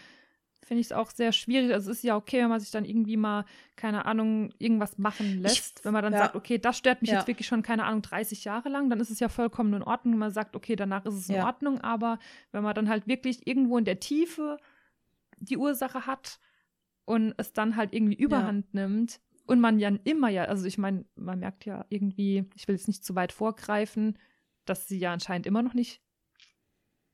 finde 0.64 0.80
ich 0.80 0.88
es 0.88 0.92
auch 0.92 1.10
sehr 1.10 1.32
schwierig. 1.32 1.72
Also 1.72 1.90
es 1.90 1.98
ist 1.98 2.02
ja 2.04 2.16
okay, 2.16 2.40
wenn 2.42 2.48
man 2.48 2.60
sich 2.60 2.70
dann 2.70 2.84
irgendwie 2.84 3.16
mal, 3.16 3.44
keine 3.76 4.06
Ahnung, 4.06 4.52
irgendwas 4.58 4.98
machen 4.98 5.40
lässt. 5.40 5.84
wenn 5.84 5.92
man 5.92 6.02
dann 6.02 6.12
ja. 6.12 6.18
sagt, 6.18 6.34
okay, 6.34 6.58
das 6.58 6.78
stört 6.78 7.00
mich 7.00 7.10
Ja. 7.10 7.18
jetzt 7.18 7.28
wirklich 7.28 7.46
schon, 7.46 7.62
keine 7.62 7.84
Ahnung, 7.84 8.02
30 8.02 8.44
Jahre 8.44 8.68
lang, 8.68 8.90
dann 8.90 9.00
ist 9.00 9.10
es 9.10 9.20
ja 9.20 9.28
vollkommen 9.28 9.72
in 9.72 9.82
Ordnung. 9.82 10.14
Wenn 10.14 10.20
man 10.20 10.30
sagt, 10.32 10.56
okay, 10.56 10.76
danach 10.76 11.04
ist 11.04 11.14
es 11.14 11.28
in 11.28 11.36
Ja. 11.36 11.46
Ordnung. 11.46 11.80
Aber 11.80 12.18
wenn 12.50 12.62
man 12.62 12.74
dann 12.74 12.88
halt 12.88 13.06
wirklich 13.06 13.46
irgendwo 13.46 13.78
in 13.78 13.84
der 13.84 14.00
Tiefe 14.00 14.58
die 15.38 15.56
Ursache 15.56 16.06
hat 16.06 16.38
und 17.04 17.34
es 17.36 17.52
dann 17.52 17.76
halt 17.76 17.92
irgendwie 17.92 18.14
überhand 18.16 18.72
nimmt 18.74 19.20
und 19.46 19.60
man 19.60 19.78
ja 19.78 19.90
immer 20.04 20.28
ja, 20.28 20.44
also 20.44 20.66
ich 20.66 20.78
meine, 20.78 21.04
man 21.16 21.40
merkt 21.40 21.64
ja 21.64 21.84
irgendwie, 21.88 22.44
ich 22.54 22.66
will 22.68 22.76
jetzt 22.76 22.88
nicht 22.88 23.04
zu 23.04 23.14
weit 23.14 23.32
vorgreifen, 23.32 24.16
dass 24.64 24.86
sie 24.88 24.98
ja 24.98 25.12
anscheinend 25.12 25.46
immer 25.46 25.62
noch 25.62 25.74
nicht 25.74 26.00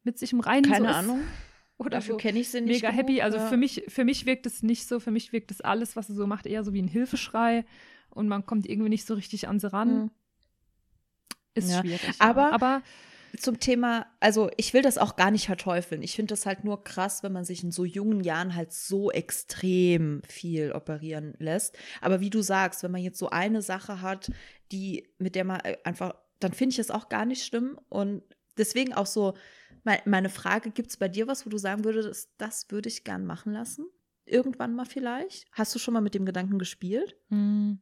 mit 0.02 0.18
sich 0.18 0.32
im 0.32 0.40
Reinen 0.40 0.64
so 0.64 0.70
Keine 0.70 0.90
ist. 0.90 0.96
Ahnung. 0.96 1.20
Oder 1.78 1.90
Dafür 1.90 2.14
so 2.14 2.18
kenne 2.18 2.40
ich 2.40 2.48
sie 2.50 2.60
nicht. 2.60 2.82
mega 2.82 2.88
happy. 2.92 3.14
genug, 3.14 3.22
Also 3.24 3.38
ja. 3.38 3.46
für 3.46 3.56
mich, 3.56 3.84
für 3.88 4.04
mich 4.04 4.26
wirkt 4.26 4.46
es 4.46 4.62
nicht 4.62 4.86
so. 4.88 4.98
Für 4.98 5.10
mich 5.12 5.32
wirkt 5.32 5.50
es 5.52 5.60
alles, 5.60 5.94
was 5.94 6.08
sie 6.08 6.14
so 6.14 6.26
macht, 6.26 6.46
eher 6.46 6.64
so 6.64 6.72
wie 6.72 6.82
ein 6.82 6.88
Hilfeschrei 6.88 7.64
und 8.10 8.26
man 8.26 8.44
kommt 8.46 8.68
irgendwie 8.68 8.88
nicht 8.88 9.06
so 9.06 9.14
richtig 9.14 9.46
an 9.48 9.60
sie 9.60 9.72
ran. 9.72 9.94
Mhm. 10.04 10.10
Ist 11.54 11.70
Ja. 11.70 11.80
schwierig. 11.80 12.00
Aber- 12.18 12.52
aber 12.52 12.82
Zum 13.38 13.60
Thema, 13.60 14.06
also 14.20 14.50
ich 14.56 14.72
will 14.72 14.80
das 14.80 14.96
auch 14.96 15.14
gar 15.14 15.30
nicht 15.30 15.44
verteufeln. 15.46 16.02
Ich 16.02 16.16
finde 16.16 16.32
das 16.32 16.46
halt 16.46 16.64
nur 16.64 16.82
krass, 16.82 17.22
wenn 17.22 17.30
man 17.32 17.44
sich 17.44 17.62
in 17.62 17.70
so 17.70 17.84
jungen 17.84 18.20
Jahren 18.24 18.54
halt 18.54 18.72
so 18.72 19.10
extrem 19.10 20.22
viel 20.26 20.72
operieren 20.72 21.34
lässt. 21.38 21.76
Aber 22.00 22.20
wie 22.20 22.30
du 22.30 22.40
sagst, 22.40 22.82
wenn 22.82 22.90
man 22.90 23.02
jetzt 23.02 23.18
so 23.18 23.28
eine 23.28 23.60
Sache 23.60 24.00
hat, 24.00 24.32
die, 24.72 25.10
mit 25.18 25.34
der 25.34 25.44
man 25.44 25.60
äh, 25.60 25.76
einfach, 25.84 26.14
dann 26.40 26.52
finde 26.52 26.72
ich 26.74 26.78
es 26.78 26.90
auch 26.90 27.08
gar 27.08 27.24
nicht 27.24 27.44
schlimm. 27.44 27.78
Und 27.88 28.22
deswegen 28.56 28.94
auch 28.94 29.06
so, 29.06 29.34
mei- 29.84 30.02
meine 30.04 30.28
Frage, 30.30 30.70
gibt 30.70 30.90
es 30.90 30.96
bei 30.96 31.08
dir 31.08 31.26
was, 31.26 31.44
wo 31.46 31.50
du 31.50 31.58
sagen 31.58 31.84
würdest, 31.84 32.30
das 32.38 32.66
würde 32.70 32.88
ich 32.88 33.04
gern 33.04 33.24
machen 33.26 33.52
lassen? 33.52 33.86
Irgendwann 34.24 34.74
mal 34.74 34.84
vielleicht? 34.84 35.46
Hast 35.52 35.74
du 35.74 35.78
schon 35.78 35.94
mal 35.94 36.00
mit 36.00 36.14
dem 36.14 36.26
Gedanken 36.26 36.58
gespielt? 36.58 37.16
Hm. 37.30 37.78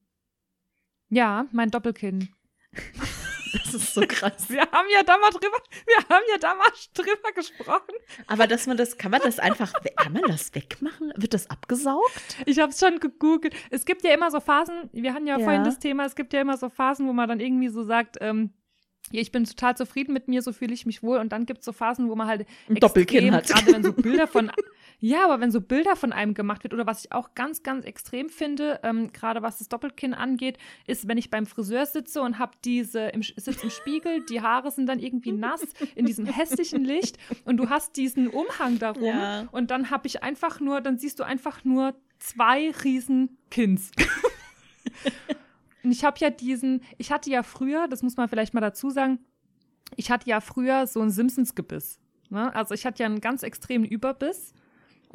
ja, 1.09 1.47
mein 1.53 1.71
Doppelkinn. 1.71 2.29
Das 3.53 3.75
ist 3.75 3.95
so 3.95 4.03
krass. 4.07 4.49
Wir 4.49 4.63
haben 4.63 4.89
ja 4.93 5.03
da 5.03 5.19
mal 5.19 5.31
drüber, 5.31 5.57
wir 5.87 5.97
haben 6.09 6.25
ja 6.31 6.39
da 6.39 6.55
mal 6.55 6.67
drüber 6.95 7.33
gesprochen. 7.35 7.95
Aber 8.27 8.47
dass 8.47 8.67
man 8.67 8.77
das, 8.77 8.97
kann 8.99 9.11
man 9.11 9.21
das 9.23 9.39
einfach, 9.39 9.73
kann 9.97 10.13
man 10.13 10.23
das 10.23 10.55
wegmachen? 10.55 11.13
Wird 11.17 11.35
das 11.35 11.49
abgesaugt? 11.51 12.37
Ich 12.47 12.59
habe 12.59 12.73
es 12.73 12.81
schon 12.81 12.99
gegoogelt. 13.01 13.55
Es 13.71 13.85
gibt 13.85 14.03
ja 14.05 14.13
immer 14.15 14.31
so 14.31 14.41
Phasen, 14.41 14.91
wir 14.93 15.15
hatten 15.15 15.27
ja, 15.27 15.39
Ja. 15.39 15.45
vorhin 15.45 15.65
das 15.65 15.79
Thema, 15.79 16.05
es 16.07 16.17
gibt 16.17 16.33
ja 16.33 16.41
immer 16.41 16.57
so 16.57 16.69
Phasen, 16.69 17.07
wo 17.07 17.13
man 17.13 17.29
dann 17.29 17.41
irgendwie 17.41 17.69
so 17.69 17.85
sagt, 17.85 18.17
ähm, 18.21 18.51
ich 19.13 19.31
bin 19.31 19.45
total 19.45 19.77
zufrieden 19.77 20.13
mit 20.13 20.27
mir, 20.27 20.43
so 20.43 20.53
fühle 20.53 20.75
ich 20.75 20.85
mich 20.85 21.03
wohl. 21.03 21.19
Und 21.19 21.31
dann 21.31 21.47
gibt 21.47 21.61
es 21.61 21.65
so 21.65 21.73
Phasen, 21.73 22.09
wo 22.11 22.17
man 22.17 22.27
halt 22.27 22.47
Ein 22.69 22.75
Doppelkinn 22.77 23.33
hat. 23.33 23.47
Gerade 23.47 23.73
wenn 23.73 23.85
so 23.85 23.93
Bilder 23.93 24.27
von, 24.27 24.51
ja, 24.99 25.25
aber 25.25 25.41
wenn 25.41 25.51
so 25.51 25.61
Bilder 25.61 25.95
von 25.97 26.13
einem 26.13 26.35
gemacht 26.35 26.63
wird 26.65 26.73
oder 26.73 26.87
was 26.87 27.05
ich 27.05 27.13
auch 27.13 27.35
ganz, 27.35 27.63
ganz 27.63 27.85
extrem 27.85 28.29
finde, 28.29 28.81
ähm, 28.83 29.13
gerade 29.13 29.43
was 29.43 29.59
das 29.59 29.69
Doppelkinn 29.69 30.15
angeht, 30.15 30.59
ist, 30.87 31.07
wenn 31.09 31.19
ich 31.19 31.31
beim 31.31 31.47
Friseur 31.47 31.85
sitze 31.87 32.23
und 32.23 32.39
habe 32.39 32.53
diese, 32.65 33.01
im, 33.09 33.23
sitze 33.23 33.63
im 33.65 33.71
Spiegel, 33.71 34.25
die 34.27 34.41
Haare 34.41 34.71
sind 34.71 34.87
dann 34.87 34.99
irgendwie 34.99 35.33
nass 35.33 35.63
in 35.95 36.07
diesem 36.07 36.27
hässlichen 36.27 36.85
Licht 36.85 37.19
und 37.45 37.59
du 37.59 37.69
hast 37.69 37.97
diesen 37.97 38.29
Umhang 38.29 38.79
darum 38.79 39.05
Ja. 39.05 39.49
und 39.53 39.71
dann 39.71 39.91
habe 39.91 40.07
ich 40.07 40.23
einfach 40.23 40.61
nur, 40.61 40.81
dann 40.81 40.99
siehst 40.99 41.19
du 41.21 41.25
einfach 41.25 41.65
nur 41.65 41.95
zwei 42.19 42.71
riesen 42.83 43.37
Kinns. 43.51 43.91
und 45.83 45.91
ich 45.91 46.05
habe 46.05 46.17
ja 46.21 46.31
diesen, 46.31 46.83
ich 46.99 47.13
hatte 47.13 47.31
ja 47.31 47.43
früher, 47.43 47.89
das 47.89 48.03
muss 48.03 48.17
man 48.17 48.29
vielleicht 48.29 48.55
mal 48.55 48.61
dazu 48.61 48.91
sagen, 48.91 49.19
ich 49.95 50.11
hatte 50.11 50.29
ja 50.29 50.41
früher 50.41 50.87
so 50.87 51.01
ein 51.01 51.11
Simpsons-Gebiss. 51.11 52.01
Ne? 52.31 52.55
Also 52.55 52.75
ich 52.75 52.85
hatte 52.87 53.03
ja 53.03 53.07
einen 53.07 53.21
ganz 53.21 53.43
extremen 53.43 53.85
Überbiss. 53.85 54.53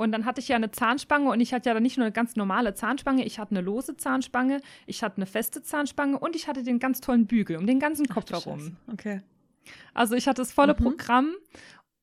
Und 0.02 0.12
dann 0.12 0.26
hatte 0.26 0.42
ich 0.42 0.48
ja 0.48 0.56
eine 0.56 0.72
Zahnspange 0.72 1.30
und 1.30 1.40
ich 1.42 1.54
hatte 1.54 1.70
ja 1.70 1.76
dann 1.76 1.84
nicht 1.84 1.98
nur 1.98 2.06
eine 2.06 2.12
ganz 2.12 2.36
normale 2.36 2.74
Zahnspange, 2.74 3.24
ich 3.24 3.38
hatte 3.38 3.52
eine 3.52 3.62
lose 3.62 3.96
Zahnspange, 3.96 4.60
ich 4.88 5.04
hatte 5.04 5.18
eine 5.18 5.28
feste 5.28 5.62
Zahnspange 5.62 6.18
und 6.18 6.36
ich 6.36 6.48
hatte 6.48 6.64
den 6.64 6.80
ganz 6.80 7.02
tollen 7.02 7.28
Bügel 7.28 7.58
um 7.58 7.68
den 7.68 7.80
ganzen 7.80 8.08
Kopf 8.08 8.26
du 8.26 8.34
herum. 8.34 8.60
Scheiße. 8.60 8.72
Okay. 8.92 9.22
Also 9.94 10.16
ich 10.16 10.28
hatte 10.28 10.42
das 10.42 10.52
volle 10.52 10.74
Mhm. 10.74 10.84
Programm 10.84 11.36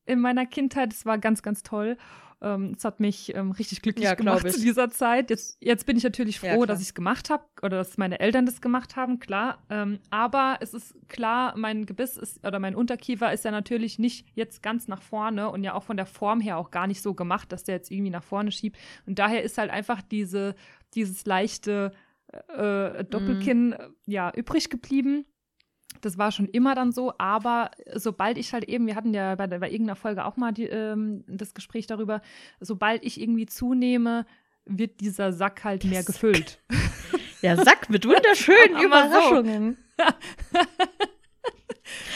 in 0.07 0.21
meiner 0.21 0.47
Kindheit, 0.47 0.93
es 0.93 1.07
war 1.07 1.19
ganz, 1.19 1.43
ganz 1.43 1.65
toll. 1.65 1.97
Ähm, 2.41 2.75
es 2.77 2.85
hat 2.85 3.01
mich 3.01 3.35
ähm, 3.35 3.51
richtig 3.51 3.83
glücklich 3.83 4.05
Ja, 4.05 4.15
gemacht 4.15 4.45
ich. 4.45 4.55
zu 4.55 4.61
dieser 4.61 4.91
Zeit. 4.91 5.31
Jetzt, 5.31 5.59
jetzt 5.61 5.87
bin 5.87 5.97
ich 5.97 6.05
natürlich 6.05 6.39
froh, 6.39 6.61
Ja, 6.61 6.67
dass 6.67 6.81
ich 6.81 6.89
es 6.89 6.95
gemacht 6.95 7.31
habe 7.31 7.45
oder 7.63 7.79
dass 7.79 7.99
meine 7.99 8.21
Eltern 8.21 8.47
das 8.47 8.61
gemacht 8.61 8.95
haben, 8.95 9.19
klar. 9.19 9.65
Ähm, 9.71 9.99
aber 10.11 10.59
es 10.61 10.73
ist 10.73 10.95
klar, 11.09 11.57
mein 11.57 11.85
Gebiss 11.85 12.17
ist 12.17 12.47
oder 12.47 12.61
mein 12.61 12.77
Unterkiefer 12.77 13.33
ist 13.33 13.45
ja 13.45 13.51
natürlich 13.51 13.99
nicht 13.99 14.27
jetzt 14.35 14.63
ganz 14.63 14.87
nach 14.87 15.03
vorne 15.03 15.51
und 15.51 15.65
ja 15.65 15.75
auch 15.75 15.83
von 15.83 15.97
der 15.97 16.07
Form 16.07 16.41
her 16.41 16.59
auch 16.59 16.71
gar 16.71 16.87
nicht 16.87 17.03
so 17.03 17.15
gemacht, 17.15 17.51
dass 17.51 17.65
der 17.65 17.75
jetzt 17.75 17.91
irgendwie 17.91 18.11
nach 18.11 18.23
vorne 18.25 18.53
schiebt. 18.53 18.79
Und 19.07 19.19
daher 19.19 19.43
ist 19.43 19.59
halt 19.59 19.71
einfach 19.71 20.01
diese, 20.01 20.55
dieses 20.95 21.27
leichte 21.27 21.93
äh, 22.57 23.05
Doppelkinn 23.05 23.73
äh, 23.73 23.89
ja 24.07 24.31
übrig 24.35 24.71
geblieben. 24.71 25.27
Das 26.01 26.17
war 26.19 26.31
schon 26.31 26.47
immer 26.49 26.75
dann 26.77 26.93
so, 26.93 27.13
aber 27.19 27.71
sobald 27.95 28.39
ich 28.39 28.53
halt 28.53 28.65
eben, 28.65 28.87
wir 28.87 28.95
hatten 28.95 29.15
ja 29.15 29.35
bei, 29.35 29.47
der- 29.49 29.59
bei 29.59 29.69
irgendeiner 29.71 29.97
Folge 29.97 30.25
auch 30.25 30.37
mal 30.37 30.53
die, 30.53 30.67
ähm, 30.67 31.25
das 31.27 31.55
Gespräch 31.55 31.87
darüber, 31.89 32.21
sobald 32.61 33.03
ich 33.05 33.21
irgendwie 33.21 33.47
zunehme, 33.47 34.25
wird 34.65 35.01
dieser 35.01 35.33
Sack 35.33 35.65
halt 35.65 35.85
mehr 35.85 36.05
gefüllt. 36.05 36.61
Der 37.43 37.57
Sack 37.57 37.89
mit 37.89 38.05
wunderschönen 38.05 38.77
so. 38.79 38.85
Überraschungen. 38.85 39.77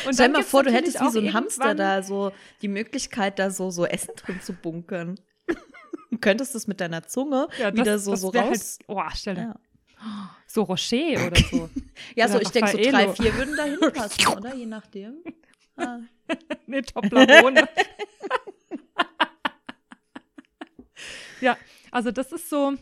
Und 0.06 0.14
Stell 0.14 0.28
mal 0.28 0.42
vor, 0.42 0.62
du 0.64 0.72
hättest 0.72 1.00
wie 1.00 1.10
so 1.10 1.18
ein 1.20 1.32
Hamster 1.32 1.74
da 1.74 2.02
so 2.02 2.32
die 2.60 2.68
Möglichkeit, 2.68 3.38
da 3.38 3.50
so, 3.50 3.70
so 3.70 3.86
Essen 3.86 4.14
drin 4.16 4.40
zu 4.40 4.52
bunkern. 4.52 5.18
Du 6.10 6.18
könntest 6.18 6.54
das 6.54 6.66
mit 6.66 6.80
deiner 6.80 7.04
Zunge 7.04 7.48
Ja, 7.58 7.72
wieder 7.72 7.84
das- 7.84 8.04
so, 8.04 8.10
das 8.10 8.20
so 8.20 8.34
wär 8.34 8.42
raus. 8.42 8.78
Halt, 8.86 8.88
oh, 8.88 9.10
stell 9.14 9.34
dir. 9.36 9.40
Ja. 9.42 9.54
So 10.46 10.62
Rocher 10.62 11.26
oder 11.26 11.36
so. 11.50 11.68
Ja, 12.16 12.28
so 12.28 12.34
Oder 12.34 12.42
ich 12.42 12.48
denke, 12.50 12.70
so 12.72 12.78
drei, 12.90 13.08
vier 13.14 13.34
würden 13.36 13.56
da 13.56 13.64
hinpassen, 13.64 14.26
oder? 14.36 14.54
Je 14.54 14.66
nachdem. 14.66 15.22
Ah. 15.76 15.98
nee, 16.66 16.82
Toblerone. 16.82 17.68
ja, 21.40 21.56
also 21.90 22.10
das 22.10 22.32
ist 22.32 22.48
so, 22.48 22.74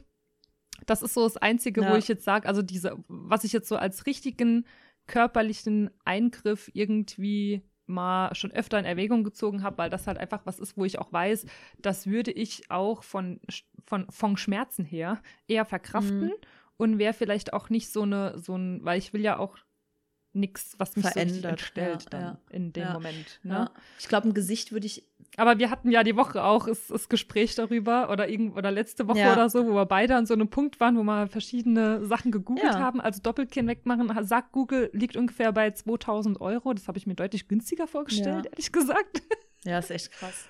das 0.87 1.03
ist 1.03 1.15
so 1.15 1.25
das 1.25 1.37
Einzige, 1.37 1.81
wo 1.83 1.87
Ja. 1.87 1.97
ich 1.97 2.09
jetzt 2.09 2.25
sage, 2.25 2.49
also 2.49 2.63
diese, 2.63 2.97
was 3.09 3.45
ich 3.45 3.53
jetzt 3.53 3.69
so 3.69 3.77
als 3.77 4.07
richtigen 4.07 4.67
körperlichen 5.07 5.91
Eingriff 6.05 6.71
irgendwie 6.73 7.63
mal 7.87 8.33
schon 8.37 8.53
öfter 8.53 8.79
in 8.79 8.85
Erwägung 8.85 9.25
gezogen 9.25 9.63
habe, 9.65 9.79
weil 9.79 9.91
das 9.91 10.07
halt 10.07 10.19
einfach 10.19 10.43
was 10.47 10.61
ist, 10.61 10.77
wo 10.77 10.85
ich 10.85 10.99
auch 11.01 11.13
weiß, 11.13 11.45
das 11.79 12.07
würde 12.07 12.31
ich 12.31 12.71
auch 12.71 13.03
von, 13.03 13.41
von, 13.87 14.07
von 14.11 14.37
Schmerzen 14.37 14.85
her 14.85 15.21
eher 15.49 15.65
verkraften 15.65 16.27
Mhm. 16.29 16.33
Und 16.81 16.99
wäre 16.99 17.13
vielleicht 17.13 17.53
auch 17.53 17.69
nicht 17.69 17.93
so 17.93 18.03
eine, 18.03 18.39
so 18.39 18.57
ein, 18.57 18.83
weil 18.85 18.99
ich 18.99 19.13
will 19.13 19.21
ja 19.21 19.39
auch 19.39 19.59
nichts, 20.33 20.77
was 20.79 20.97
mich 20.97 21.05
so 21.05 21.11
Verändert, 21.11 21.53
entstellt 21.53 22.05
ja, 22.05 22.11
dann 22.11 22.23
ja. 22.23 22.39
in 22.51 22.73
dem 22.73 22.83
Ja, 22.85 22.93
Moment. 22.95 23.41
Ne? 23.43 23.71
Ich 23.99 24.09
glaube, 24.09 24.29
ein 24.29 24.35
Gesicht 24.35 24.73
würde 24.73 24.87
ich. 24.87 25.07
Aber 25.37 25.59
wir 25.59 25.71
hatten 25.71 25.91
ja 25.91 26.03
die 26.05 26.17
Woche 26.17 26.43
auch 26.43 26.67
das, 26.67 26.87
das 26.87 27.09
Gespräch 27.09 27.55
darüber 27.55 28.11
oder 28.11 28.29
irgend, 28.29 28.57
oder 28.57 28.71
letzte 28.71 29.09
Woche 29.09 29.31
oder 29.31 29.51
so, 29.51 29.67
wo 29.67 29.75
wir 29.75 29.87
beide 29.87 30.17
an 30.17 30.27
so 30.27 30.35
einem 30.35 30.49
Punkt 30.49 30.81
waren, 30.81 30.97
wo 30.97 31.03
wir 31.03 31.27
verschiedene 31.27 32.05
Sachen 32.07 32.33
gegoogelt 32.33 32.75
haben. 32.75 33.01
Also 33.01 33.21
Doppelkinn 33.21 33.67
wegmachen, 33.67 34.09
sagt 34.25 34.53
Google, 34.53 34.89
liegt 34.93 35.17
ungefähr 35.17 35.53
bei 35.53 35.71
2000 35.71 36.41
Euro. 36.41 36.73
Das 36.73 36.89
habe 36.89 36.97
ich 36.97 37.07
mir 37.07 37.15
deutlich 37.15 37.47
günstiger 37.49 37.87
vorgestellt, 37.87 38.47
ehrlich 38.47 38.73
gesagt. 38.73 39.23
Ja, 39.63 39.79
ist 39.79 39.91
echt 39.91 40.11
krass. 40.13 40.49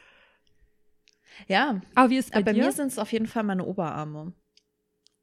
Ja, 1.48 1.80
Aber 1.96 2.10
wie 2.10 2.18
ist 2.18 2.30
bei 2.30 2.36
aber 2.36 2.44
bei 2.44 2.52
mir 2.52 2.70
sind 2.70 2.92
es 2.92 2.98
auf 3.00 3.10
jeden 3.10 3.26
Fall 3.26 3.42
meine 3.42 3.64
Oberarme. 3.64 4.32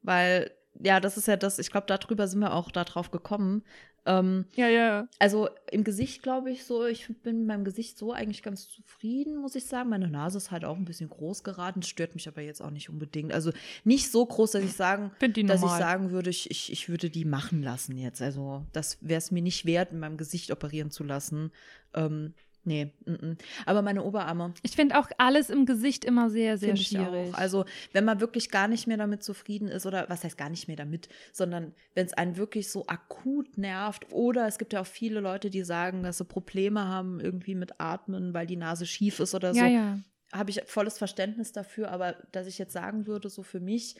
Weil, 0.01 0.51
ja, 0.81 0.99
das 0.99 1.17
ist 1.17 1.27
ja 1.27 1.37
das, 1.37 1.59
ich 1.59 1.71
glaube, 1.71 1.87
darüber 1.87 2.27
sind 2.27 2.39
wir 2.39 2.53
auch 2.53 2.71
darauf 2.71 3.11
gekommen. 3.11 3.63
Ähm, 4.07 4.45
ja, 4.55 4.69
ja. 4.69 5.07
also 5.19 5.49
im 5.69 5.83
Gesicht 5.83 6.23
glaube 6.23 6.49
ich 6.49 6.63
so, 6.63 6.85
ich 6.85 7.07
bin 7.23 7.39
mit 7.39 7.47
meinem 7.47 7.65
Gesicht 7.65 7.97
so 7.97 8.13
eigentlich 8.13 8.41
ganz 8.41 8.69
zufrieden, 8.69 9.37
muss 9.41 9.55
ich 9.55 9.65
sagen. 9.65 9.89
Meine 9.89 10.07
Nase 10.07 10.37
ist 10.37 10.49
halt 10.49 10.63
auch 10.63 10.77
ein 10.77 10.85
bisschen 10.85 11.09
groß 11.09 11.43
geraten, 11.43 11.83
stört 11.83 12.15
mich 12.15 12.27
aber 12.27 12.41
jetzt 12.41 12.61
auch 12.61 12.69
nicht 12.69 12.89
unbedingt. 12.89 13.33
Also 13.33 13.51
nicht 13.83 14.09
so 14.09 14.25
groß, 14.25 14.51
dass 14.51 14.63
ich 14.63 14.73
sagen, 14.73 15.11
dass 15.19 15.61
ich 15.61 15.69
sagen 15.69 16.11
würde, 16.11 16.29
ich, 16.29 16.49
ich, 16.49 16.71
ich 16.71 16.87
würde 16.87 17.09
die 17.09 17.25
machen 17.25 17.61
lassen 17.61 17.97
jetzt. 17.97 18.21
Also 18.21 18.65
das 18.71 18.97
wäre 19.01 19.17
es 19.17 19.31
mir 19.31 19.41
nicht 19.41 19.65
wert, 19.65 19.91
in 19.91 19.99
meinem 19.99 20.15
Gesicht 20.15 20.51
operieren 20.51 20.89
zu 20.89 21.03
lassen. 21.03 21.51
Ähm, 21.93 22.33
nee, 22.67 22.93
mm, 23.05 23.11
mm. 23.11 23.37
aber 23.65 23.81
meine 23.81 24.03
Oberarme 24.03 24.53
Ich 24.61 24.75
finde 24.75 24.99
auch 24.99 25.09
alles 25.17 25.49
im 25.49 25.65
Gesicht 25.65 26.05
immer 26.05 26.29
sehr, 26.29 26.57
sehr 26.57 26.75
schwierig. 26.75 27.33
Also, 27.33 27.65
wenn 27.93 28.05
man 28.05 28.19
wirklich 28.19 28.51
gar 28.51 28.67
nicht 28.67 28.85
mehr 28.85 28.97
damit 28.97 29.23
zufrieden 29.23 29.69
ist, 29.69 29.85
oder 29.85 30.07
was 30.09 30.23
heißt 30.23 30.37
gar 30.37 30.49
nicht 30.49 30.67
mehr 30.67 30.77
damit, 30.77 31.09
sondern 31.31 31.73
wenn 31.95 32.05
es 32.05 32.13
einen 32.13 32.37
wirklich 32.37 32.69
so 32.69 32.85
akut 32.87 33.57
nervt, 33.57 34.11
oder 34.11 34.47
es 34.47 34.57
gibt 34.57 34.73
ja 34.73 34.81
auch 34.81 34.85
viele 34.85 35.21
Leute, 35.21 35.49
die 35.49 35.63
sagen, 35.63 36.03
dass 36.03 36.19
sie 36.19 36.25
Probleme 36.25 36.85
haben 36.87 37.19
irgendwie 37.19 37.55
mit 37.55 37.79
Atmen, 37.79 38.33
weil 38.33 38.45
die 38.45 38.57
Nase 38.57 38.85
schief 38.85 39.19
ist 39.19 39.33
oder 39.33 39.53
so, 39.53 39.61
ja, 39.61 39.67
ja. 39.67 39.99
habe 40.33 40.49
ich 40.49 40.61
volles 40.65 40.97
Verständnis 40.97 41.53
dafür, 41.53 41.89
aber 41.89 42.17
dass 42.31 42.47
ich 42.47 42.57
jetzt 42.57 42.73
sagen 42.73 43.07
würde, 43.07 43.29
so 43.29 43.43
für 43.43 43.59
mich, 43.59 43.95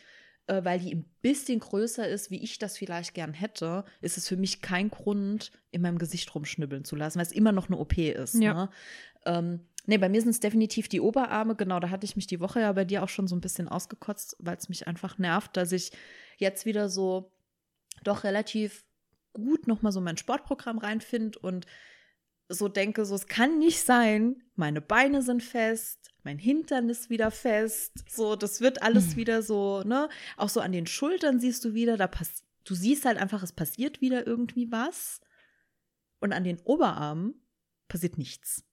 äh, 0.47 0.63
weil 0.63 0.79
die 0.79 0.95
ein 0.95 1.05
bisschen 1.21 1.60
größer 1.60 2.07
ist, 2.07 2.31
wie 2.31 2.41
ich 2.43 2.57
das 2.57 2.77
vielleicht 2.77 3.13
gern 3.13 3.33
hätte, 3.33 3.83
ist 4.01 4.17
es 4.17 4.27
für 4.27 4.38
mich 4.38 4.62
kein 4.62 4.89
Grund, 4.89 5.51
in 5.71 5.81
meinem 5.81 5.97
Gesicht 5.97 6.33
rumschnibbeln 6.33 6.86
zu 6.86 6.95
lassen, 6.95 7.19
weil 7.19 7.25
es 7.25 7.31
immer 7.31 7.51
noch 7.51 7.67
eine 7.67 7.77
OP 7.77 7.97
ist. 7.97 8.36
Ja. 8.36 8.53
Ne? 8.53 8.69
Ähm, 9.25 9.60
nee, 9.86 9.97
bei 9.97 10.10
mir 10.10 10.21
sind 10.21 10.31
es 10.31 10.39
definitiv 10.39 10.88
die 10.88 11.01
Oberarme. 11.01 11.55
Genau, 11.55 11.79
da 11.79 11.89
hatte 11.89 12.05
ich 12.05 12.15
mich 12.15 12.27
die 12.27 12.39
Woche 12.39 12.62
ja 12.62 12.71
bei 12.71 12.86
dir 12.86 13.03
auch 13.03 13.10
schon 13.10 13.27
so 13.27 13.36
ein 13.36 13.41
bisschen 13.41 13.67
ausgekotzt, 13.67 14.38
weil 14.39 14.57
es 14.57 14.69
mich 14.69 14.88
einfach 14.88 15.17
nervt, 15.17 15.57
dass 15.57 15.71
ich 15.71 15.91
jetzt 16.38 16.65
wieder 16.65 16.89
so 16.89 17.31
doch 18.03 18.23
relativ 18.23 18.86
gut 19.33 19.67
nochmal 19.67 19.91
so 19.91 20.01
mein 20.01 20.17
Sportprogramm 20.17 20.77
reinfinde 20.77 21.38
und 21.39 21.65
so 22.49 22.69
denke, 22.69 23.05
so 23.05 23.15
es 23.15 23.27
kann 23.27 23.60
nicht 23.60 23.81
sein, 23.81 24.41
meine 24.55 24.79
Beine 24.81 25.21
sind 25.21 25.43
fest, 25.43 26.07
mein 26.23 26.38
Hintern 26.38 26.89
ist 26.89 27.10
wieder 27.10 27.32
fest, 27.32 27.93
so 28.10 28.36
das 28.36 28.60
wird 28.62 28.82
alles 28.84 29.12
Hm. 29.12 29.15
wieder 29.17 29.41
so, 29.41 29.82
ne? 29.84 30.10
Auch 30.36 30.49
so 30.49 30.60
an 30.60 30.71
den 30.71 30.88
Schultern 30.88 31.39
siehst 31.39 31.63
du 31.65 31.73
wieder, 31.73 31.97
da 31.97 32.08
pass 32.08 32.43
du 32.63 32.75
siehst 32.75 33.06
halt 33.06 33.17
einfach, 33.17 33.43
es 33.43 33.53
passiert 33.53 34.01
wieder 34.01 34.27
irgendwie 34.27 34.71
was 34.71 35.21
und 36.19 36.34
an 36.34 36.43
den 36.43 36.60
Oberarmen 36.65 37.34
passiert 37.88 38.17
nichts. 38.17 38.63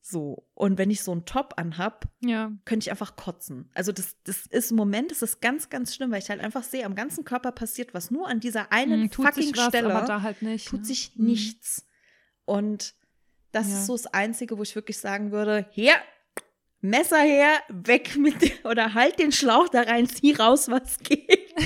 So 0.00 0.48
und 0.54 0.78
wenn 0.78 0.90
ich 0.90 1.02
so 1.02 1.12
einen 1.12 1.26
Top 1.26 1.54
anhab, 1.58 2.06
ja. 2.24 2.50
könnte 2.64 2.84
ich 2.84 2.90
einfach 2.90 3.14
kotzen. 3.14 3.70
Also 3.74 3.92
das, 3.92 4.16
das 4.24 4.46
ist 4.46 4.70
im 4.72 4.76
Moment, 4.78 5.10
das 5.12 5.22
ist 5.22 5.40
ganz, 5.40 5.68
ganz 5.68 5.94
schlimm, 5.94 6.10
weil 6.10 6.20
ich 6.22 6.30
halt 6.30 6.40
einfach 6.40 6.64
sehe, 6.64 6.84
am 6.86 6.94
ganzen 6.94 7.24
Körper 7.24 7.52
passiert 7.52 7.94
was, 7.94 8.10
nur 8.10 8.26
an 8.26 8.40
dieser 8.40 8.72
einen 8.72 9.02
Hm, 9.02 9.10
tut 9.10 9.26
fucking 9.26 9.42
sich 9.44 9.56
was, 9.56 9.68
Stelle 9.68 9.94
aber 9.94 10.06
da 10.06 10.22
halt 10.22 10.42
nicht. 10.42 10.66
tut 10.66 10.80
ne? 10.80 10.86
sich 10.86 11.12
Hm. 11.14 11.26
nichts. 11.26 11.86
Und 12.46 12.94
das 13.52 13.68
Ja. 13.68 13.74
ist 13.80 13.86
so 13.86 13.92
das 13.92 14.06
Einzige, 14.06 14.58
wo 14.58 14.62
ich 14.62 14.74
wirklich 14.74 14.98
sagen 14.98 15.30
würde, 15.30 15.66
hier, 15.70 15.94
Messer 16.82 17.20
her, 17.20 17.60
weg 17.68 18.16
mit, 18.16 18.34
oder 18.64 18.92
halt 18.94 19.18
den 19.18 19.32
Schlauch 19.32 19.68
da 19.68 19.82
rein, 19.82 20.06
zieh 20.08 20.34
raus, 20.34 20.68
was 20.68 20.98
geht. 20.98 21.54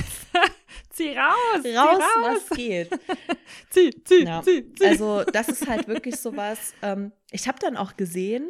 Zieh 0.90 1.14
raus! 1.14 1.62
zieh 1.62 1.76
Raus, 1.76 2.00
raus! 2.00 2.40
was 2.48 2.56
geht. 2.56 2.88
Zieh, 3.70 3.90
zieh, 4.04 4.24
Ja. 4.24 4.40
zieh, 4.42 4.72
zieh. 4.72 4.86
Also 4.86 5.24
das 5.24 5.48
ist 5.48 5.66
halt 5.66 5.88
wirklich 5.88 6.16
sowas. 6.16 6.72
Ähm, 6.80 7.12
ich 7.30 7.48
habe 7.48 7.58
dann 7.58 7.76
auch 7.76 7.96
gesehen, 7.98 8.48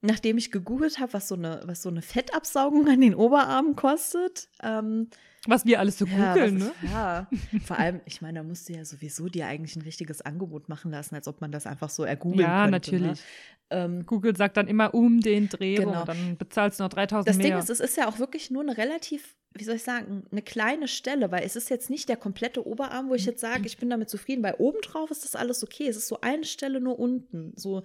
nachdem 0.00 0.36
ich 0.36 0.50
gegoogelt 0.50 0.98
habe, 0.98 1.12
was 1.12 1.28
so 1.28 1.36
eine, 1.36 1.60
was 1.66 1.82
so 1.82 1.88
eine 1.88 2.02
Fettabsaugung 2.02 2.88
an 2.88 3.00
den 3.00 3.14
Oberarmen 3.14 3.76
kostet. 3.76 4.48
Ähm, 4.64 5.10
Was 5.46 5.64
wir 5.64 5.78
alles 5.80 5.96
so 5.98 6.04
ja, 6.04 6.34
googeln, 6.34 6.58
ne? 6.58 6.72
ja, 6.82 7.26
vor 7.64 7.78
allem, 7.78 8.02
ich 8.04 8.20
meine, 8.20 8.40
da 8.40 8.42
musst 8.42 8.68
du 8.68 8.74
ja 8.74 8.84
sowieso 8.84 9.28
dir 9.28 9.46
eigentlich 9.46 9.74
ein 9.74 9.82
richtiges 9.82 10.20
Angebot 10.20 10.68
machen 10.68 10.90
lassen, 10.90 11.14
als 11.14 11.26
ob 11.28 11.40
man 11.40 11.50
das 11.50 11.66
einfach 11.66 11.88
so 11.88 12.04
ergoogeln 12.04 12.40
Ja, 12.40 12.62
könnte. 12.64 12.70
natürlich. 12.72 13.18
Ne? 13.20 13.24
Ähm, 13.70 14.04
Google 14.06 14.36
sagt 14.36 14.58
dann 14.58 14.68
immer 14.68 14.92
um 14.92 15.20
den 15.20 15.48
Dreh 15.48 15.76
Genau. 15.76 16.00
und 16.00 16.08
dann 16.08 16.36
bezahlst 16.36 16.78
du 16.78 16.84
noch 16.84 16.90
3000 16.90 17.28
das 17.28 17.36
mehr. 17.38 17.46
Ding 17.46 17.58
ist, 17.58 17.70
es 17.70 17.80
ist 17.80 17.96
ja 17.96 18.06
auch 18.08 18.18
wirklich 18.18 18.50
nur 18.50 18.62
eine 18.62 18.76
relativ, 18.76 19.34
wie 19.54 19.64
soll 19.64 19.76
ich 19.76 19.82
sagen, 19.82 20.24
eine 20.30 20.42
kleine 20.42 20.88
Stelle, 20.88 21.30
weil 21.30 21.42
es 21.44 21.56
ist 21.56 21.70
jetzt 21.70 21.88
nicht 21.88 22.10
der 22.10 22.16
komplette 22.18 22.66
Oberarm, 22.66 23.08
wo 23.08 23.14
ich 23.14 23.24
jetzt 23.24 23.40
sage, 23.40 23.62
ich 23.64 23.78
bin 23.78 23.88
damit 23.88 24.10
zufrieden, 24.10 24.42
weil 24.42 24.56
obendrauf 24.58 25.10
ist 25.10 25.24
das 25.24 25.36
alles 25.36 25.62
okay. 25.64 25.86
Es 25.88 25.96
ist 25.96 26.08
so 26.08 26.20
eine 26.20 26.44
Stelle 26.44 26.80
nur 26.80 26.98
unten, 26.98 27.52
so 27.56 27.82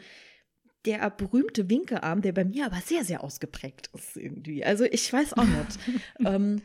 der 0.86 1.10
berühmte 1.10 1.70
Winkearm, 1.70 2.22
der 2.22 2.34
bei 2.34 2.44
mir 2.44 2.66
aber 2.66 2.78
sehr, 2.84 3.06
sehr 3.06 3.24
ausgeprägt 3.24 3.90
ist 3.94 4.18
irgendwie. 4.18 4.66
Also 4.66 4.84
ich 4.84 5.12
weiß 5.12 5.34
auch 5.34 5.46
nicht. 5.46 5.80
ähm, 6.26 6.62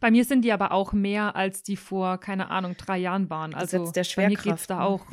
Bei 0.00 0.10
mir 0.10 0.24
sind 0.24 0.42
die 0.42 0.52
aber 0.52 0.72
auch 0.72 0.92
mehr, 0.92 1.36
als 1.36 1.62
die 1.62 1.76
vor, 1.76 2.18
keine 2.18 2.50
Ahnung, 2.50 2.76
drei 2.76 2.98
Jahren 2.98 3.30
waren. 3.30 3.54
Also 3.54 3.80
Gesetz 3.80 4.14
der 4.14 4.22
bei 4.22 4.28
mir 4.28 4.36
geht's 4.36 4.42
Schwerkraft, 4.64 4.70
da 4.70 4.80
auch. 4.82 5.06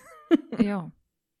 ja. 0.60 0.90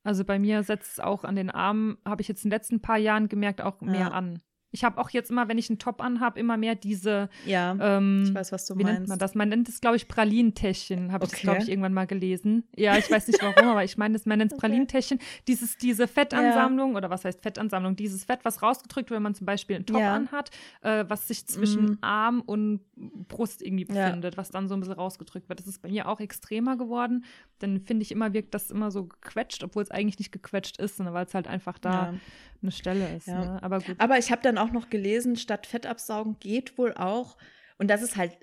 Also 0.04 0.24
bei 0.24 0.38
mir 0.38 0.62
setzt 0.62 0.92
es 0.92 1.00
auch 1.00 1.24
an 1.24 1.36
den 1.36 1.50
Armen, 1.50 1.98
habe 2.04 2.22
ich 2.22 2.28
jetzt 2.28 2.44
in 2.44 2.50
den 2.50 2.56
letzten 2.56 2.80
paar 2.80 2.98
Jahren 2.98 3.28
gemerkt, 3.28 3.60
auch 3.60 3.80
mehr 3.80 4.00
Ja. 4.00 4.08
an. 4.08 4.42
Ich 4.70 4.84
habe 4.84 4.98
auch 5.00 5.10
jetzt 5.10 5.30
immer, 5.30 5.48
wenn 5.48 5.56
ich 5.56 5.70
einen 5.70 5.78
Top 5.78 6.02
anhabe, 6.02 6.38
immer 6.38 6.56
mehr 6.58 6.74
diese, 6.74 7.30
ja, 7.46 7.76
ähm, 7.80 8.24
ich 8.28 8.34
weiß, 8.34 8.52
was 8.52 8.66
du 8.66 8.76
wie 8.76 8.82
meinst. 8.84 8.98
nennt 9.00 9.08
man 9.08 9.18
das? 9.18 9.34
Man 9.34 9.48
nennt 9.48 9.68
es, 9.68 9.80
glaube 9.80 9.96
ich, 9.96 10.08
Pralintäschchen, 10.08 11.10
habe 11.12 11.24
ich 11.24 11.30
das, 11.30 11.38
Okay. 11.40 11.46
glaube 11.46 11.62
ich, 11.62 11.68
irgendwann 11.70 11.94
mal 11.94 12.06
gelesen. 12.06 12.64
Ja, 12.76 12.96
ich 12.98 13.10
weiß 13.10 13.28
nicht 13.28 13.40
warum, 13.42 13.66
aber 13.68 13.84
ich 13.84 13.96
meine, 13.96 14.18
man 14.26 14.38
nennt 14.38 14.52
es 14.52 14.58
Okay. 14.58 14.68
Pralintäschchen. 14.68 15.18
Dieses, 15.46 15.78
diese 15.78 16.06
Fettansammlung, 16.06 16.96
oder 16.96 17.08
was 17.10 17.24
heißt 17.24 17.40
Fettansammlung? 17.42 17.96
Dieses 17.96 18.24
Fett, 18.24 18.40
was 18.44 18.62
rausgedrückt, 18.62 19.10
wird, 19.10 19.16
wenn 19.16 19.22
man 19.22 19.34
zum 19.34 19.46
Beispiel 19.46 19.76
einen 19.76 19.86
Top 19.86 20.00
Ja. 20.00 20.14
anhat, 20.14 20.50
äh, 20.82 21.04
was 21.08 21.28
sich 21.28 21.46
zwischen 21.46 21.84
Mhm. 21.84 21.98
Arm 22.02 22.40
und 22.42 22.80
Brust 23.28 23.62
irgendwie 23.62 23.86
Ja. 23.88 24.04
befindet, 24.06 24.36
was 24.36 24.50
dann 24.50 24.68
so 24.68 24.74
ein 24.74 24.80
bisschen 24.80 24.94
rausgedrückt 24.96 25.48
wird. 25.48 25.60
Das 25.60 25.66
ist 25.66 25.80
bei 25.80 25.88
mir 25.88 26.08
auch 26.08 26.20
extremer 26.20 26.76
geworden. 26.76 27.24
Dann 27.60 27.80
finde 27.80 28.02
ich 28.02 28.12
immer, 28.12 28.32
wirkt 28.34 28.52
das 28.54 28.70
immer 28.70 28.90
so 28.90 29.06
gequetscht, 29.06 29.62
obwohl 29.64 29.82
es 29.82 29.90
eigentlich 29.90 30.18
nicht 30.18 30.32
gequetscht 30.32 30.78
ist, 30.78 30.96
sondern 30.98 31.14
weil 31.14 31.24
es 31.26 31.32
halt 31.34 31.46
einfach 31.48 31.78
da 31.78 31.90
Ja. 31.90 32.14
eine 32.60 32.70
Stelle 32.72 33.16
ist. 33.16 33.28
Ja. 33.28 33.44
Ne? 33.44 33.62
Aber 33.62 33.80
gut. 33.80 33.94
Aber 33.98 34.18
ich 34.18 34.30
habe 34.32 34.42
dann 34.42 34.57
dann 34.58 34.68
auch 34.68 34.72
noch 34.72 34.90
gelesen, 34.90 35.36
statt 35.36 35.66
Fett 35.66 35.86
absaugen 35.86 36.36
geht 36.40 36.78
wohl 36.78 36.94
auch. 36.94 37.36
Und 37.78 37.88
das 37.88 38.02
ist 38.02 38.16
halt, 38.16 38.36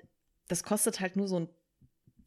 das 0.48 0.62
kostet 0.62 1.00
halt 1.00 1.16
nur 1.16 1.28
so 1.28 1.40
ein 1.40 1.48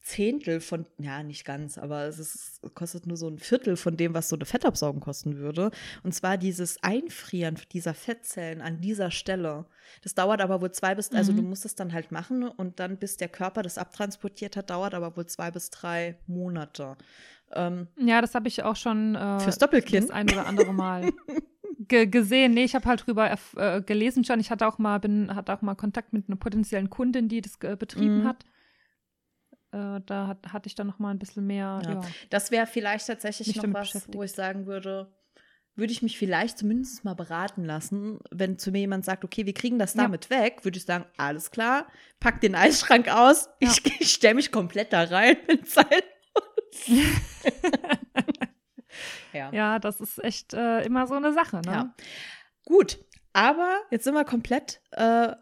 Zehntel 0.01 0.61
von, 0.61 0.85
ja, 0.97 1.23
nicht 1.23 1.43
ganz, 1.43 1.77
aber 1.77 2.03
es 2.03 2.19
ist, 2.19 2.61
kostet 2.73 3.05
nur 3.05 3.17
so 3.17 3.27
ein 3.27 3.37
Viertel 3.37 3.75
von 3.75 3.97
dem, 3.97 4.13
was 4.13 4.29
so 4.29 4.35
eine 4.35 4.45
Fettabsaugung 4.45 5.01
kosten 5.01 5.37
würde. 5.37 5.71
Und 6.03 6.13
zwar 6.13 6.37
dieses 6.37 6.81
Einfrieren 6.81 7.59
dieser 7.73 7.93
Fettzellen 7.93 8.61
an 8.61 8.79
dieser 8.79 9.11
Stelle. 9.11 9.65
Das 10.01 10.15
dauert 10.15 10.41
aber 10.41 10.61
wohl 10.61 10.71
zwei 10.71 10.95
bis, 10.95 11.11
mhm. 11.11 11.17
also 11.17 11.33
du 11.33 11.41
musst 11.41 11.65
es 11.65 11.75
dann 11.75 11.93
halt 11.93 12.11
machen 12.11 12.47
und 12.47 12.79
dann, 12.79 12.97
bis 12.97 13.17
der 13.17 13.27
Körper 13.27 13.61
das 13.61 13.77
abtransportiert 13.77 14.55
hat, 14.55 14.69
dauert 14.69 14.93
aber 14.93 15.15
wohl 15.17 15.25
zwei 15.25 15.51
bis 15.51 15.69
drei 15.69 16.17
Monate. 16.27 16.95
Ähm, 17.51 17.87
ja, 17.97 18.21
das 18.21 18.35
habe 18.35 18.47
ich 18.47 18.63
auch 18.63 18.75
schon 18.77 19.15
äh, 19.15 19.39
fürs 19.39 19.57
Doppelkind 19.57 20.09
das 20.09 20.15
ein 20.15 20.29
oder 20.29 20.45
andere 20.45 20.73
Mal 20.73 21.11
ge 21.77 22.07
gesehen. 22.07 22.53
Nee, 22.53 22.63
ich 22.63 22.75
habe 22.75 22.85
halt 22.85 23.05
drüber 23.05 23.35
äh, 23.55 23.81
gelesen 23.81 24.23
schon. 24.23 24.39
Ich 24.39 24.51
hatte 24.51 24.67
auch 24.67 24.77
mal, 24.77 24.99
bin, 24.99 25.35
hatte 25.35 25.53
auch 25.53 25.61
mal 25.61 25.75
Kontakt 25.75 26.13
mit 26.13 26.27
einer 26.27 26.37
potenziellen 26.37 26.89
Kundin, 26.89 27.27
die 27.27 27.41
das 27.41 27.57
äh, 27.61 27.75
betrieben 27.75 28.23
mhm. 28.23 28.27
hat. 28.27 28.43
Äh, 29.71 30.01
da 30.05 30.27
hat, 30.27 30.51
hatte 30.51 30.67
ich 30.67 30.75
dann 30.75 30.87
noch 30.87 30.99
mal 30.99 31.11
ein 31.11 31.19
bisschen 31.19 31.45
mehr. 31.45 31.81
Ja. 31.83 31.91
Ja. 31.91 32.01
Das 32.29 32.51
wäre 32.51 32.67
vielleicht 32.67 33.07
tatsächlich 33.07 33.55
noch 33.55 33.73
was, 33.73 34.07
wo 34.11 34.23
ich 34.23 34.31
sagen 34.31 34.65
würde, 34.65 35.11
würde 35.75 35.93
ich 35.93 36.01
mich 36.01 36.17
vielleicht 36.17 36.57
zumindest 36.57 37.05
mal 37.05 37.15
beraten 37.15 37.63
lassen, 37.63 38.19
wenn 38.31 38.59
zu 38.59 38.71
mir 38.71 38.79
jemand 38.79 39.05
sagt, 39.05 39.23
okay, 39.23 39.45
wir 39.45 39.53
kriegen 39.53 39.79
das 39.79 39.93
damit 39.93 40.27
ja. 40.29 40.41
weg, 40.41 40.63
würde 40.63 40.77
ich 40.77 40.85
sagen, 40.85 41.05
alles 41.17 41.51
klar, 41.51 41.87
pack 42.19 42.41
den 42.41 42.55
Eisschrank 42.55 43.07
aus, 43.07 43.49
ich, 43.59 43.81
ich 43.99 44.11
stelle 44.11 44.35
mich 44.35 44.51
komplett 44.51 44.93
da 44.93 45.03
rein, 45.03 45.37
wenn 45.47 45.61
es 45.61 45.73
sein 45.73 45.85
muss. 46.35 47.03
ja. 49.39 49.51
ja, 49.51 49.79
das 49.79 49.99
ist 50.01 50.23
echt 50.23 50.53
äh, 50.53 50.81
immer 50.83 51.07
so 51.07 51.15
eine 51.15 51.33
Sache. 51.33 51.61
Ne? 51.65 51.71
Ja. 51.71 51.93
Gut, 52.65 52.99
aber 53.33 53.69
jetzt 53.89 54.03
sind 54.03 54.13
wir 54.13 54.25
komplett 54.25 54.81
äh, 54.91 55.33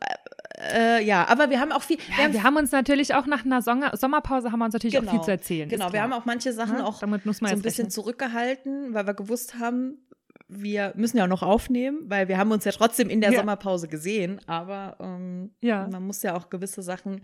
äh, 0.59 1.03
ja, 1.03 1.27
aber 1.27 1.49
wir 1.49 1.59
haben 1.59 1.71
auch 1.71 1.83
viel. 1.83 1.97
Ja, 1.97 2.17
wir, 2.17 2.23
haben, 2.23 2.33
wir, 2.33 2.43
haben, 2.43 2.57
uns 2.57 2.71
natürlich 2.71 3.13
auch 3.13 3.27
nach 3.27 3.45
einer 3.45 3.61
Sommer 3.61 3.95
Sommerpause 3.95 4.51
haben 4.51 4.59
wir 4.59 4.65
uns 4.65 4.73
natürlich 4.73 4.95
genau, 4.95 5.07
auch 5.07 5.11
viel 5.11 5.19
genau. 5.19 5.25
zu 5.25 5.31
erzählen. 5.31 5.69
Genau, 5.69 5.93
wir 5.93 6.01
haben 6.01 6.13
auch 6.13 6.25
manche 6.25 6.51
Sachen 6.51 6.79
ja, 6.79 6.85
auch 6.85 6.99
damit 6.99 7.25
muss 7.25 7.41
man 7.41 7.51
so 7.51 7.57
ein 7.57 7.61
bisschen 7.61 7.85
rechnen. 7.85 7.91
zurückgehalten, 7.91 8.93
weil 8.93 9.05
wir 9.05 9.13
gewusst 9.13 9.59
haben, 9.59 10.07
wir 10.47 10.93
müssen 10.95 11.17
ja 11.17 11.27
noch 11.27 11.43
aufnehmen, 11.43 12.09
weil 12.09 12.27
wir 12.27 12.39
haben 12.39 12.51
uns 12.51 12.65
ja 12.65 12.71
trotzdem 12.71 13.09
in 13.09 13.21
der 13.21 13.31
ja. 13.31 13.39
Sommerpause 13.39 13.87
gesehen, 13.87 14.41
aber 14.47 14.97
ähm, 14.99 15.51
ja. 15.61 15.87
man 15.87 16.03
muss 16.03 16.23
ja 16.23 16.35
auch 16.35 16.49
gewisse 16.49 16.81
Sachen 16.81 17.21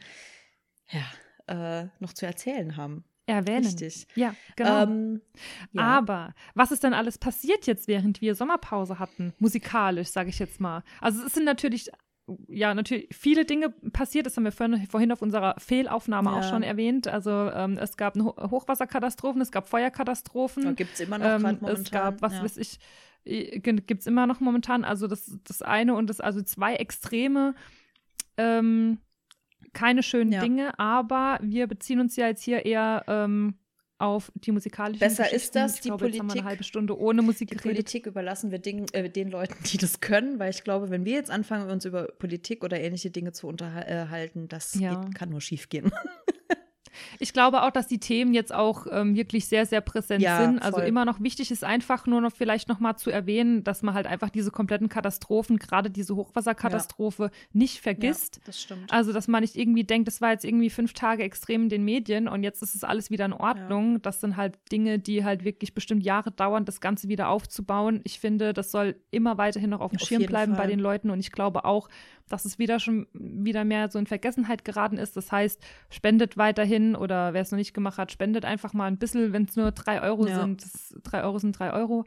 ja, 0.92 1.82
äh, 1.82 1.88
noch 2.00 2.14
zu 2.14 2.28
erzählen 2.28 2.78
haben. 2.78 3.04
Erwähnen. 3.26 3.66
Richtig. 3.66 4.08
Ja, 4.16 4.36
genau. 4.56 4.84
Ähm, 4.84 5.22
ja. 5.72 5.82
Aber 5.82 6.34
was 6.56 6.72
ist 6.72 6.84
denn 6.84 6.94
alles 6.94 7.18
passiert 7.18 7.66
jetzt, 7.68 7.88
während 7.88 8.20
wir 8.22 8.36
Sommerpause 8.36 9.00
hatten? 9.00 9.34
Musikalisch, 9.40 10.10
sage 10.10 10.30
ich 10.30 10.40
jetzt 10.40 10.60
mal. 10.60 10.84
Also 11.00 11.26
es 11.26 11.34
sind 11.34 11.46
natürlich 11.46 11.90
ja, 12.48 12.74
natürlich 12.74 13.10
viele 13.12 13.46
Dinge 13.46 13.70
passiert. 13.70 14.26
Das 14.26 14.38
haben 14.38 14.46
wir 14.46 14.52
vorhin, 14.52 14.88
vorhin 14.88 15.12
auf 15.12 15.22
unserer 15.22 15.56
Fehlaufnahme 15.58 16.32
ja. 16.32 16.38
auch 16.38 16.44
schon 16.44 16.64
erwähnt. 16.64 17.08
Also 17.08 17.32
ähm, 17.32 17.78
es 17.78 17.98
gab 17.98 18.16
Hochwasserkatastrophen, 18.18 19.42
es 19.42 19.52
gab 19.52 19.68
Feuerkatastrophen. 19.68 20.64
Ja, 20.64 20.72
gibt 20.72 20.94
es 20.94 21.02
immer 21.02 21.18
noch 21.18 21.26
ähm, 21.26 21.42
momentan. 21.42 21.70
Es 21.70 21.92
gab, 21.92 22.22
was 22.22 22.34
ja. 22.34 22.44
weiß 22.44 22.58
ich, 22.58 22.80
gibt 23.26 24.02
es 24.02 24.08
immer 24.08 24.26
noch 24.26 24.40
momentan. 24.40 24.86
Also 24.86 25.08
das, 25.08 25.38
das 25.44 25.62
eine 25.62 25.96
und 25.96 26.10
das, 26.10 26.22
also 26.22 26.42
zwei 26.42 26.76
Extreme. 26.76 27.56
Ähm, 28.38 29.00
keine 29.74 30.04
schönen 30.04 30.32
ja. 30.32 30.42
Dinge, 30.42 30.78
aber 30.80 31.40
wir 31.42 31.68
beziehen 31.68 32.00
uns 32.00 32.16
ja 32.16 32.28
jetzt 32.28 32.44
hier 32.44 32.66
eher 32.66 33.04
ähm, 33.08 33.56
auf 33.98 34.32
die 34.36 34.52
musikalische 34.52 35.00
Besser 35.00 35.32
ist 35.32 35.56
das, 35.56 35.76
ich 35.76 35.82
die 35.82 35.88
glaube, 35.90 36.06
Politik. 36.06 36.32
eine 36.32 36.44
halbe 36.44 36.64
Stunde 36.64 37.00
ohne 37.00 37.22
Musik 37.22 37.50
Die 37.50 37.56
geredet. 37.56 37.78
Politik 37.78 38.06
überlassen 38.06 38.52
wir 38.52 38.60
den, 38.60 38.86
äh, 38.94 39.10
den 39.10 39.30
Leuten, 39.30 39.56
die 39.66 39.78
das 39.78 40.02
können, 40.02 40.40
weil 40.40 40.50
ich 40.50 40.64
glaube, 40.64 40.90
wenn 40.90 41.06
wir 41.06 41.14
jetzt 41.14 41.32
anfangen, 41.32 41.70
uns 41.70 41.86
über 41.86 42.08
Politik 42.08 42.64
oder 42.64 42.80
ähnliche 42.80 43.12
Dinge 43.12 43.32
zu 43.32 43.48
unterhalten, 43.48 44.48
das 44.48 44.74
ja. 44.76 44.96
geht, 44.96 45.16
kann 45.16 45.30
nur 45.30 45.42
schief 45.42 45.70
gehen. 45.70 45.92
Ich 47.20 47.34
glaube 47.34 47.64
auch, 47.64 47.72
dass 47.72 47.88
die 47.88 48.00
Themen 48.00 48.34
jetzt 48.34 48.54
auch 48.54 48.86
ähm, 48.92 49.16
wirklich 49.16 49.48
sehr, 49.48 49.66
sehr 49.66 49.82
präsent 49.82 50.22
ja, 50.22 50.42
sind. 50.42 50.62
Also 50.62 50.78
voll. 50.78 50.88
immer 50.88 51.06
noch 51.06 51.20
wichtig 51.22 51.52
ist 51.52 51.64
einfach 51.64 52.06
nur 52.06 52.22
noch 52.22 52.32
vielleicht 52.32 52.70
noch 52.70 52.80
mal 52.80 52.96
zu 52.96 53.10
erwähnen, 53.10 53.64
dass 53.64 53.82
man 53.82 53.94
halt 53.94 54.08
einfach 54.08 54.30
diese 54.30 54.52
kompletten 54.52 54.90
Katastrophen, 54.90 55.58
gerade 55.58 55.90
diese 55.90 56.16
Hochwasserkatastrophe, 56.16 57.24
ja. 57.24 57.30
nicht 57.54 57.82
vergisst. 57.82 58.38
Ja, 58.38 58.42
das 58.46 58.62
stimmt. 58.62 58.92
Also, 58.92 59.14
dass 59.14 59.28
man 59.28 59.42
nicht 59.42 59.56
irgendwie 59.56 59.84
denkt, 59.84 60.08
das 60.08 60.22
war 60.22 60.32
jetzt 60.32 60.46
irgendwie 60.46 60.70
fünf 60.70 60.94
Tage 60.94 61.24
extrem 61.24 61.64
in 61.64 61.70
den 61.70 61.84
Medien 61.84 62.28
und 62.28 62.44
jetzt 62.44 62.62
ist 62.62 62.76
es 62.76 62.84
alles 62.84 63.10
wieder 63.10 63.26
in 63.26 63.34
Ordnung. 63.34 64.02
Das 64.02 64.22
sind 64.22 64.38
halt 64.38 64.58
Dinge, 64.72 65.00
die 65.00 65.24
halt 65.24 65.44
wirklich 65.44 65.74
bestimmt 65.74 66.04
Jahre 66.04 66.32
dauern, 66.32 66.66
das 66.66 66.82
Ganze 66.82 67.08
wieder 67.10 67.30
aufzubauen. 67.30 68.02
Ich 68.04 68.20
finde, 68.20 68.54
das 68.54 68.72
soll 68.72 68.96
immer 69.12 69.38
weiterhin 69.38 69.70
noch 69.70 69.82
auf 69.82 69.92
dem 69.92 70.00
auf 70.00 70.08
Schirm 70.08 70.26
bleiben 70.26 70.56
Fall. 70.56 70.66
bei 70.66 70.70
den 70.70 70.80
Leuten 70.80 71.10
und 71.10 71.20
ich 71.20 71.32
glaube 71.32 71.66
auch, 71.66 71.90
dass 72.30 72.46
es 72.46 72.60
wieder 72.60 72.80
schon 72.80 73.08
wieder 73.14 73.64
mehr 73.64 73.90
so 73.92 74.00
in 74.00 74.08
Vergessenheit 74.08 74.66
geraten 74.66 74.98
ist. 74.98 75.16
Das 75.18 75.32
heißt, 75.32 75.62
spendet 75.90 76.38
weiterhin 76.38 76.96
oder 76.96 77.34
wer 77.34 77.42
es 77.42 77.52
noch 77.52 77.58
nicht 77.58 77.74
gemacht 77.74 77.98
hat, 77.98 78.12
spendet 78.12 78.46
einfach 78.46 78.74
mal 78.74 78.88
ein 78.88 78.98
bisschen, 78.98 79.34
wenn 79.34 79.44
es 79.44 79.56
nur 79.56 79.72
drei 79.72 80.02
Euro 80.02 80.28
ja. 80.28 80.40
sind. 80.42 80.64
Das, 80.64 80.96
drei 81.04 81.24
Euro 81.24 81.40
sind 81.40 81.58
drei 81.58 81.74
Euro. 81.74 82.06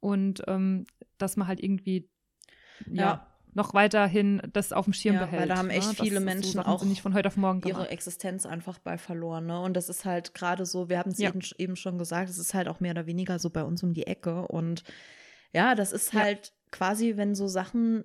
Und 0.00 0.42
ähm, 0.46 0.84
dass 1.18 1.36
man 1.36 1.48
halt 1.48 1.62
irgendwie 1.62 2.08
ja, 2.86 3.02
ja, 3.02 3.26
noch 3.54 3.74
weiterhin 3.74 4.42
das 4.52 4.72
auf 4.72 4.84
dem 4.84 4.92
Schirm 4.92 5.16
ja, 5.16 5.24
behält. 5.24 5.42
Weil 5.42 5.48
da 5.48 5.56
haben 5.56 5.70
echt 5.70 5.88
ne? 5.88 5.94
viele 5.94 6.20
Menschen 6.20 6.52
so 6.52 6.60
auch 6.60 6.84
nicht 6.84 7.00
von 7.00 7.14
heute 7.14 7.28
auf 7.28 7.36
morgen 7.36 7.66
ihre 7.66 7.88
Existenz 7.88 8.46
einfach 8.46 8.78
bei 8.78 8.98
verloren. 8.98 9.46
Ne? 9.46 9.60
Und 9.60 9.74
das 9.74 9.88
ist 9.88 10.04
halt 10.04 10.34
gerade 10.34 10.66
so, 10.66 10.88
wir 10.88 10.98
haben 10.98 11.10
es 11.10 11.18
eben, 11.18 11.40
eben, 11.58 11.74
schon 11.74 11.98
gesagt, 11.98 12.28
es 12.28 12.38
ist 12.38 12.54
halt 12.54 12.68
auch 12.68 12.80
mehr 12.80 12.92
oder 12.92 13.06
weniger 13.06 13.38
so 13.38 13.50
bei 13.50 13.64
uns 13.64 13.82
um 13.82 13.94
die 13.94 14.06
Ecke. 14.06 14.46
Und 14.46 14.84
ja, 15.52 15.74
das 15.74 15.92
ist 15.92 16.12
halt 16.12 16.52
quasi, 16.70 17.16
wenn 17.16 17.34
so 17.34 17.48
Sachen 17.48 18.04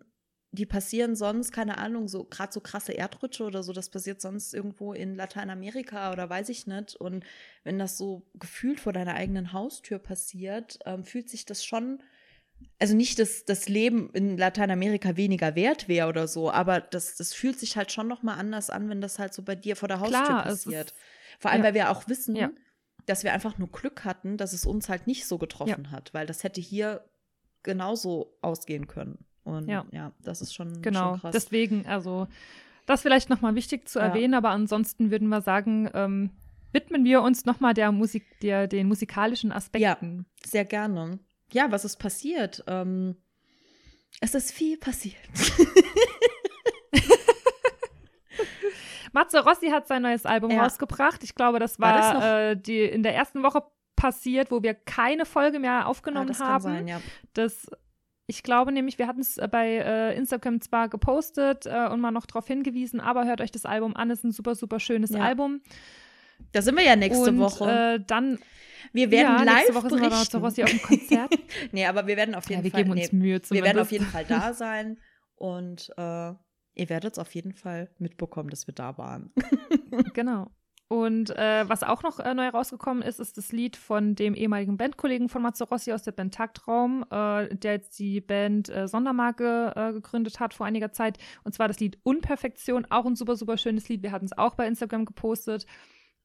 die 0.54 0.66
passieren 0.66 1.16
sonst, 1.16 1.52
keine 1.52 1.78
Ahnung, 1.78 2.10
so 2.10 2.26
gerade 2.26 2.52
so 2.52 2.60
krasse 2.60 2.92
Erdrutsche 2.92 3.46
oder 3.46 3.64
so, 3.64 3.72
das 3.72 3.90
passiert 3.90 4.20
sonst 4.20 4.54
irgendwo 4.54 4.92
in 4.92 5.16
Lateinamerika 5.16 6.12
oder 6.12 6.30
weiß 6.30 6.50
ich 6.50 6.68
nicht. 6.68 6.96
Und 6.96 7.24
wenn 7.64 7.80
das 7.80 7.98
so 7.98 8.24
gefühlt 8.34 8.82
vor 8.82 8.92
deiner 8.92 9.16
eigenen 9.16 9.54
Haustür 9.54 9.98
passiert, 9.98 10.80
ähm, 10.86 11.06
fühlt 11.06 11.30
sich 11.30 11.46
das 11.46 11.64
schon, 11.64 12.04
also 12.80 12.96
nicht, 12.96 13.18
dass 13.18 13.46
das 13.46 13.70
Leben 13.70 14.10
in 14.14 14.38
Lateinamerika 14.38 15.16
weniger 15.16 15.56
wert 15.56 15.88
wäre 15.88 16.10
oder 16.10 16.28
so, 16.28 16.52
aber 16.52 16.82
das, 16.82 17.16
das 17.16 17.34
fühlt 17.34 17.58
sich 17.58 17.78
halt 17.78 17.94
schon 17.94 18.10
noch 18.10 18.22
mal 18.22 18.36
anders 18.36 18.70
an, 18.70 18.90
wenn 18.90 19.00
das 19.00 19.20
halt 19.20 19.34
so 19.34 19.44
bei 19.44 19.56
dir 19.56 19.78
vor 19.78 19.88
der 19.88 20.02
Haustür 20.02 20.26
Klar, 20.26 20.44
passiert. 20.44 20.94
Vor 21.40 21.52
allem, 21.52 21.62
ja. 21.62 21.68
weil 21.68 21.74
wir 21.76 21.92
auch 21.92 22.10
wissen, 22.10 22.36
ja. 22.36 22.52
dass 23.06 23.24
wir 23.24 23.32
einfach 23.32 23.58
nur 23.58 23.72
Glück 23.72 24.04
hatten, 24.04 24.36
dass 24.36 24.52
es 24.52 24.66
uns 24.66 24.90
halt 24.90 25.08
nicht 25.08 25.26
so 25.26 25.38
getroffen 25.38 25.86
ja. 25.86 25.92
hat, 25.92 26.14
weil 26.14 26.28
das 26.28 26.44
hätte 26.44 26.60
hier 26.60 27.06
genauso 27.64 28.38
ausgehen 28.42 28.88
können. 28.88 29.26
Und 29.44 29.68
ja, 29.68 29.86
ja 29.92 30.12
das 30.24 30.42
ist 30.42 30.54
schon, 30.54 30.82
genau. 30.82 31.12
Schon 31.12 31.22
krass. 31.22 31.32
Deswegen, 31.34 31.86
also 31.86 32.28
das 32.86 33.02
vielleicht 33.02 33.30
nochmal 33.30 33.56
wichtig 33.56 33.88
zu 33.88 34.00
ja. 34.00 34.06
erwähnen, 34.06 34.34
aber 34.34 34.50
ansonsten 34.50 35.12
würden 35.12 35.30
wir 35.30 35.42
sagen, 35.42 35.90
ähm, 35.94 36.32
widmen 36.74 37.04
wir 37.04 37.22
uns 37.22 37.46
nochmal 37.46 37.74
der 37.74 37.92
Musik, 37.92 38.26
der, 38.42 38.68
den 38.68 38.88
musikalischen 38.88 39.52
Aspekten. 39.52 40.26
Ja, 40.42 40.48
sehr 40.48 40.66
gerne. 40.66 41.20
Ja, 41.52 41.72
was 41.72 41.86
ist 41.86 41.98
passiert? 41.98 42.64
Ähm, 42.68 43.16
es 44.20 44.36
ist 44.36 44.52
viel 44.52 44.78
passiert. 44.78 45.16
Matze 49.14 49.44
Rossi 49.44 49.68
hat 49.70 49.88
sein 49.88 50.02
neues 50.04 50.26
Album 50.26 50.52
ja. 50.52 50.64
rausgebracht. 50.64 51.24
Ich 51.24 51.36
glaube, 51.36 51.60
das 51.60 51.80
war, 51.80 51.96
war 51.96 52.14
das 52.14 52.24
äh, 52.24 52.56
die 52.56 52.82
in 52.82 53.04
der 53.04 53.14
ersten 53.16 53.44
Woche 53.44 53.64
passiert, 53.96 54.52
wo 54.52 54.64
wir 54.64 54.74
keine 54.74 55.26
Folge 55.26 55.60
mehr 55.60 55.88
aufgenommen 55.88 56.28
ah, 56.28 56.30
das 56.30 56.40
haben. 56.40 56.64
Kann 56.64 56.74
sein, 56.74 56.88
ja. 56.88 57.02
Das 57.34 57.68
ich 58.28 58.44
glaube 58.44 58.72
nämlich, 58.72 58.98
wir 58.98 59.08
hatten 59.08 59.22
es 59.22 59.38
äh, 59.38 59.48
bei 59.52 59.78
äh, 59.78 60.16
Instagram 60.16 60.62
zwar 60.62 60.90
gepostet 60.90 61.66
äh, 61.66 61.88
und 61.88 62.00
mal 62.00 62.12
noch 62.12 62.26
darauf 62.26 62.48
hingewiesen, 62.48 63.00
aber 63.00 63.26
hört 63.26 63.42
euch 63.42 63.52
das 63.52 63.66
Album 63.66 63.96
an, 63.96 64.10
ist 64.10 64.24
ein 64.24 64.32
super, 64.32 64.56
super 64.56 64.80
schönes 64.80 65.12
ja. 65.12 65.20
Album. 65.20 65.62
Da 66.52 66.62
sind 66.62 66.78
wir 66.78 66.84
ja 66.84 66.96
nächste 66.96 67.30
und, 67.30 67.40
Woche. 67.40 67.70
Äh, 68.00 68.04
dann 68.06 68.40
wir 68.94 69.12
werden 69.12 69.38
ja, 69.38 69.44
live 69.44 69.56
nächste 69.56 69.76
Woche 69.76 69.90
berichten. 69.90 70.16
sind 70.16 70.34
wir 70.34 70.40
Rossi 70.40 70.64
auf 70.64 70.70
dem 70.70 70.82
Konzert. 70.82 71.30
nee, 71.72 71.86
aber 71.86 72.08
wir 72.08 72.18
werden 72.18 72.36
auf 72.36 72.50
jeden 72.50 72.62
ja, 72.62 72.64
wir 72.64 72.72
Fall. 72.72 72.84
Geben 72.84 72.92
uns 72.92 73.12
nee, 73.12 73.18
Mühe 73.18 73.42
wir 73.50 73.64
werden 73.64 73.80
auf 73.80 73.92
jeden 73.92 74.06
Fall 74.06 74.26
da 74.26 74.54
sein 74.54 75.00
und 75.36 75.92
äh, 75.98 76.34
ihr 76.74 76.90
werdet 76.90 77.14
es 77.14 77.20
auf 77.20 77.34
jeden 77.36 77.54
Fall 77.54 77.90
mitbekommen, 78.00 78.50
dass 78.50 78.68
wir 78.68 78.74
da 78.74 78.98
waren. 78.98 79.34
genau. 80.14 80.52
Und 80.92 81.30
äh, 81.38 81.70
was 81.70 81.84
auch 81.84 82.04
noch 82.04 82.20
äh, 82.20 82.34
neu 82.34 82.50
rausgekommen 82.50 83.02
ist, 83.02 83.22
ist 83.22 83.38
das 83.38 83.54
Lied 83.54 83.78
von 83.78 84.14
dem 84.14 84.34
ehemaligen 84.34 84.76
Bandkollegen 84.76 85.30
von 85.30 85.42
Mazzarossi 85.42 85.94
aus 85.94 86.04
der 86.04 86.12
Band 86.12 86.34
Tagtraum, 86.34 87.06
äh, 87.10 87.56
der 87.56 87.72
jetzt 87.72 87.98
die 87.98 88.20
Band 88.20 88.68
äh, 88.68 88.90
Sondermarke 88.90 89.72
äh, 89.74 89.94
gegründet 89.94 90.42
hat 90.42 90.54
vor 90.54 90.66
einiger 90.66 90.92
Zeit. 90.92 91.18
Und 91.46 91.54
zwar 91.54 91.70
das 91.70 91.80
Lied 91.80 91.98
Unperfektion, 92.04 92.88
auch 92.90 93.06
ein 93.06 93.16
super, 93.16 93.38
super 93.38 93.56
schönes 93.56 93.88
Lied. 93.88 94.04
Wir 94.04 94.12
hatten 94.12 94.26
es 94.26 94.38
auch 94.38 94.56
bei 94.56 94.68
Instagram 94.68 95.06
gepostet, 95.06 95.66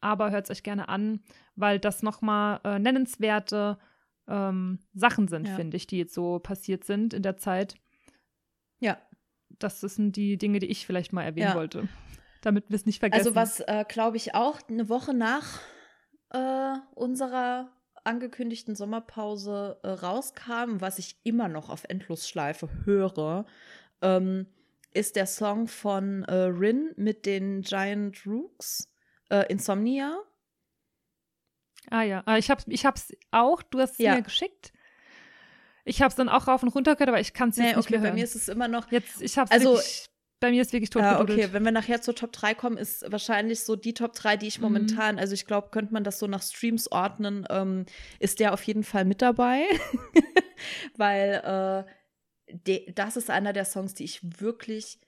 aber 0.01 0.33
hört 0.33 0.47
es 0.47 0.51
euch 0.51 0.65
gerne 0.65 0.89
an, 0.89 1.21
weil 1.55 1.79
das 1.79 2.03
nochmal 2.03 2.59
äh, 2.65 2.81
nennenswerte 2.81 3.79
ähm, 4.27 4.81
Sachen 4.95 5.29
sind, 5.29 5.47
ja. 5.47 5.55
finde 5.55 5.77
ich, 5.77 5.87
die 5.87 5.99
jetzt 5.99 6.15
so 6.15 6.41
passiert 6.41 6.83
sind 6.83 7.15
in 7.15 7.23
der 7.23 7.37
Zeit. 7.37 7.77
Ja. 8.81 8.99
Das 9.61 9.81
sind 9.81 10.17
die 10.17 10.37
Dinge, 10.39 10.59
die 10.59 10.67
ich 10.67 10.87
vielleicht 10.87 11.13
mal 11.13 11.23
erwähnen 11.23 11.51
ja. 11.51 11.55
wollte 11.55 11.89
damit 12.43 12.69
wir 12.71 12.77
es 12.77 12.87
nicht 12.87 13.01
vergessen. 13.01 13.21
Also 13.21 13.35
was, 13.35 13.61
äh, 13.61 13.85
glaube 13.89 14.17
ich, 14.17 14.35
auch 14.35 14.61
eine 14.69 14.89
Woche 14.89 15.15
nach 15.15 15.61
äh, 16.31 16.75
unserer 16.95 17.73
angekündigten 18.05 18.75
Sommerpause 18.77 19.81
äh, 19.83 19.89
rauskam, 19.89 20.81
was 20.81 20.99
ich 20.99 21.19
immer 21.25 21.49
noch 21.49 21.71
auf 21.71 21.85
Endlosschleife 21.89 22.69
höre, 22.85 23.47
ähm, 24.03 24.47
ist 24.93 25.17
der 25.17 25.27
Song 25.27 25.67
von 25.69 26.23
äh, 26.25 26.35
Rin 26.35 26.93
mit 26.97 27.27
den 27.27 27.63
Giant 27.63 28.25
Rooks, 28.27 28.89
äh, 29.31 29.45
Insomnia. 29.51 30.17
Ah 31.91 32.03
ja, 32.03 32.23
Ah, 32.27 32.37
ich 32.39 32.51
hab's, 32.51 32.65
ich 32.69 32.85
hab's 32.87 33.13
auch, 33.31 33.63
du 33.63 33.81
hast 33.81 33.93
es 33.93 33.99
Ja. 33.99 34.15
mir 34.17 34.23
geschickt. 34.23 34.73
Ich 35.85 36.03
hab's 36.03 36.17
dann 36.17 36.29
auch 36.29 36.49
rauf 36.49 36.63
und 36.65 36.69
runter 36.71 36.95
gehört, 36.97 37.11
aber 37.11 37.21
ich 37.21 37.33
kann 37.33 37.51
es 37.51 37.57
jetzt 37.57 37.65
Nee, 37.65 37.77
nicht 37.77 37.79
okay, 37.87 37.93
mehr 37.93 38.01
bei 38.01 38.07
hören. 38.09 38.15
mir 38.17 38.25
ist 38.25 38.35
es 38.35 38.49
immer 38.49 38.67
noch. 38.69 38.91
jetzt, 38.91 39.23
ich 39.23 39.39
hab's 39.39 39.53
Also- 39.53 39.75
wirklich, 39.75 40.09
bei 40.41 40.51
mir 40.51 40.63
ist 40.63 40.73
wirklich 40.73 40.91
tot 40.91 41.03
Ja, 41.03 41.21
okay, 41.21 41.49
wenn 41.53 41.65
wir 41.65 41.73
nachher 41.73 42.03
zur 42.03 42.15
Top 42.15 42.33
3 42.33 42.55
kommen, 42.55 42.77
ist 42.77 43.11
wahrscheinlich 43.11 43.61
so 43.61 43.75
die 43.77 43.95
Top 43.95 44.13
3, 44.15 44.37
die 44.37 44.47
ich 44.47 44.59
Mhm. 44.59 44.65
momentan, 44.65 45.19
also 45.19 45.35
ich 45.35 45.47
glaube, 45.47 45.69
könnte 45.71 45.93
man 45.93 46.05
das 46.05 46.19
so 46.19 46.27
nach 46.27 46.43
Streams 46.43 46.91
ordnen, 46.93 47.47
ähm, 47.51 47.87
ist 48.19 48.41
der 48.41 48.53
auf 48.53 48.63
jeden 48.65 48.85
Fall 48.85 49.05
mit 49.05 49.23
dabei. 49.23 49.65
Weil 50.97 51.87
äh, 52.49 52.55
de, 52.55 52.93
das 52.93 53.17
ist 53.17 53.31
einer 53.31 53.53
der 53.53 53.65
Songs, 53.65 53.95
die 53.95 54.05
ich 54.05 54.21
wirklich 54.41 54.99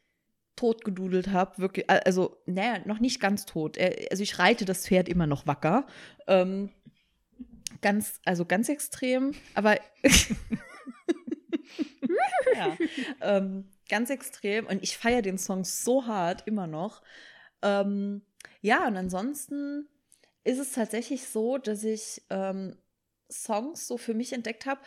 totgedudelt 0.56 1.28
habe. 1.28 1.58
Wirklich, 1.58 1.88
äh, 1.88 2.00
also, 2.04 2.42
naja, 2.46 2.80
noch 2.84 2.98
nicht 2.98 3.20
ganz 3.20 3.44
tot. 3.46 3.78
Also 4.10 4.22
ich 4.22 4.38
reite 4.38 4.64
das 4.64 4.86
Pferd 4.86 5.08
immer 5.08 5.26
noch 5.26 5.46
wacker. 5.46 5.86
Ähm, 6.26 6.70
ganz, 7.80 8.20
also 8.24 8.44
ganz 8.44 8.68
extrem, 8.68 9.34
aber 9.54 9.76
ja, 12.54 12.76
ähm, 13.20 13.68
ganz 13.88 14.10
extrem. 14.10 14.66
Und 14.66 14.82
ich 14.82 14.96
feiere 14.96 15.22
den 15.22 15.38
Song 15.38 15.64
so 15.64 16.06
hart 16.06 16.46
immer 16.46 16.66
noch. 16.66 17.02
Ähm, 17.62 18.22
ja, 18.60 18.86
und 18.86 18.96
ansonsten 18.96 19.88
ist 20.44 20.58
es 20.58 20.72
tatsächlich 20.72 21.26
so, 21.28 21.58
dass 21.58 21.84
ich 21.84 22.22
ähm, 22.30 22.76
Songs 23.30 23.86
so 23.86 23.98
für 23.98 24.14
mich 24.14 24.32
entdeckt 24.32 24.66
habe. 24.66 24.80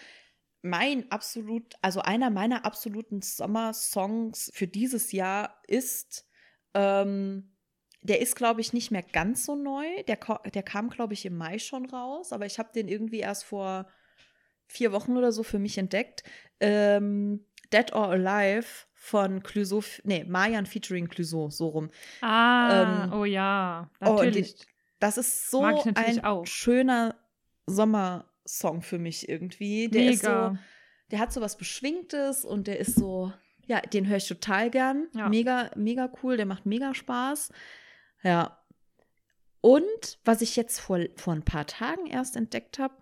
Mein 0.62 1.12
absolut, 1.12 1.74
also 1.82 2.02
einer 2.02 2.30
meiner 2.30 2.66
absoluten 2.66 3.22
Sommersongs 3.22 4.52
für 4.54 4.68
dieses 4.68 5.12
Jahr 5.12 5.62
ist, 5.68 6.28
ähm, 6.74 7.56
der 8.04 8.22
ist, 8.22 8.36
glaube 8.36 8.62
ich, 8.62 8.74
nicht 8.74 8.92
mehr 8.92 9.04
ganz 9.04 9.46
so 9.46 9.56
neu. 9.56 9.86
Der, 10.04 10.18
der 10.54 10.64
kam, 10.64 10.90
glaube 10.90 11.14
ich, 11.14 11.26
im 11.26 11.38
Mai 11.38 11.60
schon 11.60 11.86
raus, 11.86 12.34
aber 12.34 12.46
ich 12.46 12.58
habe 12.58 12.72
den 12.74 12.88
irgendwie 12.88 13.20
erst 13.20 13.44
vor 13.44 13.88
vier 14.68 14.92
Wochen 14.92 15.18
oder 15.18 15.32
so 15.32 15.44
für 15.44 15.60
mich 15.60 15.78
entdeckt. 15.78 16.24
Ähm, 16.60 17.46
Dead 17.72 17.94
or 17.94 18.10
Alive 18.10 18.88
von 19.04 19.42
Clouseau, 19.42 19.82
nee, 20.04 20.24
Mayan 20.26 20.68
featuring 20.68 21.08
Clouseau, 21.08 21.50
so 21.50 21.70
rum. 21.70 21.90
Ah, 22.22 23.08
ähm, 23.08 23.14
oh 23.14 23.26
ja, 23.26 23.90
oh, 24.00 24.14
natürlich. 24.14 24.56
Das 25.00 25.18
ist 25.18 25.50
so 25.50 25.64
ein 25.64 26.24
auch. 26.24 26.46
schöner 26.46 27.16
Sommersong 27.66 28.84
für 28.84 29.00
mich 29.00 29.28
irgendwie. 29.28 29.90
Der 29.90 30.12
ist 30.12 30.22
so, 30.22 30.30
Mega. 30.30 30.60
der 31.10 31.18
hat 31.18 31.34
so 31.34 31.42
was 31.42 31.58
Beschwingtes 31.58 32.46
und 32.46 32.68
der 32.68 32.78
ist 32.78 32.94
so, 32.94 33.34
ja, 33.66 33.82
den 33.82 34.08
höre 34.08 34.18
ich 34.18 34.28
total 34.28 34.70
gern. 34.70 35.08
Ja. 35.16 35.30
Mega, 35.30 35.72
mega 35.76 36.14
cool, 36.22 36.38
der 36.38 36.46
macht 36.46 36.68
mega 36.68 36.94
Spaß. 36.94 37.52
Ja. 38.22 38.64
Und 39.62 40.20
was 40.24 40.44
ich 40.44 40.56
jetzt 40.56 40.80
vor, 40.80 41.00
vor 41.16 41.34
ein 41.34 41.44
paar 41.44 41.66
Tagen 41.66 42.06
erst 42.06 42.36
entdeckt 42.36 42.78
habe, 42.78 42.94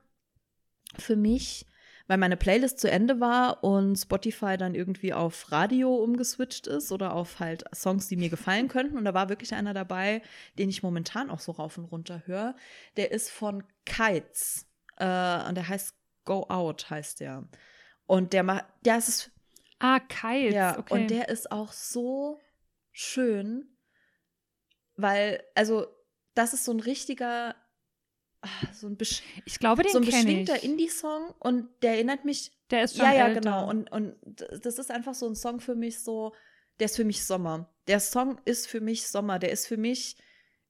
für 0.97 1.17
mich, 1.17 1.65
weil 2.09 2.17
meine 2.17 2.37
Playlist 2.37 2.79
zu 2.79 2.89
Ende 2.89 3.19
war 3.19 3.63
und 3.63 3.95
Spotify 3.95 4.57
dann 4.57 4.73
irgendwie 4.73 5.13
auf 5.13 5.51
Radio 5.51 5.95
umgeswitcht 5.95 6.65
ist 6.65 6.91
oder 6.91 7.13
auf 7.13 7.39
halt 7.39 7.63
Songs, 7.73 8.07
die 8.07 8.17
mir 8.17 8.29
gefallen 8.29 8.67
könnten. 8.67 8.97
Und 8.97 9.05
da 9.05 9.13
war 9.13 9.29
wirklich 9.29 9.53
einer 9.53 9.75
dabei, 9.75 10.23
den 10.57 10.69
ich 10.69 10.81
momentan 10.81 11.29
auch 11.29 11.39
so 11.39 11.51
rauf 11.51 11.77
und 11.77 11.85
runter 11.85 12.23
höre. 12.25 12.55
Der 12.97 13.11
ist 13.11 13.29
von 13.29 13.63
Kites. 13.85 14.65
Äh, 14.97 15.05
und 15.47 15.55
der 15.55 15.69
heißt 15.69 15.93
Go 16.25 16.47
Out, 16.49 16.89
heißt 16.89 17.19
der. 17.19 17.47
Und 18.07 18.33
der 18.33 18.41
macht, 18.41 18.65
der 18.83 18.97
ist 18.97 19.31
Ah, 19.77 19.99
Kites, 19.99 20.55
ja, 20.55 20.79
okay. 20.79 20.93
und 20.93 21.11
der 21.11 21.29
ist 21.29 21.51
auch 21.51 21.71
so 21.71 22.39
schön, 22.91 23.77
weil, 24.95 25.43
also, 25.53 25.85
das 26.33 26.53
ist 26.53 26.65
so 26.65 26.71
ein 26.73 26.79
richtiger, 26.79 27.55
so 28.73 28.87
ein, 28.87 28.95
besch 28.97 29.21
ich 29.45 29.59
glaube, 29.59 29.83
den 29.83 29.91
so 29.91 29.99
ein 29.99 30.05
beschwingter 30.05 30.55
ich. 30.57 30.63
Indie-Song 30.63 31.33
und 31.39 31.67
der 31.81 31.93
erinnert 31.93 32.25
mich, 32.25 32.51
Der 32.71 32.83
ist 32.83 32.95
schon 32.95 33.05
ja, 33.05 33.13
ja, 33.13 33.27
älter. 33.27 33.41
genau. 33.41 33.69
Und, 33.69 33.91
und 33.91 34.15
das 34.63 34.79
ist 34.79 34.91
einfach 34.91 35.13
so 35.13 35.27
ein 35.27 35.35
Song 35.35 35.59
für 35.59 35.75
mich 35.75 35.99
so, 35.99 36.33
der 36.79 36.85
ist 36.85 36.95
für 36.95 37.03
mich 37.05 37.25
Sommer. 37.25 37.69
Der 37.87 37.99
Song 37.99 38.39
ist 38.45 38.67
für 38.67 38.79
mich 38.81 39.07
Sommer. 39.07 39.39
Der 39.39 39.51
ist 39.51 39.67
für 39.67 39.75
mich, 39.77 40.15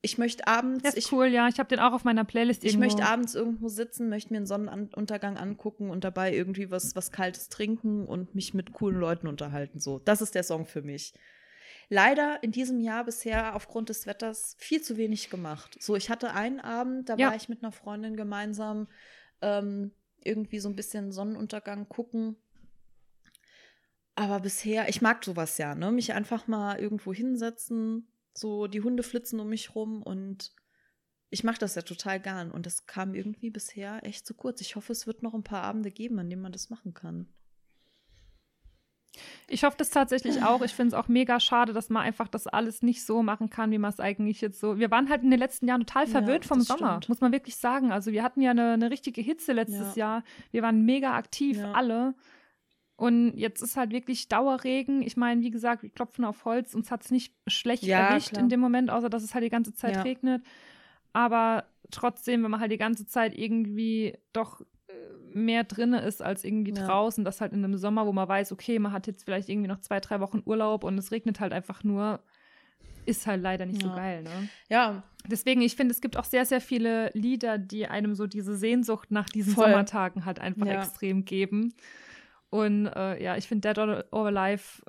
ich 0.01 0.17
möchte 0.17 0.47
abends, 0.47 0.81
Der 0.83 0.91
ist 0.95 0.97
ich, 1.05 1.11
cool, 1.11 1.27
ja. 1.27 1.47
Ich 1.47 1.59
habe 1.59 1.69
den 1.69 1.79
auch 1.79 1.93
auf 1.93 2.03
meiner 2.03 2.23
Playlist 2.25 2.63
ich 2.63 2.73
irgendwo. 2.73 2.85
möchte 2.85 3.03
abends 3.05 3.35
irgendwo 3.35 3.67
sitzen, 3.67 4.09
möchte 4.09 4.31
mir 4.33 4.37
einen 4.37 4.45
Sonnenuntergang 4.47 5.37
angucken 5.37 5.91
und 5.91 6.03
dabei 6.03 6.33
irgendwie 6.33 6.71
was, 6.71 6.95
was 6.95 7.11
Kaltes 7.11 7.49
trinken 7.49 8.05
und 8.07 8.33
mich 8.33 8.53
mit 8.55 8.73
coolen 8.73 8.99
Leuten 8.99 9.27
unterhalten. 9.27 9.79
So, 9.79 9.99
das 9.99 10.21
ist 10.21 10.33
der 10.33 10.43
Song 10.43 10.65
für 10.65 10.81
mich. 10.81 11.13
Leider 11.89 12.43
in 12.43 12.51
diesem 12.51 12.79
Jahr 12.79 13.03
bisher 13.03 13.55
aufgrund 13.55 13.89
des 13.89 14.05
Wetters 14.05 14.55
viel 14.59 14.81
zu 14.81 14.95
wenig 14.97 15.31
gemacht. 15.31 15.75
So, 15.81 15.95
ich 15.95 16.11
hatte 16.11 16.33
einen 16.33 16.59
Abend, 16.59 17.09
da 17.09 17.15
Ja. 17.17 17.29
war 17.29 17.35
ich 17.35 17.49
mit 17.49 17.63
einer 17.63 17.71
Freundin 17.71 18.15
gemeinsam 18.15 18.87
ähm, 19.41 19.91
irgendwie 20.23 20.59
so 20.59 20.69
ein 20.69 20.75
bisschen 20.75 21.11
Sonnenuntergang 21.11 21.89
gucken. 21.89 22.35
Aber 24.13 24.39
bisher, 24.39 24.87
ich 24.87 25.01
mag 25.01 25.23
sowas 25.23 25.57
ja, 25.57 25.73
ne? 25.73 25.91
Mich 25.91 26.13
einfach 26.13 26.47
mal 26.47 26.77
irgendwo 26.77 27.13
hinsetzen, 27.13 28.11
so 28.33 28.67
die 28.67 28.81
Hunde 28.81 29.01
flitzen 29.01 29.39
um 29.39 29.49
mich 29.49 29.73
rum 29.75 30.03
und 30.03 30.53
ich 31.31 31.43
mache 31.43 31.59
das 31.59 31.75
ja 31.75 31.81
total 31.81 32.19
gern. 32.19 32.51
Und 32.51 32.65
das 32.65 32.85
kam 32.85 33.15
irgendwie 33.15 33.49
bisher 33.49 34.03
echt 34.03 34.27
zu 34.27 34.33
kurz. 34.33 34.61
Ich 34.61 34.75
hoffe, 34.75 34.91
es 34.91 35.07
wird 35.07 35.23
noch 35.23 35.33
ein 35.33 35.43
paar 35.43 35.63
Abende 35.63 35.89
geben, 35.89 36.19
an 36.19 36.29
denen 36.29 36.41
man 36.41 36.51
das 36.51 36.69
machen 36.69 36.93
kann. 36.93 37.33
Ich 39.47 39.63
hoffe 39.63 39.75
das 39.77 39.89
tatsächlich 39.89 40.43
auch. 40.43 40.61
Ich 40.61 40.73
finde 40.73 40.89
es 40.89 40.93
auch 40.93 41.07
mega 41.07 41.39
schade, 41.39 41.73
dass 41.73 41.89
man 41.89 42.03
einfach 42.03 42.27
das 42.27 42.45
alles 42.47 42.83
nicht 42.83 43.03
so 43.03 43.23
machen 43.23 43.49
kann, 43.49 43.71
wie 43.71 43.77
man 43.77 43.89
es 43.91 43.99
eigentlich 43.99 44.39
jetzt 44.41 44.59
so. 44.59 44.77
Wir 44.77 44.91
waren 44.91 45.09
halt 45.09 45.23
in 45.23 45.31
den 45.31 45.39
letzten 45.39 45.67
Jahren 45.67 45.81
total 45.81 46.05
Ja, 46.05 46.11
verwöhnt 46.11 46.45
vom 46.45 46.59
das 46.59 46.67
Sommer, 46.67 46.91
stimmt. 46.97 47.09
muss 47.09 47.21
man 47.21 47.31
wirklich 47.31 47.55
sagen. 47.57 47.91
Also 47.91 48.11
wir 48.11 48.23
hatten 48.23 48.41
ja 48.41 48.51
eine, 48.51 48.73
eine 48.73 48.91
richtige 48.91 49.21
Hitze 49.21 49.53
letztes 49.53 49.95
Jahr. 49.95 50.23
Wir 50.51 50.61
waren 50.61 50.85
mega 50.85 51.15
aktiv, 51.15 51.57
Ja. 51.57 51.71
alle. 51.73 52.13
Und 52.95 53.33
jetzt 53.37 53.61
ist 53.61 53.77
halt 53.77 53.91
wirklich 53.91 54.27
Dauerregen. 54.27 55.01
Ich 55.01 55.15
meine, 55.17 55.41
wie 55.41 55.51
gesagt, 55.51 55.83
wir 55.83 55.89
klopfen 55.89 56.25
auf 56.25 56.43
Holz. 56.45 56.75
Uns 56.75 56.91
hat 56.91 57.03
es 57.05 57.11
nicht 57.11 57.33
schlecht 57.47 57.83
Ja, 57.83 58.09
erwischt 58.09 58.29
klar. 58.31 58.41
in 58.43 58.49
dem 58.49 58.59
Moment, 58.59 58.89
außer 58.91 59.09
dass 59.09 59.23
es 59.23 59.33
halt 59.33 59.43
die 59.45 59.49
ganze 59.49 59.73
Zeit 59.73 59.95
Ja. 59.95 60.01
regnet. 60.03 60.43
Aber 61.13 61.65
trotzdem, 61.91 62.43
wenn 62.43 62.51
man 62.51 62.59
halt 62.59 62.71
die 62.71 62.77
ganze 62.77 63.07
Zeit 63.07 63.35
irgendwie 63.37 64.17
doch 64.33 64.61
mehr 65.33 65.63
drinne 65.63 66.01
ist 66.01 66.21
als 66.21 66.43
irgendwie 66.43 66.73
Ja. 66.73 66.85
draußen, 66.87 67.23
das 67.25 67.41
halt 67.41 67.53
in 67.53 67.63
einem 67.63 67.77
Sommer, 67.77 68.05
wo 68.05 68.13
man 68.13 68.27
weiß, 68.27 68.51
okay, 68.51 68.79
man 68.79 68.91
hat 68.91 69.07
jetzt 69.07 69.23
vielleicht 69.23 69.49
irgendwie 69.49 69.67
noch 69.67 69.79
zwei, 69.79 69.99
drei 69.99 70.19
Wochen 70.19 70.41
Urlaub 70.45 70.83
und 70.83 70.97
es 70.97 71.11
regnet 71.11 71.39
halt 71.39 71.53
einfach 71.53 71.83
nur, 71.83 72.19
ist 73.05 73.25
halt 73.27 73.41
leider 73.41 73.65
nicht 73.65 73.81
so 73.81 73.87
Ja. 73.89 73.95
geil, 73.95 74.23
ne? 74.23 74.49
Ja, 74.69 75.03
Deswegen, 75.27 75.61
ich 75.61 75.75
finde, 75.75 75.93
es 75.93 76.01
gibt 76.01 76.17
auch 76.17 76.23
sehr, 76.23 76.45
sehr 76.45 76.61
viele 76.61 77.11
Lieder, 77.13 77.57
die 77.57 77.85
einem 77.87 78.15
so 78.15 78.25
diese 78.25 78.55
Sehnsucht 78.55 79.11
nach 79.11 79.29
diesen 79.29 79.53
Voll. 79.53 79.65
Sommertagen 79.65 80.25
halt 80.25 80.39
einfach 80.39 80.65
Ja. 80.65 80.81
extrem 80.81 81.25
geben. 81.25 81.73
Und 82.49 82.87
äh, 82.87 83.21
ja, 83.21 83.35
ich 83.37 83.47
finde 83.47 83.67
Dead 83.67 83.77
or 83.77 84.05
or 84.11 84.27
Alive 84.27 84.81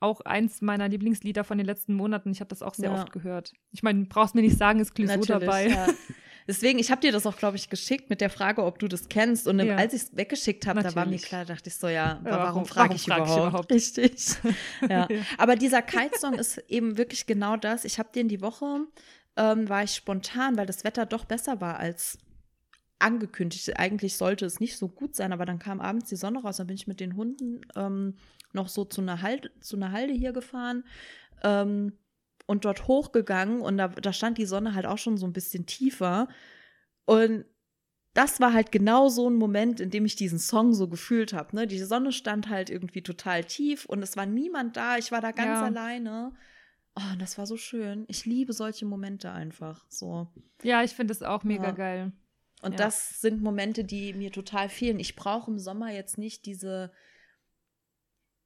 auch 0.00 0.20
eins 0.22 0.62
meiner 0.62 0.88
Lieblingslieder 0.88 1.44
von 1.44 1.58
den 1.58 1.66
letzten 1.66 1.94
Monaten. 1.94 2.30
Ich 2.30 2.40
habe 2.40 2.48
das 2.48 2.62
auch 2.62 2.74
sehr 2.74 2.92
oft 2.92 3.12
gehört. 3.12 3.52
Ich 3.72 3.82
meine, 3.82 4.04
brauchst 4.04 4.34
mir 4.34 4.42
nicht 4.42 4.56
sagen, 4.56 4.78
ist 4.80 4.94
Clouseau 4.94 5.24
dabei. 5.24 5.66
Ja. 5.68 5.86
Deswegen, 6.46 6.78
ich 6.78 6.90
habe 6.90 7.00
dir 7.00 7.10
das 7.12 7.26
auch, 7.26 7.36
glaube 7.36 7.56
ich, 7.56 7.70
geschickt 7.70 8.10
mit 8.10 8.20
der 8.20 8.28
Frage, 8.30 8.64
ob 8.64 8.78
du 8.78 8.86
das 8.88 9.08
kennst. 9.08 9.48
Und 9.48 9.60
Ja. 9.60 9.76
als 9.76 9.94
ich 9.94 10.02
es 10.02 10.16
weggeschickt 10.16 10.66
habe, 10.66 10.82
da 10.82 10.94
war 10.94 11.06
mir 11.06 11.18
klar, 11.18 11.44
dachte 11.44 11.68
ich 11.70 11.76
so, 11.76 11.86
ja, 11.88 11.92
Ja, 11.92 12.20
warum, 12.24 12.44
warum- 12.44 12.66
frage 12.66 12.94
ich, 12.94 13.02
frag 13.04 13.26
ich 13.26 13.32
überhaupt? 13.36 13.72
Richtig. 13.72 14.14
Ja. 14.90 15.08
Aber 15.38 15.56
dieser 15.56 15.80
Kite-Song 15.82 16.34
ist 16.34 16.58
eben 16.68 16.98
wirklich 16.98 17.26
genau 17.26 17.56
das. 17.56 17.84
Ich 17.84 17.98
habe 17.98 18.10
den 18.14 18.28
die 18.28 18.40
Woche, 18.42 18.86
ähm, 19.36 19.68
war 19.68 19.82
ich 19.84 19.94
spontan, 19.94 20.56
weil 20.58 20.66
das 20.66 20.84
Wetter 20.84 21.06
doch 21.06 21.24
besser 21.24 21.60
war 21.60 21.78
als 21.78 22.18
angekündigt. 22.98 23.78
Eigentlich 23.78 24.16
sollte 24.16 24.46
es 24.46 24.60
nicht 24.60 24.76
so 24.76 24.88
gut 24.88 25.14
sein, 25.16 25.32
aber 25.32 25.44
dann 25.46 25.58
kam 25.58 25.80
abends 25.80 26.08
die 26.08 26.16
Sonne 26.16 26.40
raus. 26.42 26.58
Dann 26.58 26.66
bin 26.68 26.76
ich 26.76 26.86
mit 26.86 27.00
den 27.00 27.16
Hunden 27.16 27.62
ähm, 27.76 28.16
noch 28.52 28.68
so 28.68 28.84
zu 28.84 29.00
einer, 29.00 29.20
Halde, 29.22 29.50
zu 29.60 29.76
einer 29.76 29.92
Halde 29.92 30.12
hier 30.12 30.32
gefahren 30.32 30.84
ähm, 31.42 31.92
und 32.46 32.64
dort 32.64 32.86
hochgegangen. 32.88 33.60
Und 33.60 33.78
da, 33.78 33.88
da 33.88 34.12
stand 34.12 34.38
die 34.38 34.46
Sonne 34.46 34.74
halt 34.74 34.86
auch 34.86 34.98
schon 34.98 35.16
so 35.16 35.26
ein 35.26 35.32
bisschen 35.32 35.66
tiefer. 35.66 36.28
Und 37.04 37.44
das 38.14 38.40
war 38.40 38.52
halt 38.52 38.70
genau 38.70 39.08
so 39.08 39.28
ein 39.28 39.34
Moment, 39.34 39.80
in 39.80 39.90
dem 39.90 40.04
ich 40.04 40.14
diesen 40.14 40.38
Song 40.38 40.72
so 40.72 40.88
gefühlt 40.88 41.32
habe. 41.32 41.56
Ne? 41.56 41.66
Die 41.66 41.80
Sonne 41.80 42.12
stand 42.12 42.48
halt 42.48 42.70
irgendwie 42.70 43.02
total 43.02 43.44
tief 43.44 43.86
und 43.86 44.02
es 44.02 44.16
war 44.16 44.24
niemand 44.26 44.76
da. 44.76 44.98
Ich 44.98 45.10
war 45.10 45.20
da 45.20 45.32
ganz 45.32 45.60
Ja. 45.60 45.64
alleine. 45.64 46.32
Oh, 46.96 47.12
und 47.12 47.20
das 47.20 47.38
war 47.38 47.46
so 47.46 47.56
schön. 47.56 48.04
Ich 48.06 48.24
liebe 48.24 48.52
solche 48.52 48.86
Momente 48.86 49.32
einfach. 49.32 49.84
So. 49.88 50.28
Ja, 50.62 50.84
ich 50.84 50.92
finde 50.92 51.12
es 51.12 51.24
auch 51.24 51.42
mega 51.42 51.64
Ja. 51.68 51.72
geil. 51.72 52.12
Und 52.62 52.72
Ja. 52.72 52.78
das 52.78 53.20
sind 53.20 53.42
Momente, 53.42 53.84
die 53.84 54.14
mir 54.14 54.30
total 54.30 54.68
fehlen. 54.68 55.00
Ich 55.00 55.16
brauche 55.16 55.50
im 55.50 55.58
Sommer 55.58 55.90
jetzt 55.90 56.16
nicht 56.18 56.46
diese, 56.46 56.92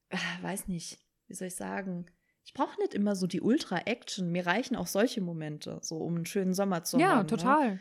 äh, 0.08 0.16
weiß 0.40 0.66
nicht, 0.68 0.98
wie 1.26 1.34
soll 1.34 1.48
ich 1.48 1.56
sagen, 1.56 2.06
ich 2.48 2.54
brauche 2.54 2.80
nicht 2.80 2.94
immer 2.94 3.14
so 3.14 3.26
die 3.26 3.42
Ultra-Action. 3.42 4.32
Mir 4.32 4.46
reichen 4.46 4.74
auch 4.74 4.86
solche 4.86 5.20
Momente, 5.20 5.80
so 5.82 5.98
um 5.98 6.16
einen 6.16 6.24
schönen 6.24 6.54
Sommer 6.54 6.82
zu 6.82 6.98
ja, 6.98 7.16
haben. 7.16 7.28
total. 7.28 7.72
Ne? 7.72 7.80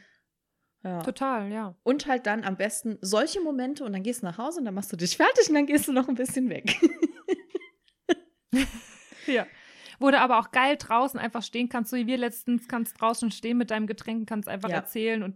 Ja. 0.84 1.02
Total, 1.04 1.50
ja. 1.50 1.76
Und 1.84 2.06
halt 2.06 2.26
dann 2.28 2.44
am 2.44 2.58
besten 2.58 2.98
solche 3.00 3.40
Momente 3.40 3.86
und 3.86 3.94
dann 3.94 4.04
gehst 4.04 4.24
du 4.24 4.26
nach 4.26 4.38
Hause 4.38 4.60
und 4.60 4.66
dann 4.66 4.74
machst 4.74 4.92
du 4.92 4.98
dich 4.98 5.16
fertig 5.18 5.48
und 5.48 5.56
dann 5.56 5.68
gehst 5.68 5.88
du 5.88 5.94
noch 5.94 6.10
ein 6.10 6.16
bisschen 6.16 6.50
weg. 6.50 6.76
Ja. 9.26 9.46
Wo 10.00 10.10
du 10.10 10.20
aber 10.20 10.40
auch 10.40 10.52
geil 10.52 10.78
draußen 10.78 11.20
einfach 11.20 11.44
stehen 11.44 11.68
kannst, 11.68 11.92
so 11.92 11.98
wie 11.98 12.08
wir 12.08 12.18
letztens, 12.18 12.70
kannst 12.70 13.02
draußen 13.02 13.30
stehen 13.32 13.58
mit 13.58 13.72
deinem 13.72 13.88
Getränk, 13.88 14.28
kannst 14.30 14.48
einfach 14.48 14.70
Ja. 14.70 14.76
erzählen 14.76 15.22
und 15.22 15.36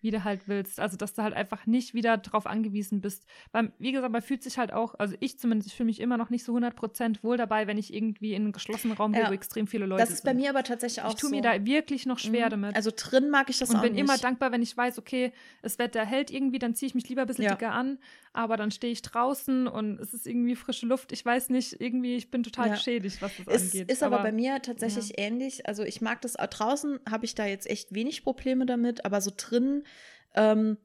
wie 0.00 0.10
du 0.10 0.22
halt 0.24 0.46
willst. 0.46 0.80
Also, 0.80 0.96
dass 0.96 1.14
du 1.14 1.22
halt 1.22 1.34
einfach 1.34 1.66
nicht 1.66 1.94
wieder 1.94 2.16
drauf 2.18 2.46
angewiesen 2.46 3.00
bist. 3.00 3.26
Weil, 3.52 3.72
wie 3.78 3.92
gesagt, 3.92 4.12
man 4.12 4.22
fühlt 4.22 4.42
sich 4.42 4.58
halt 4.58 4.72
auch, 4.72 4.94
also 4.98 5.14
ich 5.20 5.38
zumindest, 5.38 5.70
ich 5.70 5.76
fühle 5.76 5.86
mich 5.86 6.00
immer 6.00 6.16
noch 6.16 6.30
nicht 6.30 6.44
so 6.44 6.54
100% 6.54 7.22
wohl 7.22 7.36
dabei, 7.36 7.66
wenn 7.66 7.78
ich 7.78 7.92
irgendwie 7.92 8.34
in 8.34 8.42
einen 8.44 8.52
geschlossenen 8.52 8.96
Raum 8.96 9.12
gehe, 9.12 9.22
Ja. 9.22 9.28
wo 9.30 9.32
extrem 9.34 9.66
viele 9.66 9.86
Leute 9.86 10.00
Das 10.02 10.10
ist 10.10 10.24
bei 10.24 10.30
sind. 10.30 10.40
mir 10.40 10.50
aber 10.50 10.62
tatsächlich 10.62 11.04
auch 11.04 11.10
Ich 11.10 11.16
tue 11.16 11.30
so. 11.30 11.34
mir 11.36 11.42
da 11.42 11.64
wirklich 11.64 12.06
noch 12.06 12.18
schwer 12.18 12.46
Mhm. 12.46 12.50
damit. 12.50 12.76
Also 12.76 12.90
drin 12.94 13.30
mag 13.30 13.50
ich 13.50 13.58
das 13.58 13.70
und 13.70 13.76
auch 13.76 13.82
bin 13.82 13.92
nicht. 13.94 14.00
immer 14.00 14.16
dankbar, 14.18 14.52
wenn 14.52 14.62
ich 14.62 14.76
weiß, 14.76 14.98
okay, 14.98 15.32
das 15.62 15.78
Wetter 15.78 16.04
hält 16.04 16.30
irgendwie, 16.30 16.58
dann 16.58 16.74
ziehe 16.74 16.88
ich 16.88 16.94
mich 16.94 17.08
lieber 17.08 17.22
ein 17.22 17.26
bisschen 17.26 17.44
Ja. 17.44 17.54
dicker 17.54 17.72
an, 17.72 17.98
aber 18.38 18.56
dann 18.56 18.70
stehe 18.70 18.92
ich 18.92 19.02
draußen 19.02 19.66
und 19.66 19.98
es 19.98 20.14
ist 20.14 20.24
irgendwie 20.24 20.54
frische 20.54 20.86
Luft. 20.86 21.10
Ich 21.10 21.26
weiß 21.26 21.50
nicht, 21.50 21.80
irgendwie, 21.80 22.14
ich 22.14 22.30
bin 22.30 22.44
total 22.44 22.68
Ja. 22.68 22.74
geschädigt, 22.76 23.20
was 23.20 23.36
das 23.36 23.48
Es 23.48 23.62
angeht. 23.64 23.90
ist 23.90 24.02
aber, 24.04 24.20
bei 24.20 24.30
mir 24.30 24.62
tatsächlich 24.62 25.18
ähnlich. 25.18 25.66
Also 25.66 25.82
ich 25.82 26.00
mag 26.00 26.20
das 26.22 26.36
auch 26.36 26.46
draußen, 26.46 27.00
habe 27.10 27.24
ich 27.24 27.34
da 27.34 27.46
jetzt 27.46 27.68
echt 27.68 27.92
wenig 27.96 28.22
Probleme 28.22 28.64
damit, 28.64 29.04
aber 29.04 29.20
so 29.20 29.32
drin, 29.36 29.82
ähm, 30.36 30.76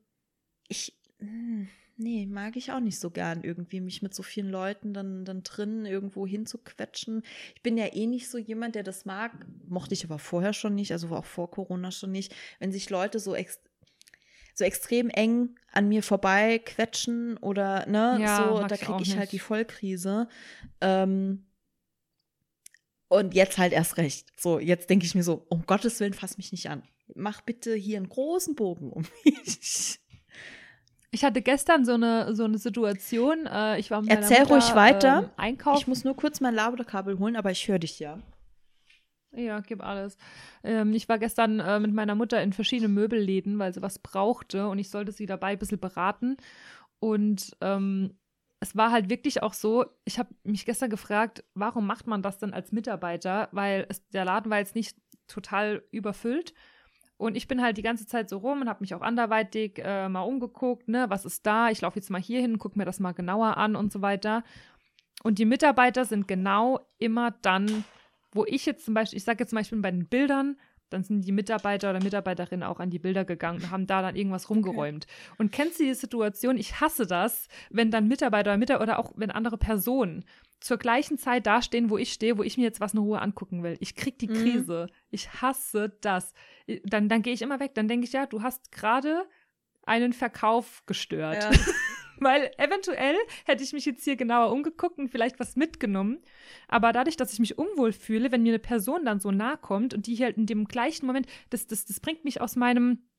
ich, 0.67 0.97
hm, 1.19 1.67
nee, 1.95 2.25
mag 2.25 2.55
ich 2.55 2.71
auch 2.71 2.79
nicht 2.79 2.99
so 2.99 3.11
gern 3.11 3.43
irgendwie, 3.43 3.81
mich 3.81 4.01
mit 4.01 4.15
so 4.15 4.23
vielen 4.23 4.49
Leuten 4.49 4.95
dann, 4.95 5.23
dann 5.23 5.43
drin 5.43 5.85
irgendwo 5.85 6.25
hinzuquetschen. 6.25 7.21
Ich 7.53 7.61
bin 7.61 7.77
ja 7.77 7.93
eh 7.93 8.07
nicht 8.07 8.29
so 8.31 8.39
jemand, 8.39 8.73
der 8.73 8.81
das 8.83 9.05
mag, 9.05 9.31
mochte 9.67 9.93
ich 9.93 10.03
aber 10.03 10.17
vorher 10.17 10.53
schon 10.53 10.73
nicht, 10.73 10.91
also 10.91 11.09
auch 11.09 11.25
vor 11.25 11.51
Corona 11.51 11.91
schon 11.91 12.11
nicht, 12.11 12.33
wenn 12.57 12.71
sich 12.71 12.89
Leute 12.89 13.19
so 13.19 13.35
ex 13.35 13.59
so 14.53 14.63
extrem 14.63 15.09
eng 15.09 15.55
an 15.71 15.87
mir 15.89 16.03
vorbei 16.03 16.59
quetschen 16.59 17.37
oder 17.37 17.85
ne, 17.87 18.17
Ja, 18.21 18.37
so, 18.37 18.67
da 18.67 18.75
ich 18.75 18.81
kriege 18.81 18.93
auch 18.93 19.01
ich 19.01 19.17
halt 19.17 19.31
die 19.31 19.39
Vollkrise. 19.39 20.27
Ähm, 20.81 21.45
und 23.07 23.33
jetzt 23.33 23.57
halt 23.57 23.73
erst 23.73 23.97
recht. 23.97 24.27
So, 24.37 24.59
jetzt 24.59 24.89
denke 24.89 25.05
ich 25.05 25.15
mir 25.15 25.23
so, 25.23 25.45
um 25.49 25.65
Gottes 25.65 25.99
Willen, 25.99 26.13
fass 26.13 26.37
mich 26.37 26.51
nicht 26.51 26.69
an. 26.69 26.83
Mach 27.15 27.41
bitte 27.41 27.75
hier 27.75 27.97
einen 27.97 28.09
großen 28.09 28.55
Bogen 28.55 28.91
um 28.91 29.03
mich. 29.25 29.99
Ich 31.11 31.23
hatte 31.23 31.43
gestern 31.43 31.85
so 31.85 31.93
eine, 31.93 32.35
so 32.35 32.43
eine 32.43 32.57
Situation. 32.57 33.45
Äh, 33.45 33.79
ich 33.79 33.91
war 33.91 34.01
mit 34.01 34.09
Erzähl 34.09 34.39
Mutter, 34.39 34.55
ruhig 34.55 34.75
weiter. 34.75 35.19
Ähm, 35.19 35.29
einkaufen. 35.37 35.79
Ich 35.79 35.87
muss 35.87 36.03
nur 36.03 36.15
kurz 36.15 36.41
mein 36.41 36.55
Ladekabel 36.55 37.19
holen, 37.19 37.35
aber 37.35 37.51
ich 37.51 37.67
höre 37.67 37.77
dich 37.77 37.99
ja. 37.99 38.19
Ja, 39.35 39.61
gib 39.61 39.83
alles. 39.83 40.17
Ähm, 40.63 40.93
ich 40.93 41.09
war 41.09 41.17
gestern 41.17 41.59
äh, 41.59 41.79
mit 41.79 41.93
meiner 41.93 42.15
Mutter 42.15 42.41
in 42.41 42.53
verschiedenen 42.53 42.93
Möbelläden, 42.93 43.57
weil 43.57 43.73
sie 43.73 43.81
was 43.81 43.99
brauchte 43.99 44.67
und 44.67 44.77
ich 44.77 44.89
sollte 44.89 45.11
sie 45.11 45.25
dabei 45.25 45.53
ein 45.53 45.59
bisschen 45.59 45.79
beraten. 45.79 46.37
Und 46.99 47.55
ähm, 47.61 48.15
es 48.59 48.77
war 48.77 48.91
halt 48.91 49.09
wirklich 49.09 49.41
auch 49.43 49.53
so, 49.53 49.85
ich 50.05 50.19
habe 50.19 50.33
mich 50.43 50.65
gestern 50.65 50.89
gefragt, 50.89 51.43
warum 51.55 51.87
macht 51.87 52.07
man 52.07 52.21
das 52.21 52.37
denn 52.37 52.53
als 52.53 52.71
Mitarbeiter? 52.71 53.49
Weil 53.51 53.87
es, 53.89 54.07
der 54.09 54.23
Laden 54.23 54.51
war 54.51 54.59
jetzt 54.59 54.75
nicht 54.75 54.95
total 55.27 55.83
überfüllt. 55.91 56.53
Und 57.17 57.35
ich 57.35 57.47
bin 57.47 57.61
halt 57.61 57.77
die 57.77 57.83
ganze 57.83 58.05
Zeit 58.05 58.29
so 58.29 58.37
rum 58.37 58.61
und 58.61 58.69
habe 58.69 58.81
mich 58.81 58.93
auch 58.93 59.01
anderweitig 59.01 59.81
äh, 59.83 60.09
mal 60.09 60.21
umgeguckt, 60.21 60.87
ne, 60.87 61.05
was 61.09 61.25
ist 61.25 61.45
da? 61.45 61.69
Ich 61.69 61.81
laufe 61.81 61.97
jetzt 61.97 62.09
mal 62.09 62.21
hier 62.21 62.41
hin, 62.41 62.59
gucke 62.59 62.77
mir 62.77 62.85
das 62.85 62.99
mal 62.99 63.13
genauer 63.13 63.57
an 63.57 63.75
und 63.75 63.91
so 63.91 64.01
weiter. 64.01 64.43
Und 65.23 65.39
die 65.39 65.45
Mitarbeiter 65.45 66.05
sind 66.05 66.27
genau 66.27 66.79
immer 66.99 67.31
dann, 67.41 67.85
wo 68.33 68.45
ich 68.45 68.65
jetzt 68.65 68.85
zum 68.85 68.93
Beispiel, 68.93 69.17
ich 69.17 69.23
sage 69.23 69.43
jetzt 69.43 69.53
mal, 69.53 69.61
ich 69.61 69.69
bin 69.69 69.81
bei 69.81 69.91
den 69.91 70.07
Bildern, 70.07 70.57
dann 70.89 71.03
sind 71.03 71.21
die 71.21 71.31
Mitarbeiter 71.31 71.89
oder 71.89 72.03
Mitarbeiterinnen 72.03 72.63
auch 72.67 72.79
an 72.79 72.91
die 72.91 72.99
Bilder 72.99 73.25
gegangen 73.25 73.61
und 73.63 73.71
haben 73.71 73.87
da 73.87 74.01
dann 74.03 74.15
irgendwas 74.15 74.49
rumgeräumt. 74.49 75.07
Und 75.39 75.51
kennst 75.51 75.79
du 75.79 75.83
die 75.85 75.93
Situation? 75.95 76.55
Ich 76.57 76.81
hasse 76.81 77.07
das, 77.07 77.47
wenn 77.71 77.89
dann 77.89 78.07
Mitarbeiter 78.07 78.51
oder 78.51 78.57
Mitarbeiter 78.57 78.83
oder 78.83 78.99
auch 78.99 79.13
wenn 79.15 79.31
andere 79.31 79.57
Personen 79.57 80.23
zur 80.59 80.77
gleichen 80.77 81.17
Zeit 81.17 81.47
dastehen, 81.47 81.89
wo 81.89 81.97
ich 81.97 82.13
stehe, 82.13 82.37
wo 82.37 82.43
ich 82.43 82.57
mir 82.57 82.63
jetzt 82.63 82.79
was 82.79 82.93
in 82.93 82.99
Ruhe 82.99 83.19
angucken 83.21 83.63
will. 83.63 83.75
Ich 83.79 83.95
krieg 83.95 84.19
die 84.19 84.27
Mhm. 84.27 84.33
Krise. 84.35 84.87
Ich 85.09 85.41
hasse 85.41 85.97
das. 86.01 86.33
Dann, 86.85 87.09
dann 87.09 87.21
gehe 87.23 87.33
ich 87.33 87.41
immer 87.41 87.59
weg. 87.59 87.73
Dann 87.73 87.87
denke 87.87 88.05
ich, 88.05 88.13
ja, 88.13 88.27
du 88.27 88.43
hast 88.43 88.71
gerade 88.71 89.25
einen 89.85 90.13
Verkauf 90.13 90.83
gestört. 90.85 91.49
Weil 92.23 92.51
eventuell 92.57 93.15
hätte 93.45 93.63
ich 93.63 93.73
mich 93.73 93.85
jetzt 93.85 94.03
hier 94.03 94.15
genauer 94.15 94.51
umgeguckt 94.51 94.97
und 94.97 95.09
vielleicht 95.09 95.39
was 95.39 95.55
mitgenommen. 95.55 96.19
Aber 96.67 96.91
dadurch, 96.93 97.17
dass 97.17 97.33
ich 97.33 97.39
mich 97.39 97.57
unwohl 97.57 97.91
fühle, 97.93 98.31
wenn 98.31 98.43
mir 98.43 98.51
eine 98.53 98.59
Person 98.59 99.05
dann 99.05 99.19
so 99.19 99.31
nahe 99.31 99.57
kommt 99.57 99.93
und 99.93 100.07
die 100.07 100.17
halt 100.23 100.37
in 100.37 100.45
dem 100.45 100.65
gleichen 100.65 101.05
Moment, 101.05 101.27
das, 101.49 101.67
das, 101.67 101.85
das 101.85 101.99
bringt 101.99 102.23
mich 102.23 102.41
aus 102.41 102.55
meinem, 102.55 103.09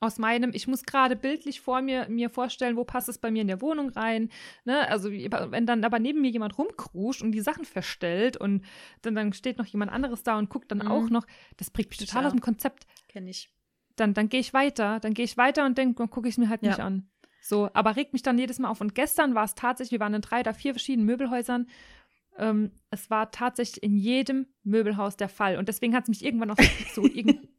aus 0.00 0.18
meinem, 0.18 0.52
ich 0.54 0.68
muss 0.68 0.84
gerade 0.84 1.16
bildlich 1.16 1.60
vor 1.60 1.82
mir, 1.82 2.08
mir 2.08 2.30
vorstellen, 2.30 2.76
wo 2.76 2.84
passt 2.84 3.08
es 3.08 3.18
bei 3.18 3.30
mir 3.32 3.42
in 3.42 3.48
der 3.48 3.60
Wohnung 3.60 3.88
rein. 3.90 4.30
Ne? 4.64 4.86
Also 4.88 5.10
wenn 5.10 5.66
dann 5.66 5.84
aber 5.84 5.98
neben 5.98 6.20
mir 6.20 6.30
jemand 6.30 6.56
rumkruscht 6.56 7.20
und 7.22 7.32
die 7.32 7.40
Sachen 7.40 7.64
verstellt 7.64 8.36
und 8.36 8.64
dann, 9.02 9.14
dann 9.16 9.32
steht 9.32 9.58
noch 9.58 9.66
jemand 9.66 9.90
anderes 9.90 10.22
da 10.22 10.38
und 10.38 10.50
guckt 10.50 10.70
dann 10.70 10.78
Mhm. 10.78 10.88
auch 10.90 11.10
noch, 11.10 11.26
das 11.56 11.70
bringt 11.70 11.90
mich 11.90 11.98
total 11.98 12.22
Ja. 12.22 12.26
aus 12.28 12.32
dem 12.34 12.40
Konzept 12.40 12.86
Kenne 13.08 13.30
ich. 13.30 13.50
dann, 13.96 14.14
dann 14.14 14.28
gehe 14.28 14.38
ich 14.40 14.54
weiter, 14.54 15.00
dann 15.00 15.14
gehe 15.14 15.24
ich 15.24 15.36
weiter 15.36 15.66
und 15.66 15.76
denke, 15.76 15.96
dann 15.96 16.10
gucke 16.10 16.28
ich 16.28 16.34
es 16.34 16.38
mir 16.38 16.48
halt 16.48 16.62
Ja. 16.62 16.68
nicht 16.70 16.80
an. 16.80 17.10
So, 17.40 17.70
aber 17.72 17.96
regt 17.96 18.12
mich 18.12 18.22
dann 18.22 18.38
jedes 18.38 18.58
Mal 18.58 18.68
auf. 18.68 18.80
Und 18.80 18.94
gestern 18.94 19.34
war 19.34 19.44
es 19.44 19.54
tatsächlich, 19.54 19.92
wir 19.92 20.00
waren 20.00 20.14
in 20.14 20.20
drei 20.22 20.40
oder 20.40 20.54
vier 20.54 20.74
verschiedenen 20.74 21.06
Möbelhäusern. 21.06 21.66
Ähm, 22.36 22.70
es 22.90 23.10
war 23.10 23.30
tatsächlich 23.32 23.82
in 23.82 23.96
jedem 23.96 24.46
Möbelhaus 24.62 25.16
der 25.16 25.28
Fall. 25.28 25.56
Und 25.58 25.68
deswegen 25.68 25.94
hat 25.94 26.04
es 26.04 26.08
mich 26.08 26.24
irgendwann 26.24 26.50
auch 26.52 26.56
so 26.94 27.02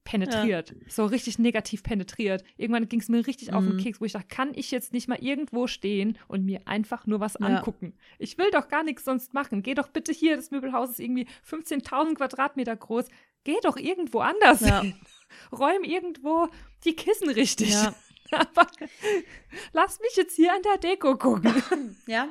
penetriert. 0.05 0.73
So 0.87 1.05
richtig 1.05 1.37
negativ 1.37 1.83
penetriert. 1.83 2.43
Irgendwann 2.57 2.87
ging 2.87 2.99
es 3.01 3.09
mir 3.09 3.25
richtig 3.27 3.51
auf 3.53 3.63
den 3.65 3.73
Mhm. 3.75 3.79
Keks, 3.79 3.99
wo 4.01 4.05
ich 4.05 4.13
dachte, 4.13 4.27
kann 4.27 4.51
ich 4.55 4.71
jetzt 4.71 4.93
nicht 4.93 5.07
mal 5.07 5.19
irgendwo 5.21 5.67
stehen 5.67 6.17
und 6.27 6.45
mir 6.45 6.61
einfach 6.65 7.05
nur 7.05 7.19
was 7.19 7.33
Ja. 7.39 7.47
angucken? 7.47 7.93
Ich 8.19 8.37
will 8.37 8.49
doch 8.51 8.69
gar 8.69 8.83
nichts 8.83 9.03
sonst 9.03 9.33
machen. 9.33 9.63
Geh 9.63 9.73
doch 9.73 9.89
bitte 9.89 10.11
hier, 10.13 10.35
das 10.37 10.49
Möbelhaus 10.51 10.91
ist 10.91 10.99
irgendwie 10.99 11.27
15.000 11.43 12.15
Quadratmeter 12.15 12.75
groß. 12.75 13.05
Geh 13.43 13.55
doch 13.63 13.77
irgendwo 13.77 14.19
anders 14.19 14.61
Ja. 14.61 14.81
hin. 14.81 14.93
Räum 15.51 15.83
irgendwo 15.83 16.47
die 16.85 16.95
Kissen 16.95 17.29
richtig. 17.29 17.71
Ja. 17.71 17.93
Aber 18.55 18.67
lass 19.73 19.99
mich 19.99 20.15
jetzt 20.15 20.35
hier 20.35 20.53
an 20.53 20.61
der 20.63 20.77
Deko 20.77 21.15
gucken. 21.17 21.53
Ja. 22.07 22.29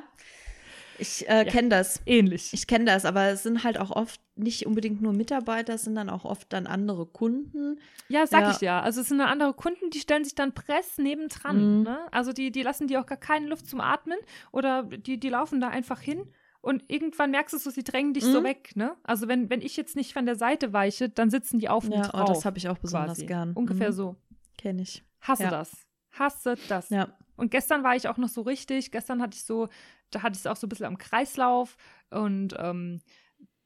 Ich 1.01 1.29
äh, 1.29 1.45
kenne 1.45 1.69
das. 1.69 2.01
Ähnlich. 2.05 2.51
Ich 2.51 2.67
kenne 2.67 2.83
das, 2.83 3.05
aber 3.05 3.27
es 3.29 3.43
sind 3.43 3.63
halt 3.63 3.77
auch 3.77 3.89
oft 3.89 4.19
nicht 4.35 4.65
unbedingt 4.65 5.01
nur 5.01 5.13
Mitarbeiter, 5.13 5.75
es 5.75 5.83
sind 5.83 5.95
dann 5.95 6.09
auch 6.09 6.25
oft 6.25 6.51
dann 6.51 6.67
andere 6.67 7.05
Kunden. 7.05 7.79
ja, 8.09 8.27
sag 8.27 8.41
Ja. 8.41 8.51
ich 8.51 8.59
ja. 8.59 8.81
Also 8.81 8.99
es 8.99 9.07
sind 9.07 9.19
dann 9.19 9.29
andere 9.29 9.53
Kunden, 9.53 9.91
die 9.91 9.99
stellen 9.99 10.25
sich 10.25 10.35
dann 10.35 10.53
Press 10.53 10.97
nebendran. 10.97 11.77
Mhm. 11.77 11.83
Ne? 11.83 11.99
Also 12.11 12.33
die, 12.33 12.51
die 12.51 12.63
lassen 12.63 12.87
dir 12.87 12.99
auch 12.99 13.05
gar 13.05 13.17
keine 13.17 13.47
Luft 13.47 13.67
zum 13.67 13.79
Atmen 13.79 14.17
oder 14.51 14.83
die, 14.83 15.17
die 15.17 15.29
laufen 15.29 15.61
da 15.61 15.69
einfach 15.69 16.01
hin. 16.01 16.33
Und 16.59 16.83
irgendwann 16.89 17.31
merkst 17.31 17.53
du 17.53 17.59
so, 17.59 17.69
sie 17.69 17.85
drängen 17.85 18.13
dich 18.13 18.25
so 18.25 18.41
Mhm. 18.41 18.43
weg, 18.43 18.71
ne? 18.75 18.97
Also 19.03 19.29
wenn, 19.29 19.49
wenn 19.49 19.61
ich 19.61 19.77
jetzt 19.77 19.95
nicht 19.95 20.11
von 20.11 20.25
der 20.25 20.35
Seite 20.35 20.73
weiche, 20.73 21.07
dann 21.07 21.29
sitzen 21.29 21.59
die 21.59 21.69
auf 21.69 21.87
mir 21.87 21.95
Ja, 21.95 22.01
drauf. 22.09 22.27
oh, 22.29 22.33
das 22.33 22.43
habe 22.43 22.57
ich 22.57 22.67
auch 22.67 22.77
besonders 22.77 23.11
quasi. 23.19 23.25
gern. 23.25 23.53
Ungefähr 23.53 23.91
Mhm. 23.91 23.95
so. 23.95 24.15
Kenne 24.57 24.81
ich. 24.81 25.05
Hasse 25.21 25.43
Ja. 25.43 25.49
das. 25.49 25.71
Hasse 26.11 26.57
das. 26.67 26.89
Ja. 26.89 27.09
Und 27.35 27.51
gestern 27.51 27.83
war 27.83 27.95
ich 27.95 28.07
auch 28.07 28.17
noch 28.17 28.27
so 28.27 28.41
richtig, 28.41 28.91
gestern 28.91 29.21
hatte 29.21 29.35
ich 29.35 29.43
so, 29.43 29.69
da 30.11 30.21
hatte 30.21 30.33
ich 30.33 30.39
es 30.39 30.47
auch 30.47 30.57
so 30.57 30.67
ein 30.67 30.69
bisschen 30.69 30.87
am 30.87 30.97
Kreislauf 30.97 31.77
und 32.09 32.55
ähm, 32.57 33.01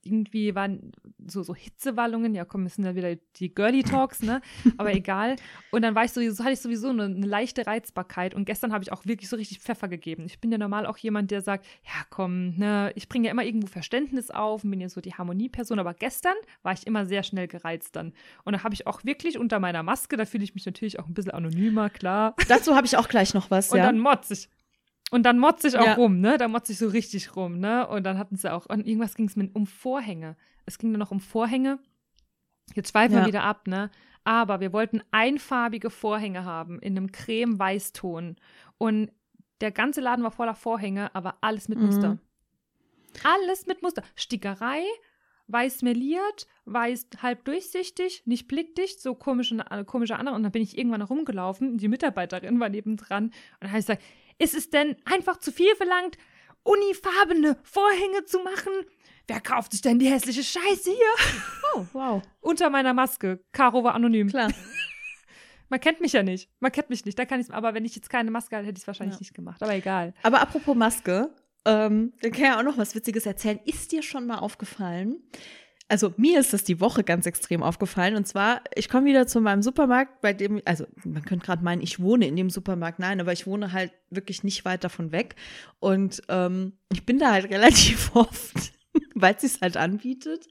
irgendwie 0.04 0.56
waren 0.56 0.92
so, 1.26 1.44
so 1.44 1.56
Hitzewallungen, 1.56 2.36
ja 2.36 2.46
komm, 2.46 2.64
das 2.64 2.76
sind 2.76 2.86
ja 2.86 2.96
wieder 2.96 3.16
die 3.36 3.54
Girly 3.54 3.84
Talks, 3.84 4.22
ne? 4.22 4.42
Aber 4.78 4.94
egal. 4.96 5.36
Und 5.72 5.82
dann 5.82 5.96
war 5.96 6.06
ich 6.06 6.12
sowieso, 6.12 6.44
hatte 6.44 6.54
ich 6.54 6.60
sowieso 6.60 6.90
eine, 6.90 7.06
eine 7.06 7.26
leichte 7.26 7.66
Reizbarkeit 7.66 8.36
und 8.36 8.46
gestern 8.46 8.74
habe 8.74 8.84
ich 8.84 8.92
auch 8.92 9.06
wirklich 9.06 9.30
so 9.30 9.36
richtig 9.36 9.60
Pfeffer 9.60 9.88
gegeben. 9.88 10.26
Ich 10.26 10.40
bin 10.40 10.52
ja 10.52 10.58
normal 10.58 10.86
auch 10.86 10.98
jemand, 10.98 11.32
der 11.32 11.42
sagt, 11.42 11.66
ja 11.84 12.04
komm, 12.10 12.58
ne, 12.58 12.92
ich 12.96 13.08
bringe 13.10 13.28
ja 13.28 13.32
immer 13.32 13.44
irgendwo 13.44 13.68
Verständnis 13.68 14.30
auf 14.30 14.64
und 14.64 14.72
bin 14.72 14.82
ja 14.82 14.90
so 14.90 15.02
die 15.02 15.14
Harmonieperson, 15.14 15.80
aber 15.80 15.94
gestern 15.94 16.36
war 16.62 16.74
ich 16.74 16.86
immer 16.88 17.06
sehr 17.06 17.24
schnell 17.24 17.48
gereizt 17.48 17.96
dann. 17.96 18.14
Und 18.44 18.54
da 18.54 18.64
habe 18.64 18.74
ich 18.74 18.88
auch 18.88 19.04
wirklich 19.04 19.38
unter 19.38 19.60
meiner 19.60 19.84
Maske, 19.84 20.18
da 20.18 20.26
fühle 20.26 20.44
ich 20.44 20.54
mich 20.54 20.66
natürlich 20.66 21.00
auch 21.00 21.08
ein 21.08 21.14
bisschen 21.14 21.32
anonymer, 21.32 21.90
klar. 21.90 22.36
Dazu 22.48 22.76
habe 22.76 22.86
ich 22.86 22.98
auch 22.98 23.08
gleich 23.08 23.34
noch 23.34 23.52
was, 23.52 23.72
Und 23.72 23.78
ja. 23.78 23.86
dann 23.86 24.00
motz 24.00 24.32
ich. 24.32 24.50
Und 25.14 25.24
dann 25.24 25.38
motz 25.38 25.64
ich 25.64 25.78
auch 25.78 25.86
Ja. 25.86 25.94
rum, 25.94 26.20
ne? 26.22 26.38
Da 26.40 26.48
motz 26.48 26.70
ich 26.70 26.78
so 26.80 26.88
richtig 26.88 27.36
rum, 27.36 27.60
ne? 27.60 27.88
Und 27.88 28.04
dann 28.04 28.18
hatten 28.18 28.36
sie 28.36 28.52
auch, 28.52 28.66
und 28.66 28.88
irgendwas 28.88 29.14
ging 29.16 29.28
es 29.28 29.36
mir 29.36 29.48
um 29.54 29.68
Vorhänge. 29.68 30.36
Es 30.66 30.80
ging 30.80 30.92
dann 30.92 31.00
noch 31.00 31.12
um 31.12 31.20
Vorhänge. 31.20 31.78
Jetzt 32.74 32.90
schweifen 32.92 33.14
Ja. 33.16 33.22
wir 33.22 33.28
wieder 33.28 33.44
ab, 33.44 33.68
ne? 33.68 33.92
Aber 34.24 34.60
wir 34.60 34.74
wollten 34.74 35.02
einfarbige 35.12 35.90
Vorhänge 35.92 36.46
haben 36.46 36.80
in 36.80 36.98
einem 36.98 37.12
creme-weißton. 37.12 38.38
Und 38.80 39.12
der 39.62 39.72
ganze 39.72 40.02
Laden 40.02 40.24
war 40.24 40.32
voller 40.32 40.56
Vorhänge, 40.56 41.14
aber 41.14 41.36
alles 41.42 41.70
mit 41.70 41.78
Mhm. 41.78 41.86
Muster. 41.86 42.18
Alles 43.24 43.68
mit 43.68 43.84
Muster. 43.84 44.02
Stickerei, 44.16 44.82
weiß 45.48 45.84
meliert, 45.84 46.48
weiß 46.66 47.08
halb 47.22 47.46
durchsichtig, 47.46 48.24
nicht 48.26 48.48
blickdicht, 48.48 49.00
so 49.00 49.14
komische, 49.14 49.64
äh, 49.70 49.84
komische 49.84 50.18
andere. 50.18 50.36
Und 50.36 50.42
dann 50.44 50.52
bin 50.52 50.64
ich 50.64 50.78
irgendwann 50.78 51.02
rumgelaufen, 51.04 51.78
die 51.78 51.88
Mitarbeiterin 51.88 52.60
war 52.60 52.70
nebendran. 52.70 53.26
Und 53.26 53.34
dann 53.60 53.70
habe 53.70 53.80
ich 53.80 53.86
gesagt, 53.86 54.02
ist 54.40 54.54
es 54.56 54.70
denn 54.70 54.96
einfach 55.06 55.38
zu 55.38 55.52
viel 55.52 55.76
verlangt, 55.76 56.18
unifarbene 56.64 57.58
Vorhänge 57.64 58.26
zu 58.26 58.40
machen? 58.40 58.72
Wer 59.28 59.40
kauft 59.42 59.72
sich 59.72 59.82
denn 59.82 60.00
die 60.00 60.08
hässliche 60.10 60.44
Scheiße 60.44 60.92
hier? 60.92 60.98
Oh, 61.76 61.88
wow. 61.94 62.22
Unter 62.40 62.70
meiner 62.70 62.94
Maske. 62.94 63.44
Caro 63.52 63.84
war 63.84 63.96
anonym. 63.96 64.28
Klar. 64.30 64.52
Man 65.70 65.80
kennt 65.80 66.02
mich 66.02 66.14
ja 66.14 66.22
nicht. 66.22 66.48
Man 66.60 66.72
kennt 66.72 66.92
mich 66.92 67.04
nicht. 67.04 67.18
Da 67.18 67.26
kann 67.26 67.42
ich 67.42 67.52
aber 67.52 67.74
wenn 67.74 67.84
ich 67.84 67.96
jetzt 67.96 68.12
keine 68.12 68.30
Maske 68.30 68.56
hatte, 68.56 68.68
hätte 68.68 68.78
ich 68.78 68.84
es 68.84 68.88
wahrscheinlich 68.88 69.16
Ja. 69.16 69.22
nicht 69.22 69.34
gemacht. 69.34 69.64
Aber 69.64 69.74
egal. 69.74 70.14
Aber 70.22 70.40
apropos 70.42 70.76
Maske, 70.76 71.34
ähm, 71.66 72.14
dann 72.22 72.32
kann 72.32 72.44
ich 72.44 72.52
auch 72.52 72.62
noch 72.62 72.78
was 72.78 72.94
Witziges 72.94 73.26
erzählen. 73.26 73.60
Ist 73.66 73.92
dir 73.92 74.04
schon 74.04 74.28
mal 74.28 74.38
aufgefallen? 74.38 75.24
Also 75.90 76.14
mir 76.18 76.40
ist 76.40 76.54
das 76.54 76.64
die 76.64 76.80
Woche 76.80 77.04
ganz 77.04 77.26
extrem 77.26 77.62
aufgefallen. 77.62 78.16
Und 78.16 78.28
zwar, 78.28 78.62
ich 78.76 78.90
komme 78.90 79.08
wieder 79.08 79.28
zu 79.28 79.42
meinem 79.42 79.62
Supermarkt, 79.62 80.22
bei 80.22 80.34
dem, 80.34 80.62
also 80.66 80.86
man 81.04 81.24
könnte 81.24 81.46
gerade 81.46 81.64
meinen, 81.64 81.82
ich 81.82 82.00
wohne 82.00 82.28
in 82.28 82.36
dem 82.36 82.50
Supermarkt. 82.50 83.00
Nein, 83.00 83.22
aber 83.22 83.34
ich 83.34 83.46
wohne 83.46 83.74
halt 83.74 83.92
wirklich 84.10 84.44
nicht 84.44 84.66
weit 84.66 84.84
davon 84.84 85.12
weg. 85.12 85.36
Und 85.80 86.22
ähm, 86.30 86.74
ich 86.92 87.06
bin 87.06 87.20
da 87.20 87.32
halt 87.32 87.46
relativ 87.52 88.16
oft, 88.16 88.74
weil 89.14 89.36
es 89.36 89.42
sich 89.42 89.62
halt 89.62 89.78
anbietet. 89.78 90.48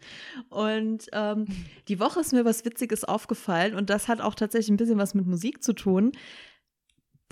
Und 0.48 1.06
ähm, 1.12 1.46
die 1.88 1.98
Woche 1.98 2.20
ist 2.20 2.32
mir 2.32 2.44
was 2.44 2.64
Witziges 2.64 3.04
aufgefallen. 3.04 3.74
Und 3.74 3.90
das 3.90 4.08
hat 4.08 4.20
auch 4.20 4.34
tatsächlich 4.34 4.70
ein 4.70 4.76
bisschen 4.76 4.98
was 4.98 5.14
mit 5.14 5.26
Musik 5.26 5.62
zu 5.62 5.72
tun 5.72 6.12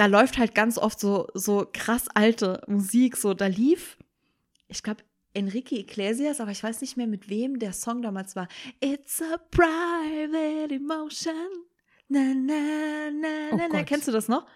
da 0.01 0.07
läuft 0.07 0.39
halt 0.39 0.55
ganz 0.55 0.79
oft 0.79 0.99
so, 0.99 1.27
so 1.35 1.67
krass 1.71 2.07
alte 2.15 2.63
Musik. 2.67 3.19
So, 3.19 3.35
da 3.35 3.49
lief, 3.49 3.99
ich 4.67 4.83
glaube, 4.83 5.03
Enrique 5.35 5.73
Iglesias, 5.79 6.41
aber 6.41 6.51
ich 6.51 6.63
weiß 6.63 6.81
nicht 6.81 6.97
mehr, 6.97 7.07
mit 7.07 7.29
wem 7.29 7.59
der 7.59 7.73
Song 7.73 8.03
damals 8.03 8.35
war. 8.37 8.49
It's 8.81 9.23
a 9.23 9.37
private 9.51 10.75
emotion. 10.75 11.35
Na, 12.09 12.21
na, 12.35 13.11
na, 13.13 13.29
Oh 13.53 13.57
na, 13.57 13.69
na. 13.69 13.79
Gott. 13.79 13.87
Kennst 13.87 14.09
du 14.09 14.13
das 14.13 14.27
noch? 14.29 14.47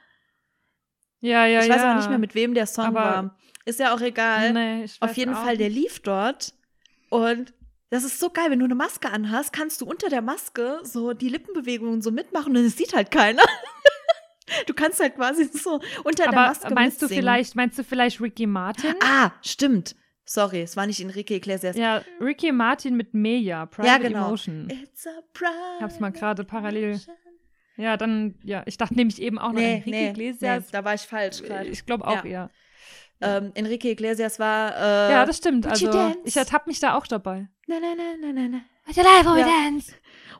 Ja, 1.20 1.47
ja, 1.47 1.61
ich 1.61 1.68
ja. 1.68 1.75
weiß 1.75 1.83
auch 1.85 1.97
nicht 1.97 2.09
mehr, 2.11 2.18
mit 2.18 2.35
wem 2.35 2.55
der 2.55 2.66
Song 2.66 2.87
Aber- 2.87 3.01
war. 3.01 3.39
Ist 3.66 3.79
ja 3.81 3.95
auch 3.95 4.01
egal. 4.01 4.53
Nee, 4.53 4.85
ich 4.85 5.01
Auf 5.01 5.16
jeden 5.16 5.35
Fall, 5.35 5.57
der 5.57 5.68
nicht. 5.70 5.79
lief 5.79 6.01
dort. 6.01 6.53
Und 7.09 7.55
das 7.89 8.05
ist 8.05 8.18
so 8.20 8.29
geil, 8.29 8.51
wenn 8.51 8.59
du 8.59 8.66
eine 8.66 8.75
Maske 8.75 9.09
anhast, 9.09 9.53
kannst 9.55 9.81
du 9.81 9.87
unter 9.87 10.09
der 10.11 10.20
Maske 10.20 10.81
so 10.83 11.12
die 11.14 11.29
Lippenbewegungen 11.31 12.03
so 12.03 12.11
mitmachen 12.11 12.55
und 12.57 12.64
es 12.64 12.77
sieht 12.77 12.95
halt 12.95 13.11
keiner. 13.11 13.43
Du 14.66 14.75
kannst 14.75 15.01
halt 15.01 15.14
quasi 15.16 15.45
so 15.45 15.81
unter 16.05 16.25
der 16.25 16.29
Aber 16.29 16.49
Maske 16.49 16.75
meinst 16.75 17.01
du 17.01 17.07
mitsingen. 17.07 17.22
vielleicht, 17.22 17.57
meinst 17.57 17.79
du 17.79 17.83
vielleicht 17.83 18.20
Ricky 18.20 18.47
Martin? 18.47 18.95
Ah, 19.03 19.33
stimmt. 19.43 19.97
Sorry, 20.27 20.62
es 20.62 20.77
war 20.77 20.87
nicht 20.87 21.01
Enrique 21.01 21.33
Iglesias. 21.35 21.77
Ja, 21.77 22.03
Ricky 22.20 22.51
Martin 22.53 22.97
mit 22.97 23.12
Meja, 23.14 23.66
Private 23.66 23.89
Ja, 23.89 23.99
genau. 23.99 24.27
Emotion. 24.29 24.68
It's 24.70 25.07
a 25.07 25.11
private 25.33 25.77
Ich 25.77 25.83
hab's 25.83 26.01
mal 26.01 26.12
gerade 26.12 26.45
parallel. 26.45 26.99
Ja, 27.77 27.97
dann, 27.97 28.37
ja, 28.43 28.62
ich 28.66 28.77
dachte 28.79 28.95
nämlich 28.95 29.20
eben 29.20 29.39
auch 29.39 29.49
noch 29.53 29.61
Nee, 29.61 29.75
Enrique 29.79 29.91
nee, 29.91 30.09
Iglesias. 30.11 30.64
nee, 30.66 30.68
da 30.72 30.85
war 30.85 30.95
ich 30.95 31.03
falsch 31.03 31.43
gerade. 31.43 31.68
ich 31.68 31.85
glaube 31.85 32.07
auch, 32.07 32.25
Ja. 32.25 32.51
ja. 33.20 33.37
Ähm, 33.39 33.53
Enrique 33.55 33.85
Iglesias 33.91 34.39
war. 34.39 34.75
Äh, 34.77 35.12
Ja, 35.12 35.25
das 35.27 35.37
stimmt. 35.39 35.64
Would 35.66 35.72
Also, 35.72 36.14
ich 36.25 36.37
ertappe 36.37 36.68
mich 36.68 36.81
da 36.81 36.95
auch 36.97 37.07
dabei. 37.07 37.49
Na, 37.66 37.79
na, 37.81 37.95
na, 37.95 38.16
na, 38.20 38.33
na, 38.33 38.49
na. 38.49 38.61
Would 38.87 38.97
you 38.97 39.03
lie 39.03 39.22
for 39.25 39.39
Ja. 39.39 39.47
dance? 39.47 39.93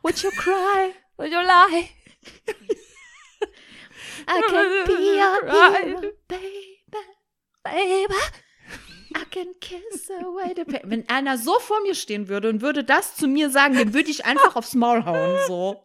Would 0.03 0.21
you 0.23 0.29
cry? 0.31 0.91
Would 1.17 1.31
you 1.31 1.39
lie? 1.39 1.89
I 4.27 4.41
can 4.49 4.85
be 4.87 5.17
your 5.17 5.41
baby, 6.27 6.97
baby. 7.63 8.13
I 9.15 9.23
can 9.31 9.53
kiss 9.61 10.09
away 10.09 10.53
the 10.55 10.65
pain. 10.65 10.81
Wenn 10.83 11.07
einer 11.09 11.37
so 11.37 11.57
vor 11.59 11.81
mir 11.83 11.95
stehen 11.95 12.27
würde 12.27 12.49
und 12.49 12.61
würde 12.61 12.83
das 12.83 13.15
zu 13.15 13.27
mir 13.27 13.49
sagen, 13.49 13.75
dann 13.75 13.93
würde 13.93 14.09
ich 14.09 14.25
einfach 14.25 14.57
aufs 14.57 14.73
Maul 14.73 15.05
hauen, 15.05 15.37
so. 15.47 15.81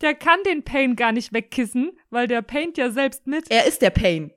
Der 0.00 0.14
kann 0.14 0.40
den 0.44 0.62
Pain 0.62 0.94
gar 0.96 1.10
nicht 1.12 1.32
wegkissen, 1.32 1.98
weil 2.10 2.28
der 2.28 2.42
paint 2.42 2.78
ja 2.78 2.90
selbst 2.90 3.26
mit. 3.26 3.50
Er 3.50 3.66
ist 3.66 3.82
der 3.82 3.90
Pain. 3.90 4.32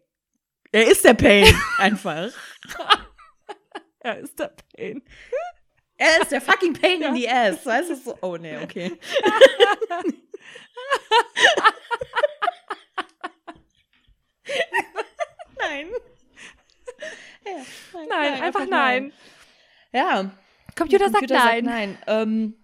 Er 0.72 0.88
ist 0.89 1.05
der 1.05 1.13
Pain, 1.13 1.45
einfach. 1.78 2.32
Er 3.99 4.17
ist 4.20 4.39
der 4.39 4.51
Pain. 4.76 5.03
Er 5.97 6.22
ist 6.22 6.32
der 6.32 6.41
fucking 6.41 6.74
Pain 6.74 7.01
in 7.03 7.15
the 7.15 7.30
ass. 7.30 7.65
Weißt 7.65 7.89
du 7.91 7.95
so? 7.95 8.17
Oh, 8.22 8.38
nee, 8.38 8.57
okay. 8.57 8.97
nein. 15.59 15.91
Ja, 17.93 17.99
Nein, 18.09 18.41
einfach 18.41 18.67
nein. 18.67 19.13
Ja. 19.91 20.31
Computer, 20.75 21.09
der 21.09 21.11
sagt 21.11 21.29
nein. 21.29 21.63
nein. 21.65 21.97
Ähm, 22.07 22.55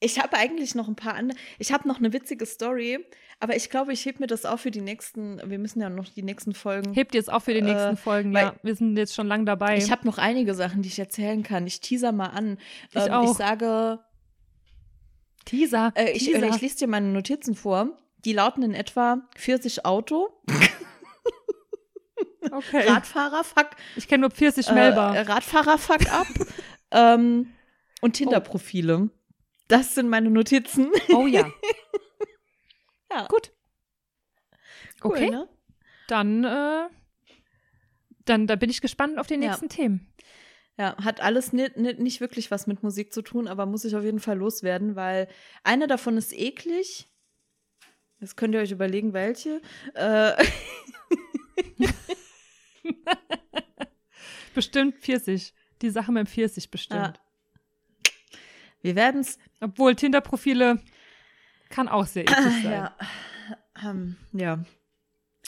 ich 0.00 0.20
habe 0.20 0.36
eigentlich 0.36 0.74
noch 0.74 0.88
ein 0.88 0.94
paar 0.96 1.14
andere. 1.14 1.36
Ich 1.58 1.72
habe 1.72 1.88
noch 1.88 1.98
eine 1.98 2.12
witzige 2.12 2.46
Story, 2.46 3.04
aber 3.40 3.56
ich 3.56 3.68
glaube, 3.70 3.92
ich 3.92 4.04
heb 4.06 4.20
mir 4.20 4.26
das 4.28 4.44
auf 4.44 4.60
für 4.60 4.70
die 4.70 4.80
nächsten. 4.80 5.40
Wir 5.50 5.58
müssen 5.58 5.80
ja 5.80 5.90
noch 5.90 6.08
die 6.08 6.22
nächsten 6.22 6.54
Folgen. 6.54 6.92
Hebt 6.92 7.14
es 7.14 7.28
auch 7.28 7.42
für 7.42 7.54
die 7.54 7.62
nächsten 7.62 7.94
Äh, 7.94 7.96
Folgen, 7.96 8.32
ja. 8.32 8.54
Wir 8.62 8.74
sind 8.76 8.96
jetzt 8.96 9.14
schon 9.14 9.26
lang 9.26 9.44
dabei. 9.46 9.76
ich 9.76 9.90
habe 9.90 10.06
noch 10.06 10.18
einige 10.18 10.54
Sachen, 10.54 10.82
die 10.82 10.88
ich 10.88 10.98
erzählen 10.98 11.42
kann. 11.42 11.66
Ich 11.66 11.80
teaser 11.80 12.12
mal 12.12 12.26
an. 12.28 12.58
Ich 12.94 13.02
ähm, 13.06 13.12
auch. 13.12 13.30
ich 13.30 13.36
sage, 13.36 14.00
Teaser. 15.44 15.92
äh, 15.96 16.12
ich, 16.12 16.24
Teaser. 16.24 16.42
äh, 16.46 16.50
ich 16.50 16.60
lese 16.60 16.76
dir 16.78 16.88
meine 16.88 17.08
Notizen 17.08 17.54
vor. 17.54 17.96
Die 18.24 18.32
lauten 18.32 18.62
in 18.62 18.74
etwa 18.74 19.22
40 19.36 19.84
Auto, 19.84 20.28
okay. 22.52 22.88
Radfahrer, 22.88 23.44
fuck, 23.44 23.70
ich 23.96 24.08
kenne 24.08 24.22
nur 24.22 24.30
Pfirsich 24.30 24.68
äh. 24.68 24.88
Radfahrer, 24.88 25.78
fuck 25.78 26.10
up 26.12 26.26
ähm, 26.90 27.52
und 28.00 28.12
Tinder-Profile. 28.14 29.10
Das 29.68 29.94
sind 29.94 30.08
meine 30.08 30.30
Notizen. 30.30 30.90
oh 31.10 31.26
ja. 31.26 31.50
Ja. 33.10 33.26
Gut. 33.26 33.52
Cool, 35.02 35.12
okay. 35.12 35.30
ne? 35.30 35.48
Dann, 36.08 36.44
äh, 36.44 36.88
dann 38.26 38.46
da 38.46 38.56
bin 38.56 38.68
ich 38.68 38.82
gespannt 38.82 39.18
auf 39.18 39.26
die 39.26 39.34
Ja. 39.34 39.40
nächsten 39.40 39.68
Themen. 39.68 40.12
Ja, 40.76 40.96
hat 41.02 41.20
alles 41.20 41.52
nicht, 41.52 41.76
nicht, 41.76 41.98
nicht 41.98 42.20
wirklich 42.20 42.50
was 42.50 42.66
mit 42.66 42.82
Musik 42.82 43.12
zu 43.12 43.22
tun, 43.22 43.48
aber 43.48 43.66
muss 43.66 43.84
ich 43.84 43.96
auf 43.96 44.04
jeden 44.04 44.20
Fall 44.20 44.36
loswerden, 44.38 44.94
weil 44.94 45.28
eine 45.64 45.86
davon 45.86 46.16
ist 46.16 46.32
eklig. 46.32 47.08
Jetzt 48.20 48.36
könnt 48.36 48.54
ihr 48.54 48.60
euch 48.60 48.70
überlegen, 48.70 49.12
welche. 49.12 49.60
Äh, 49.94 50.32
Bestimmt 54.54 54.96
Pfirsich. 54.98 55.54
Die 55.82 55.90
Sache 55.90 56.10
mit 56.12 56.26
dem 56.26 56.26
Pfirsich 56.26 56.70
bestimmt. 56.70 57.00
Ja. 57.00 58.10
wir 58.82 58.96
werden 58.96 59.20
es. 59.20 59.38
Obwohl 59.60 59.94
Tinder-Profile 59.94 60.82
kann 61.68 61.88
auch 61.88 62.06
sehr 62.06 62.22
eklig 62.28 62.62
sein. 62.62 62.72
Ja. 62.72 62.96
Ähm, 63.84 64.16
ja. 64.32 64.64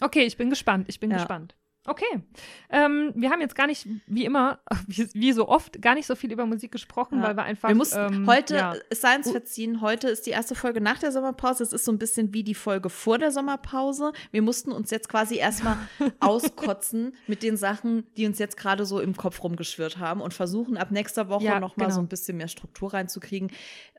Okay, 0.00 0.22
ich 0.22 0.36
bin 0.36 0.50
gespannt. 0.50 0.88
Ich 0.88 1.00
bin 1.00 1.10
Ja. 1.10 1.16
gespannt. 1.18 1.56
Okay. 1.86 2.22
Ähm, 2.68 3.12
wir 3.16 3.30
haben 3.30 3.40
jetzt 3.40 3.54
gar 3.54 3.66
nicht, 3.66 3.88
wie 4.06 4.26
immer, 4.26 4.60
wie, 4.86 5.08
wie 5.14 5.32
so 5.32 5.48
oft, 5.48 5.80
gar 5.80 5.94
nicht 5.94 6.06
so 6.06 6.14
viel 6.14 6.30
über 6.30 6.44
Musik 6.44 6.72
gesprochen, 6.72 7.18
Ja. 7.18 7.28
weil 7.28 7.36
wir 7.36 7.42
einfach. 7.44 7.68
Wir 7.68 7.74
mussten 7.74 7.98
ähm, 7.98 8.26
heute, 8.26 8.54
Ja, 8.56 8.74
es 8.90 9.00
sei 9.00 9.16
uns 9.16 9.30
verziehen, 9.30 9.80
heute 9.80 10.08
ist 10.08 10.26
die 10.26 10.30
erste 10.30 10.54
Folge 10.54 10.80
nach 10.82 10.98
der 10.98 11.10
Sommerpause. 11.10 11.62
Es 11.62 11.72
ist 11.72 11.86
so 11.86 11.92
ein 11.92 11.98
bisschen 11.98 12.34
wie 12.34 12.44
die 12.44 12.54
Folge 12.54 12.90
vor 12.90 13.16
der 13.18 13.30
Sommerpause. 13.30 14.12
Wir 14.30 14.42
mussten 14.42 14.72
uns 14.72 14.90
jetzt 14.90 15.08
quasi 15.08 15.36
erstmal 15.36 15.78
auskotzen 16.20 17.16
mit 17.26 17.42
den 17.42 17.56
Sachen, 17.56 18.06
die 18.16 18.26
uns 18.26 18.38
jetzt 18.38 18.56
gerade 18.58 18.84
so 18.84 19.00
im 19.00 19.16
Kopf 19.16 19.42
rumgeschwirrt 19.42 19.98
haben 19.98 20.20
und 20.20 20.34
versuchen 20.34 20.76
ab 20.76 20.90
nächster 20.90 21.28
Woche 21.30 21.44
Ja, 21.44 21.60
nochmal 21.60 21.86
genau. 21.86 21.96
so 21.96 22.00
ein 22.02 22.08
bisschen 22.08 22.36
mehr 22.36 22.48
Struktur 22.48 22.92
reinzukriegen. 22.92 23.50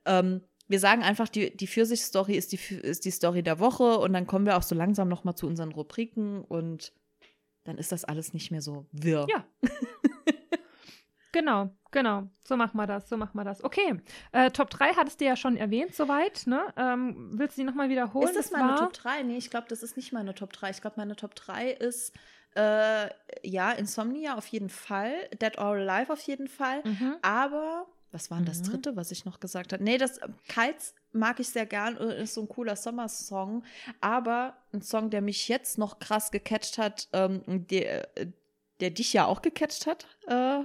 Ähm, 0.05 0.41
wir 0.67 0.79
sagen 0.79 1.03
einfach, 1.03 1.27
die, 1.27 1.55
die 1.55 1.67
Pfirsich-Story 1.67 2.35
ist 2.35 2.51
die, 2.53 2.59
ist 2.75 3.03
die 3.05 3.11
Story 3.11 3.43
der 3.43 3.59
Woche 3.59 3.97
und 3.97 4.13
dann 4.13 4.25
kommen 4.27 4.45
wir 4.45 4.55
auch 4.55 4.63
so 4.63 4.73
langsam 4.75 5.09
nochmal 5.09 5.35
zu 5.35 5.45
unseren 5.47 5.71
Rubriken 5.71 6.41
und 6.43 6.93
dann 7.63 7.77
ist 7.77 7.91
das 7.91 8.03
alles 8.05 8.33
nicht 8.33 8.51
mehr 8.51 8.61
so 8.61 8.85
wirr. 8.91 9.27
Ja. 9.29 9.45
genau, 11.31 11.69
genau. 11.91 12.27
So 12.43 12.57
machen 12.57 12.77
wir 12.77 12.87
das, 12.87 13.07
so 13.07 13.17
machen 13.17 13.37
wir 13.37 13.43
das. 13.43 13.63
Okay. 13.63 14.01
Äh, 14.31 14.51
Top 14.51 14.69
3 14.69 14.93
hattest 14.95 15.21
du 15.21 15.25
ja 15.25 15.35
schon 15.35 15.57
erwähnt, 15.57 15.95
soweit, 15.95 16.45
ne? 16.47 16.61
Ähm, 16.77 17.31
willst 17.33 17.57
du 17.57 17.61
die 17.61 17.65
nochmal 17.67 17.89
wiederholen? 17.89 18.27
Ist 18.27 18.35
das 18.37 18.45
Es 18.47 18.51
meine 18.51 18.69
war- 18.69 18.77
Top 18.79 18.93
3? 18.93 19.23
Nee, 19.23 19.37
ich 19.37 19.49
glaube, 19.49 19.67
das 19.69 19.83
ist 19.83 19.95
nicht 19.97 20.11
meine 20.13 20.33
Top 20.35 20.51
3. 20.53 20.69
Ich 20.71 20.81
glaube, 20.81 20.95
meine 20.97 21.15
Top 21.15 21.35
3 21.35 21.71
ist, 21.71 22.13
äh, 22.55 23.09
ja, 23.43 23.71
Insomnia 23.71 24.35
auf 24.35 24.47
jeden 24.47 24.69
Fall, 24.69 25.13
Dead 25.41 25.57
or 25.57 25.75
Alive 25.75 26.11
auf 26.11 26.21
jeden 26.21 26.47
Fall, 26.49 26.81
Mhm. 26.83 27.15
aber, 27.21 27.85
was 28.11 28.29
war 28.31 28.37
denn 28.37 28.45
das 28.45 28.59
Mhm. 28.61 28.65
dritte, 28.65 28.95
was 28.95 29.11
ich 29.11 29.25
noch 29.25 29.39
gesagt 29.39 29.73
habe? 29.73 29.83
Nee, 29.83 29.97
das 29.97 30.17
äh, 30.17 30.27
Kites 30.47 30.93
mag 31.13 31.39
ich 31.39 31.49
sehr 31.49 31.65
gern, 31.65 31.97
äh, 31.97 32.23
ist 32.23 32.33
so 32.33 32.41
ein 32.41 32.47
cooler 32.49 32.75
Sommersong, 32.75 33.63
aber 33.99 34.55
ein 34.73 34.81
Song, 34.81 35.09
der 35.09 35.21
mich 35.21 35.47
jetzt 35.47 35.77
noch 35.77 35.99
krass 35.99 36.31
gecatcht 36.31 36.77
hat, 36.77 37.07
ähm, 37.13 37.41
der, 37.67 38.17
äh, 38.17 38.27
der 38.79 38.89
dich 38.91 39.13
ja 39.13 39.25
auch 39.25 39.41
gecatcht 39.41 39.85
hat, 39.87 40.07
äh, 40.27 40.59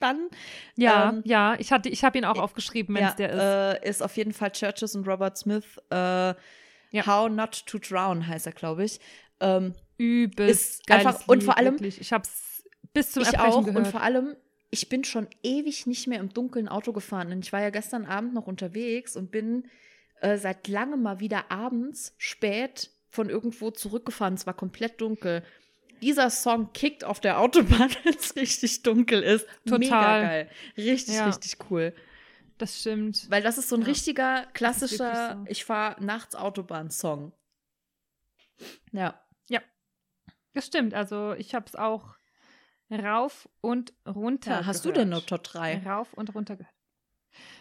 dann, 0.00 0.28
Ja, 0.76 1.10
Ähm, 1.10 1.22
ja, 1.24 1.54
ich, 1.60 1.70
hatte, 1.70 1.88
ich 1.88 2.02
habe 2.02 2.18
ihn 2.18 2.24
auch 2.24 2.38
aufgeschrieben, 2.38 2.94
wenn 2.96 3.04
es 3.04 3.14
der 3.16 3.30
ist. 3.30 3.84
Äh, 3.84 3.88
ist 3.88 4.02
auf 4.02 4.16
jeden 4.16 4.32
Fall 4.32 4.50
Churches 4.50 4.96
und 4.96 5.06
Robert 5.06 5.38
Smith. 5.38 5.78
Äh, 5.90 6.34
How 7.06 7.30
Not 7.30 7.64
to 7.66 7.78
Drown 7.78 8.26
heißt 8.26 8.46
er, 8.46 8.52
glaube 8.52 8.84
ich. 8.84 8.98
Ähm, 9.40 9.74
Übelst 9.98 10.80
ist 10.80 10.90
einfach- 10.90 11.26
und 11.28 11.42
vor 11.44 11.56
allem- 11.56 11.74
wirklich. 11.74 12.00
Ich 12.00 12.12
habe 12.12 12.24
es 12.24 12.64
bis 12.92 13.12
zum 13.12 13.22
ich 13.22 13.28
Erbrechen 13.32 13.52
auch. 13.52 13.64
gehört. 13.64 13.86
Und 13.86 13.90
vor 13.92 14.00
allem, 14.02 14.36
ich 14.74 14.88
bin 14.88 15.04
schon 15.04 15.28
ewig 15.44 15.86
nicht 15.86 16.08
mehr 16.08 16.18
im 16.18 16.32
dunklen 16.32 16.66
Auto 16.66 16.92
gefahren. 16.92 17.30
Und 17.30 17.44
ich 17.44 17.52
war 17.52 17.60
ja 17.60 17.70
gestern 17.70 18.04
Abend 18.06 18.32
noch 18.34 18.46
unterwegs 18.48 19.16
und 19.16 19.30
bin 19.30 19.68
äh, 20.20 20.38
seit 20.38 20.66
langem 20.66 21.02
mal 21.02 21.20
wieder 21.20 21.50
abends 21.52 22.14
spät 22.18 22.90
von 23.10 23.28
irgendwo 23.28 23.70
zurückgefahren. 23.70 24.34
Es 24.34 24.46
war 24.46 24.54
komplett 24.54 25.00
dunkel. 25.00 25.44
Dieser 26.00 26.30
Song 26.30 26.72
kickt 26.72 27.04
auf 27.04 27.20
der 27.20 27.38
Autobahn, 27.38 27.90
wenn 28.04 28.14
es 28.14 28.34
richtig 28.34 28.82
dunkel 28.82 29.22
ist. 29.22 29.46
Mega 29.66 29.76
Total. 29.78 30.22
geil. 30.22 30.50
Richtig, 30.76 31.14
Ja. 31.16 31.26
richtig 31.26 31.58
cool. 31.70 31.94
das 32.58 32.80
stimmt. 32.80 33.30
Weil 33.30 33.42
das 33.42 33.58
ist 33.58 33.68
so 33.68 33.76
ein 33.76 33.82
Ja, 33.82 33.88
richtiger, 33.88 34.46
klassischer, 34.54 35.36
so. 35.44 35.50
ich 35.50 35.64
fahre 35.64 36.02
nachts 36.02 36.34
Autobahn-Song. 36.34 37.32
Ja. 38.92 39.18
Das 40.54 40.66
stimmt. 40.66 40.92
Also 40.92 41.32
ich 41.38 41.54
habe 41.54 41.64
es 41.66 41.74
auch, 41.76 42.14
rauf 42.92 43.48
und 43.60 43.92
runter. 44.06 44.50
Ja, 44.60 44.66
hast 44.66 44.82
gehört. 44.82 44.96
du 44.96 45.00
denn 45.00 45.12
eine 45.12 45.24
Top 45.24 45.42
3? 45.44 45.82
Rauf 45.86 46.12
und 46.14 46.34
runter 46.34 46.56
gehört. 46.56 46.74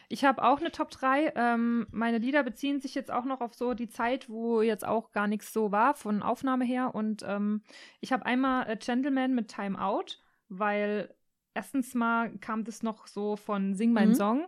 Ich 0.09 0.25
habe 0.25 0.43
auch 0.43 0.59
eine 0.59 0.71
Top 0.71 0.89
3. 0.91 1.33
Ähm, 1.35 1.87
meine 1.91 2.17
Lieder 2.17 2.43
beziehen 2.43 2.81
sich 2.81 2.93
jetzt 2.95 3.09
auch 3.11 3.23
noch 3.23 3.39
auf 3.39 3.53
so 3.53 3.73
die 3.73 3.87
Zeit, 3.87 4.29
wo 4.29 4.61
jetzt 4.61 4.85
auch 4.85 5.11
gar 5.11 5.27
nichts 5.27 5.53
so 5.53 5.71
war, 5.71 5.93
von 5.93 6.21
Aufnahme 6.21 6.65
her. 6.65 6.93
Und 6.93 7.23
ähm, 7.25 7.61
ich 8.01 8.11
habe 8.11 8.25
einmal 8.25 8.69
äh, 8.69 8.75
Gentleman 8.75 9.33
mit 9.33 9.47
Time 9.47 9.81
Out, 9.81 10.21
weil 10.49 11.13
erstens 11.53 11.93
mal 11.93 12.29
kam 12.39 12.65
das 12.65 12.83
noch 12.83 13.07
so 13.07 13.37
von 13.37 13.73
Sing 13.75 13.93
mein 13.93 14.09
Mhm. 14.09 14.15
Song. 14.15 14.47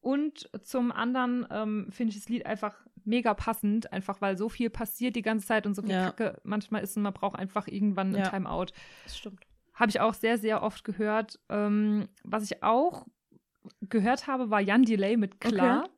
Und 0.00 0.48
zum 0.62 0.92
anderen 0.92 1.46
ähm, 1.50 1.88
finde 1.90 2.12
ich 2.14 2.20
das 2.20 2.28
Lied 2.28 2.46
einfach 2.46 2.76
mega 3.04 3.34
passend, 3.34 3.92
einfach 3.92 4.20
weil 4.20 4.38
so 4.38 4.48
viel 4.48 4.70
passiert 4.70 5.16
die 5.16 5.22
ganze 5.22 5.46
Zeit 5.46 5.66
und 5.66 5.74
so 5.74 5.82
viel 5.82 5.90
Ja. 5.90 6.06
Kacke 6.12 6.40
manchmal 6.44 6.82
ist 6.82 6.96
und 6.96 7.02
man 7.02 7.12
braucht 7.12 7.36
einfach 7.38 7.66
irgendwann 7.66 8.14
ein 8.14 8.20
Ja. 8.20 8.28
Timeout. 8.28 8.66
Das 9.04 9.18
stimmt. 9.18 9.40
Habe 9.80 9.90
ich 9.90 9.98
auch 10.00 10.12
sehr, 10.14 10.36
sehr 10.38 10.62
oft 10.62 10.84
gehört. 10.84 11.40
Ähm, 11.48 12.08
was 12.22 12.44
ich 12.44 12.62
auch 12.62 13.06
gehört 13.88 14.26
habe, 14.26 14.50
war 14.50 14.60
Jan 14.60 14.84
Delay 14.84 15.16
mit 15.16 15.40
Klar. 15.40 15.88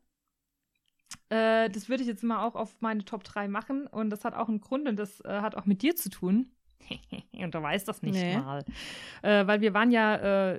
Äh, 1.28 1.68
das 1.70 1.89
würde 1.89 2.03
ich 2.03 2.09
jetzt 2.09 2.22
mal 2.22 2.45
auch 2.45 2.55
auf 2.55 2.76
meine 2.80 3.05
Top 3.05 3.24
3 3.24 3.49
machen. 3.49 3.87
Und 3.89 4.11
das 4.11 4.24
hat 4.24 4.35
auch 4.35 4.49
einen 4.49 4.61
Grund 4.61 4.89
und 4.89 4.97
das 4.99 5.20
äh, 5.24 5.41
hat 5.41 5.57
auch 5.57 5.66
mit 5.66 5.83
dir 5.83 5.97
zu 5.97 6.11
tun. 6.11 6.53
und 7.33 7.55
du 7.55 7.62
weißt 7.62 7.87
das 7.89 8.03
nicht 8.03 8.14
Nee. 8.14 8.39
mal. 8.39 8.64
Äh, 9.22 9.47
weil 9.47 9.61
wir 9.61 9.74
waren 9.74 9.91
ja, 9.91 10.14
äh, 10.16 10.59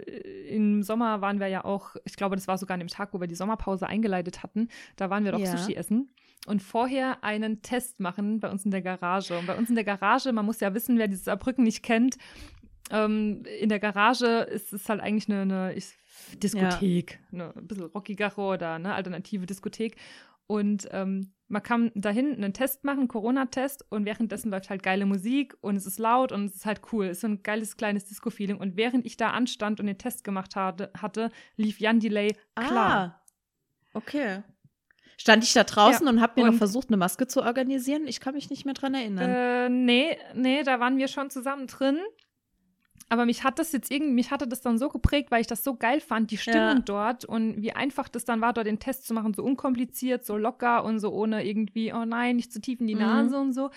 im 0.53 0.83
Sommer 0.83 1.21
waren 1.21 1.39
wir 1.39 1.47
ja 1.47 1.63
auch, 1.65 1.95
ich 2.05 2.15
glaube, 2.15 2.35
das 2.35 2.47
war 2.47 2.57
sogar 2.57 2.75
an 2.75 2.79
dem 2.79 2.87
Tag, 2.89 3.13
wo 3.13 3.19
wir 3.19 3.27
die 3.27 3.35
Sommerpause 3.35 3.87
eingeleitet 3.87 4.43
hatten. 4.43 4.67
Da 4.95 5.09
waren 5.09 5.23
wir 5.25 5.31
doch 5.31 5.39
Ja. 5.39 5.55
Sushi 5.57 5.75
essen. 5.75 6.09
Und 6.45 6.61
vorher 6.61 7.23
einen 7.23 7.61
Test 7.61 8.01
machen 8.01 8.41
bei 8.41 8.49
uns 8.49 8.65
in 8.65 8.71
der 8.71 8.81
Garage. 8.81 9.37
Und 9.37 9.47
bei 9.47 9.57
uns 9.57 9.69
in 9.69 9.75
der 9.75 9.85
Garage, 9.85 10.31
man 10.33 10.45
muss 10.45 10.59
ja 10.59 10.73
wissen, 10.73 10.97
wer 10.97 11.07
dieses 11.07 11.23
Saarbrücken 11.25 11.63
nicht 11.63 11.83
kennt, 11.83 12.17
ähm, 12.93 13.43
in 13.59 13.69
der 13.69 13.79
Garage 13.79 14.25
ist 14.25 14.71
es 14.71 14.87
halt 14.87 15.01
eigentlich 15.01 15.29
eine, 15.29 15.41
eine 15.41 15.73
ich, 15.73 15.93
Diskothek, 16.37 17.19
eine 17.31 17.55
ein 17.55 17.67
bisschen 17.67 17.85
rockigere 17.85 18.39
oder 18.39 18.73
eine 18.75 18.93
alternative 18.93 19.45
Diskothek. 19.45 19.97
Und 20.47 20.87
ähm, 20.91 21.33
man 21.47 21.63
kann 21.63 21.91
dahin 21.95 22.35
einen 22.35 22.53
Test 22.53 22.83
machen, 22.83 22.99
einen 22.99 23.07
Corona-Test, 23.07 23.85
und 23.89 24.05
währenddessen 24.05 24.51
läuft 24.51 24.69
halt 24.69 24.83
geile 24.83 25.05
Musik 25.05 25.55
und 25.61 25.75
es 25.75 25.85
ist 25.85 25.99
laut 25.99 26.31
und 26.31 26.45
es 26.45 26.55
ist 26.55 26.65
halt 26.65 26.81
cool. 26.91 27.05
Es 27.05 27.17
ist 27.17 27.21
so 27.21 27.27
ein 27.27 27.43
geiles 27.43 27.77
kleines 27.77 28.05
Disco-Feeling. 28.05 28.57
Und 28.57 28.75
während 28.75 29.05
ich 29.05 29.17
da 29.17 29.31
anstand 29.31 29.79
und 29.79 29.87
den 29.87 29.97
Test 29.97 30.23
gemacht 30.23 30.55
hatte, 30.55 30.91
hatte 30.97 31.29
lief 31.55 31.79
Jan 31.79 31.99
Delay 31.99 32.35
klar. 32.55 33.21
Ah, 33.23 33.23
okay. 33.93 34.43
Stand 35.17 35.43
ich 35.43 35.53
da 35.53 35.63
draußen 35.63 36.05
Ja, 36.05 36.11
und 36.11 36.21
habe 36.21 36.33
mir 36.41 36.45
noch 36.47 36.53
und- 36.53 36.57
versucht, 36.57 36.89
eine 36.89 36.97
Maske 36.97 37.27
zu 37.27 37.41
organisieren? 37.43 38.07
Ich 38.07 38.19
kann 38.19 38.33
mich 38.33 38.49
nicht 38.49 38.65
mehr 38.65 38.73
dran 38.73 38.95
erinnern. 38.95 39.29
Äh, 39.29 39.69
nee, 39.69 40.17
nee, 40.33 40.63
da 40.63 40.79
waren 40.79 40.97
wir 40.97 41.07
schon 41.07 41.29
zusammen 41.29 41.67
drin. 41.67 41.99
Aber 43.09 43.25
mich 43.25 43.43
hat 43.43 43.59
das 43.59 43.71
jetzt 43.73 43.91
irgendwie, 43.91 44.13
mich 44.13 44.31
hatte 44.31 44.47
das 44.47 44.61
dann 44.61 44.77
so 44.79 44.89
geprägt, 44.89 45.29
weil 45.29 45.41
ich 45.41 45.47
das 45.47 45.63
so 45.63 45.75
geil 45.75 45.99
fand, 45.99 46.31
die 46.31 46.37
Stimmung 46.37 46.77
Ja. 46.77 46.83
dort 46.83 47.25
und 47.25 47.61
wie 47.61 47.73
einfach 47.73 48.07
das 48.09 48.25
dann 48.25 48.41
war, 48.41 48.53
dort 48.53 48.65
den 48.65 48.79
Test 48.79 49.05
zu 49.05 49.13
machen, 49.13 49.33
so 49.33 49.43
unkompliziert, 49.43 50.25
so 50.25 50.35
locker 50.37 50.83
und 50.83 50.99
so 50.99 51.11
ohne 51.11 51.45
irgendwie, 51.45 51.93
oh 51.93 52.05
nein, 52.05 52.37
nicht 52.37 52.51
zu 52.51 52.59
tief 52.59 52.79
in 52.79 52.87
die 52.87 52.95
Mhm. 52.95 53.01
Nase 53.01 53.37
und 53.39 53.53
so. 53.53 53.69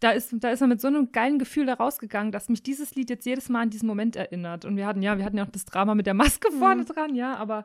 Da 0.00 0.10
ist, 0.10 0.34
da 0.40 0.50
ist 0.50 0.60
er 0.62 0.66
mit 0.66 0.80
so 0.80 0.88
einem 0.88 1.12
geilen 1.12 1.38
Gefühl 1.38 1.66
da 1.66 1.74
rausgegangen, 1.74 2.32
dass 2.32 2.48
mich 2.48 2.62
dieses 2.62 2.94
Lied 2.94 3.08
jetzt 3.10 3.24
jedes 3.26 3.48
Mal 3.50 3.60
an 3.62 3.70
diesen 3.70 3.86
Moment 3.86 4.16
erinnert. 4.16 4.64
Und 4.64 4.76
wir 4.76 4.86
hatten, 4.86 5.02
ja, 5.02 5.16
wir 5.18 5.24
hatten 5.24 5.36
ja 5.38 5.44
auch 5.44 5.50
das 5.50 5.64
Drama 5.66 5.94
mit 5.94 6.06
der 6.06 6.14
Maske 6.14 6.50
Mhm. 6.52 6.58
vorne 6.58 6.84
dran, 6.84 7.14
ja, 7.14 7.36
aber 7.36 7.64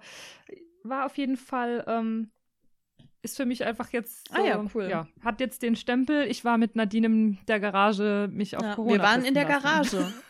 war 0.83 1.05
auf 1.05 1.17
jeden 1.17 1.37
Fall, 1.37 1.83
ähm, 1.87 2.29
ist 3.21 3.37
für 3.37 3.45
mich 3.45 3.65
einfach 3.65 3.89
jetzt 3.91 4.27
so, 4.29 4.35
Ah 4.41 4.45
ja, 4.45 4.65
cool. 4.75 4.87
ja, 4.89 5.07
hat 5.23 5.39
jetzt 5.39 5.61
den 5.63 5.75
Stempel. 5.75 6.27
Ich 6.27 6.45
war 6.45 6.57
mit 6.57 6.75
Nadine 6.75 7.07
in 7.07 7.37
der 7.47 7.59
Garage 7.59 8.29
mich 8.31 8.55
auf 8.55 8.63
Ja, 8.63 8.75
Corona 8.75 8.93
wir 8.93 9.01
waren 9.03 9.25
in 9.25 9.33
der 9.33 9.43
lassen. 9.45 9.63
Garage. 9.63 10.13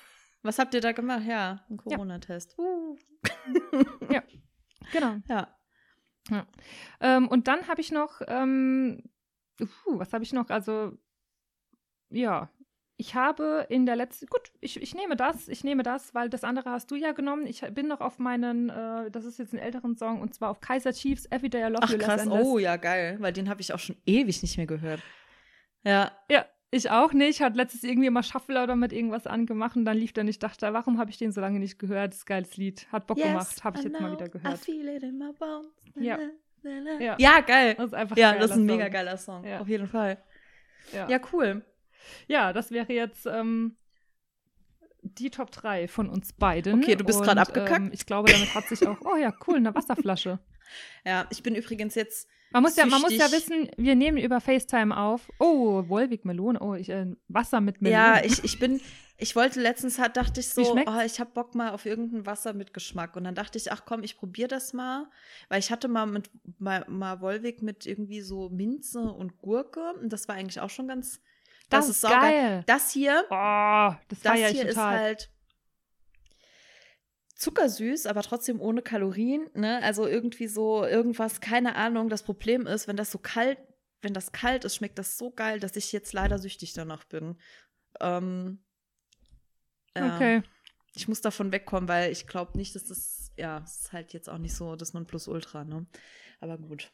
Was 0.46 0.60
habt 0.60 0.76
ihr 0.76 0.82
da 0.82 0.92
gemacht? 0.92 1.24
Ja, 1.28 1.66
ein 1.72 1.78
Corona-Test. 1.78 2.56
Uh. 2.60 2.96
Genau. 4.92 5.16
Ja. 5.28 5.58
Ähm, 7.02 7.28
und 7.28 7.48
dann 7.48 7.68
habe 7.68 7.82
ich 7.82 7.92
noch, 7.92 8.22
ähm, 8.28 9.02
uh, 9.60 9.98
was 9.98 10.14
habe 10.14 10.24
ich 10.24 10.32
noch? 10.32 10.52
Also, 10.52 10.92
ja, 12.10 12.52
ich 12.98 13.16
habe 13.16 13.66
in 13.70 13.88
der 13.88 13.96
letzten, 13.96 14.28
gut, 14.28 14.52
ich, 14.62 14.80
ich 14.80 14.94
nehme 14.94 15.16
das, 15.16 15.48
ich 15.48 15.64
nehme 15.64 15.82
das, 15.82 16.14
weil 16.14 16.30
das 16.30 16.44
andere 16.44 16.70
hast 16.70 16.92
du 16.92 16.96
ja 16.96 17.14
genommen. 17.14 17.48
Ich 17.48 17.62
bin 17.62 17.88
noch 17.88 18.02
auf 18.02 18.20
meinen, 18.20 18.70
äh, 18.70 19.10
das 19.10 19.26
ist 19.26 19.40
jetzt 19.40 19.54
ein 19.54 19.60
älteren 19.60 19.96
Song, 19.96 20.22
und 20.22 20.36
zwar 20.36 20.52
auf 20.52 20.62
Kaiser 20.62 20.94
Chiefs, 20.94 21.26
Everyday 21.32 21.64
I 21.64 21.72
Love 21.72 21.82
Ach 21.82 21.90
You 21.90 21.98
Less 21.98 22.06
krass, 22.06 22.28
oh 22.28 22.60
ja, 22.60 22.78
geil. 22.78 23.18
Weil 23.20 23.34
den 23.34 23.50
habe 23.50 23.62
ich 23.62 23.74
auch 23.74 23.80
schon 23.80 23.98
ewig 24.06 24.44
nicht 24.44 24.58
mehr 24.58 24.68
gehört. 24.68 25.02
Ja, 25.84 26.12
Ja, 26.30 26.46
ich 26.76 26.92
auch 26.92 27.14
nicht. 27.14 27.42
Hat 27.42 27.56
letztes 27.56 27.84
irgendwie 27.84 28.10
mal 28.10 28.24
Shuffle 28.24 28.62
oder 28.64 28.76
mit 28.76 28.94
irgendwas 28.94 29.28
angemacht 29.28 29.76
und 29.76 29.86
dann 29.86 29.98
lief 29.98 30.14
der 30.14 30.24
und 30.24 30.28
ich 30.28 30.40
dachte, 30.40 30.72
warum 30.74 30.98
habe 30.98 31.10
ich 31.12 31.18
den 31.18 31.32
so 31.32 31.42
lange 31.42 31.60
nicht 31.60 31.80
gehört? 31.80 32.14
Das 32.14 32.18
ist 32.20 32.24
ein 32.24 32.28
geiles 32.28 32.58
Lied. 32.58 32.88
Hat 32.92 33.08
Bock 33.08 33.18
gemacht. 33.18 33.64
Habe 33.64 33.78
ich 33.80 33.86
I 33.86 33.88
jetzt 33.90 34.02
mal 34.02 34.12
wieder 34.12 34.28
I 34.28 34.32
gehört. 34.32 34.60
feel 34.60 34.88
it 34.88 35.04
in 35.04 35.18
my 35.18 35.32
bones. 35.38 35.68
Ja. 35.96 36.20
Ja. 37.00 37.16
ja, 37.20 37.40
geil. 37.42 37.76
Das 37.76 37.88
ist 37.88 37.94
einfach 37.94 38.18
Ja, 38.18 38.32
ein 38.32 38.40
das 38.40 38.52
ist 38.52 38.58
ein 38.58 38.66
mega 38.66 38.88
geiler 38.88 39.18
Song. 39.18 39.44
Ja. 39.46 39.60
Auf 39.60 39.68
jeden 39.68 39.88
Fall. 39.88 40.18
Ja. 40.92 41.08
Ja, 41.08 41.20
cool. 41.32 41.64
Ja, 42.28 42.54
das 42.54 42.72
wäre 42.72 42.92
jetzt 42.92 43.26
ähm, 43.28 43.78
die 45.02 45.30
Top 45.30 45.52
3 45.52 45.88
von 45.88 46.10
uns 46.10 46.34
beiden. 46.34 46.82
Okay, 46.82 46.96
du 46.96 47.04
bist 47.04 47.24
grad 47.24 47.38
abgekackt. 47.38 47.82
Ähm, 47.82 47.92
ich 47.94 48.06
glaube, 48.06 48.32
damit 48.32 48.54
hat 48.56 48.66
sich 48.66 48.88
auch, 48.88 48.98
oh 49.02 49.16
ja, 49.16 49.34
cool, 49.48 49.58
eine 49.58 49.74
Wasserflasche. 49.76 50.40
Ja, 51.06 51.28
ich 51.30 51.44
bin 51.44 51.56
übrigens 51.56 51.96
jetzt. 51.96 52.28
Man 52.52 52.64
muss, 52.64 52.76
ja, 52.76 52.86
man 52.86 53.02
muss 53.02 53.14
ja 53.14 53.32
wissen, 53.32 53.70
wir 53.76 53.96
nehmen 53.96 54.18
über 54.18 54.40
FaceTime 54.40 54.96
auf. 54.96 55.30
Oh, 55.40 55.84
Wolwig 55.90 56.24
Melone. 56.26 56.60
Oh, 56.62 56.74
ich, 56.74 56.90
äh, 56.90 57.08
Wasser 57.28 57.60
mit 57.60 57.82
Melone. 57.82 58.02
Ja, 58.02 58.24
ich, 58.24 58.44
ich 58.44 58.60
bin. 58.60 58.80
Ich 59.18 59.36
wollte 59.36 59.62
letztens, 59.62 59.98
hat, 59.98 60.18
dachte 60.18 60.42
ich 60.42 60.50
so, 60.50 60.76
oh, 60.76 61.00
ich 61.06 61.22
habe 61.22 61.32
Bock 61.34 61.56
mal 61.56 61.72
auf 61.72 61.86
irgendein 61.86 62.26
Wasser 62.26 62.54
mit 62.54 62.74
Geschmack. 62.74 63.16
Und 63.16 63.24
dann 63.24 63.36
dachte 63.36 63.58
ich, 63.58 63.72
ach 63.72 63.84
komm, 63.86 64.04
ich 64.04 64.18
probiere 64.18 64.50
das 64.50 64.74
mal. 64.74 65.10
Weil 65.48 65.60
ich 65.60 65.72
hatte 65.72 65.88
mal 65.88 66.06
mit 66.06 66.30
mal, 66.60 66.86
mal 66.90 67.22
Wolwig 67.22 67.62
mit 67.62 67.86
irgendwie 67.86 68.22
so 68.22 68.50
Minze 68.50 69.00
und 69.02 69.38
Gurke. 69.38 69.94
Und 70.02 70.12
das 70.12 70.28
war 70.28 70.36
eigentlich 70.36 70.60
auch 70.60 70.70
schon 70.70 70.88
ganz. 70.88 71.22
Das 71.70 71.90
ist 71.90 72.02
saugeil. 72.02 72.20
geil. 72.20 72.64
Das 72.68 72.92
hier, 72.92 73.24
Oh, 73.30 73.94
das, 74.10 74.20
das 74.22 74.34
hier 74.34 74.50
ist 74.50 74.76
total. 74.76 75.00
halt 75.00 75.30
zuckersüß, 77.36 78.06
aber 78.06 78.22
trotzdem 78.22 78.60
ohne 78.60 78.82
Kalorien. 78.82 79.50
Ne? 79.54 79.82
Also 79.84 80.08
irgendwie 80.08 80.48
so 80.48 80.86
irgendwas, 80.86 81.42
keine 81.42 81.76
Ahnung. 81.76 82.10
Das 82.10 82.24
Problem 82.24 82.66
ist, 82.66 82.88
wenn 82.88 82.98
das 82.98 83.12
so 83.12 83.20
kalt, 83.20 83.60
wenn 84.02 84.14
das 84.14 84.32
kalt 84.32 84.66
ist, 84.66 84.76
schmeckt 84.76 84.98
das 84.98 85.18
so 85.18 85.32
geil, 85.32 85.60
dass 85.60 85.76
ich 85.76 85.92
jetzt 85.92 86.14
leider 86.14 86.40
süchtig 86.40 86.74
danach 86.74 87.04
bin. 87.04 87.38
Ähm, 88.00 88.64
ja. 89.96 90.16
Okay. 90.16 90.44
Ich 90.96 91.08
muss 91.08 91.22
davon 91.22 91.52
wegkommen, 91.52 91.90
weil 91.90 92.12
ich 92.12 92.26
glaube 92.26 92.58
nicht, 92.58 92.74
dass 92.76 92.86
das, 92.86 93.32
ja, 93.36 93.62
es 93.66 93.82
ist 93.82 93.94
halt 93.94 94.14
jetzt 94.14 94.30
auch 94.30 94.38
nicht 94.38 94.56
so 94.56 94.76
das 94.78 94.94
Nonplusultra, 94.94 95.66
ne? 95.66 95.86
Aber 96.40 96.58
gut. 96.58 96.92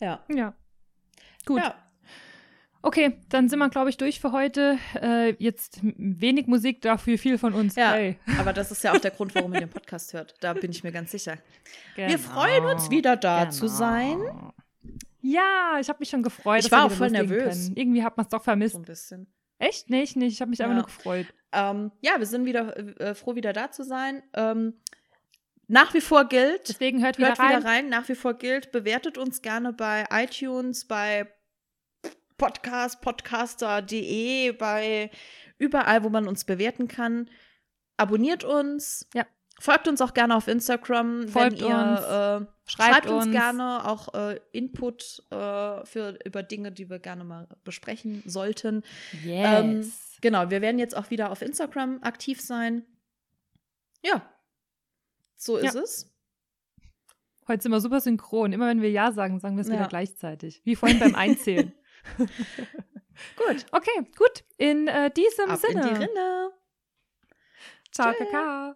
Ja. 0.00 0.24
Ja. 0.30 0.54
Gut. 1.44 1.58
Ja. 1.58 1.87
Okay, 2.82 3.18
dann 3.28 3.48
sind 3.48 3.58
wir, 3.58 3.68
glaube 3.70 3.90
ich, 3.90 3.96
durch 3.96 4.20
für 4.20 4.30
heute. 4.32 4.78
Äh, 5.00 5.34
jetzt 5.38 5.80
wenig 5.82 6.46
Musik, 6.46 6.80
dafür 6.80 7.18
viel 7.18 7.36
von 7.38 7.52
uns. 7.52 7.74
Ja, 7.74 7.92
Hey. 7.92 8.18
aber 8.38 8.52
das 8.52 8.70
ist 8.70 8.84
ja 8.84 8.92
auch 8.92 8.98
der 8.98 9.10
Grund, 9.10 9.34
warum 9.34 9.52
ihr 9.54 9.60
den 9.60 9.68
Podcast 9.70 10.12
hört. 10.12 10.34
Da 10.40 10.52
bin 10.54 10.70
ich 10.70 10.84
mir 10.84 10.92
ganz 10.92 11.10
sicher. 11.10 11.38
Genau. 11.96 12.08
Wir 12.08 12.18
freuen 12.18 12.64
uns 12.66 12.90
wieder 12.90 13.16
da 13.16 13.50
zu 13.50 13.66
sein. 13.66 14.18
Ja, 15.20 15.76
ich 15.80 15.88
habe 15.88 15.98
mich 15.98 16.08
schon 16.08 16.22
gefreut. 16.22 16.64
Ich 16.64 16.70
war 16.70 16.84
auch 16.84 16.90
wieder 16.90 16.96
voll 16.96 17.10
nervös. 17.10 17.64
Können. 17.66 17.76
Irgendwie 17.76 18.04
hat 18.04 18.16
man 18.16 18.24
es 18.24 18.30
doch 18.30 18.44
vermisst. 18.44 18.74
So 18.74 18.78
ein 18.78 18.84
bisschen. 18.84 19.26
Echt? 19.58 19.90
Nee, 19.90 20.02
ich 20.02 20.14
nicht. 20.14 20.32
Ich 20.34 20.40
habe 20.40 20.50
mich 20.50 20.60
einfach 20.62 20.70
Ja. 20.76 20.76
nur 20.76 20.86
gefreut. 20.86 21.26
Ähm, 21.52 21.90
ja, 22.00 22.12
wir 22.18 22.26
sind 22.26 22.44
wieder 22.44 22.76
äh, 23.00 23.14
froh, 23.14 23.34
wieder 23.34 23.52
da 23.52 23.70
zu 23.72 23.82
sein. 23.82 24.22
Ähm, 24.34 24.74
nach 25.66 25.92
wie 25.94 26.00
vor 26.00 26.26
gilt, 26.28 26.68
Deswegen 26.68 27.02
hört 27.02 27.18
wieder 27.18 27.28
hört 27.28 27.40
rein. 27.40 27.58
wieder 27.58 27.64
rein, 27.68 27.88
nach 27.88 28.08
wie 28.08 28.14
vor 28.14 28.34
gilt, 28.34 28.70
bewertet 28.70 29.18
uns 29.18 29.42
gerne 29.42 29.72
bei 29.72 30.06
iTunes, 30.10 30.86
bei 30.86 31.26
Podcast, 32.38 33.00
podcaster.de, 33.02 34.52
bei 34.52 35.10
überall, 35.58 36.04
wo 36.04 36.08
man 36.08 36.26
uns 36.28 36.44
bewerten 36.44 36.88
kann. 36.88 37.28
Abonniert 37.96 38.44
uns. 38.44 39.06
Ja. 39.14 39.26
Folgt 39.60 39.88
uns 39.88 40.00
auch 40.00 40.14
gerne 40.14 40.36
auf 40.36 40.46
Instagram, 40.46 41.26
Folgt 41.26 41.60
wenn 41.60 41.68
ihr 41.68 41.74
uns. 41.76 42.00
Äh, 42.00 42.46
Schreibt 42.70 42.94
schreibt 42.94 43.06
uns, 43.08 43.24
uns. 43.26 43.34
gerne 43.34 43.84
auch 43.88 44.14
äh, 44.14 44.38
Input 44.52 45.24
äh, 45.30 45.84
für 45.84 46.16
über 46.24 46.44
Dinge, 46.44 46.70
die 46.70 46.88
wir 46.88 47.00
gerne 47.00 47.24
mal 47.24 47.48
besprechen 47.64 48.22
sollten. 48.24 48.84
Ähm, 49.26 49.90
genau, 50.20 50.50
wir 50.50 50.60
werden 50.60 50.78
jetzt 50.78 50.96
auch 50.96 51.10
wieder 51.10 51.32
auf 51.32 51.42
Instagram 51.42 51.98
aktiv 52.02 52.40
sein. 52.40 52.84
Ja, 54.04 54.22
so 55.34 55.56
ist 55.56 55.74
Ja. 55.74 55.80
es. 55.80 56.14
Heute 57.48 57.62
sind 57.62 57.72
wir 57.72 57.80
super 57.80 58.00
synchron. 58.00 58.52
Immer 58.52 58.68
wenn 58.68 58.82
wir 58.82 58.90
Ja 58.92 59.10
sagen, 59.10 59.40
sagen 59.40 59.56
wir 59.56 59.62
es 59.62 59.68
Ja. 59.68 59.74
wieder 59.74 59.88
gleichzeitig. 59.88 60.60
Wie 60.64 60.76
vorhin 60.76 61.00
beim 61.00 61.14
Einzählen. 61.16 61.72
Gut. 63.36 63.66
Okay, 63.72 64.10
gut. 64.16 64.44
In 64.58 64.86
äh, 64.86 65.10
diesem 65.10 65.50
Ab 65.50 65.58
Sinne. 65.58 65.80
in 65.80 65.94
die 65.94 66.04
Rinne. 66.04 66.52
Ciao. 67.90 68.12
Kakao. 68.14 68.74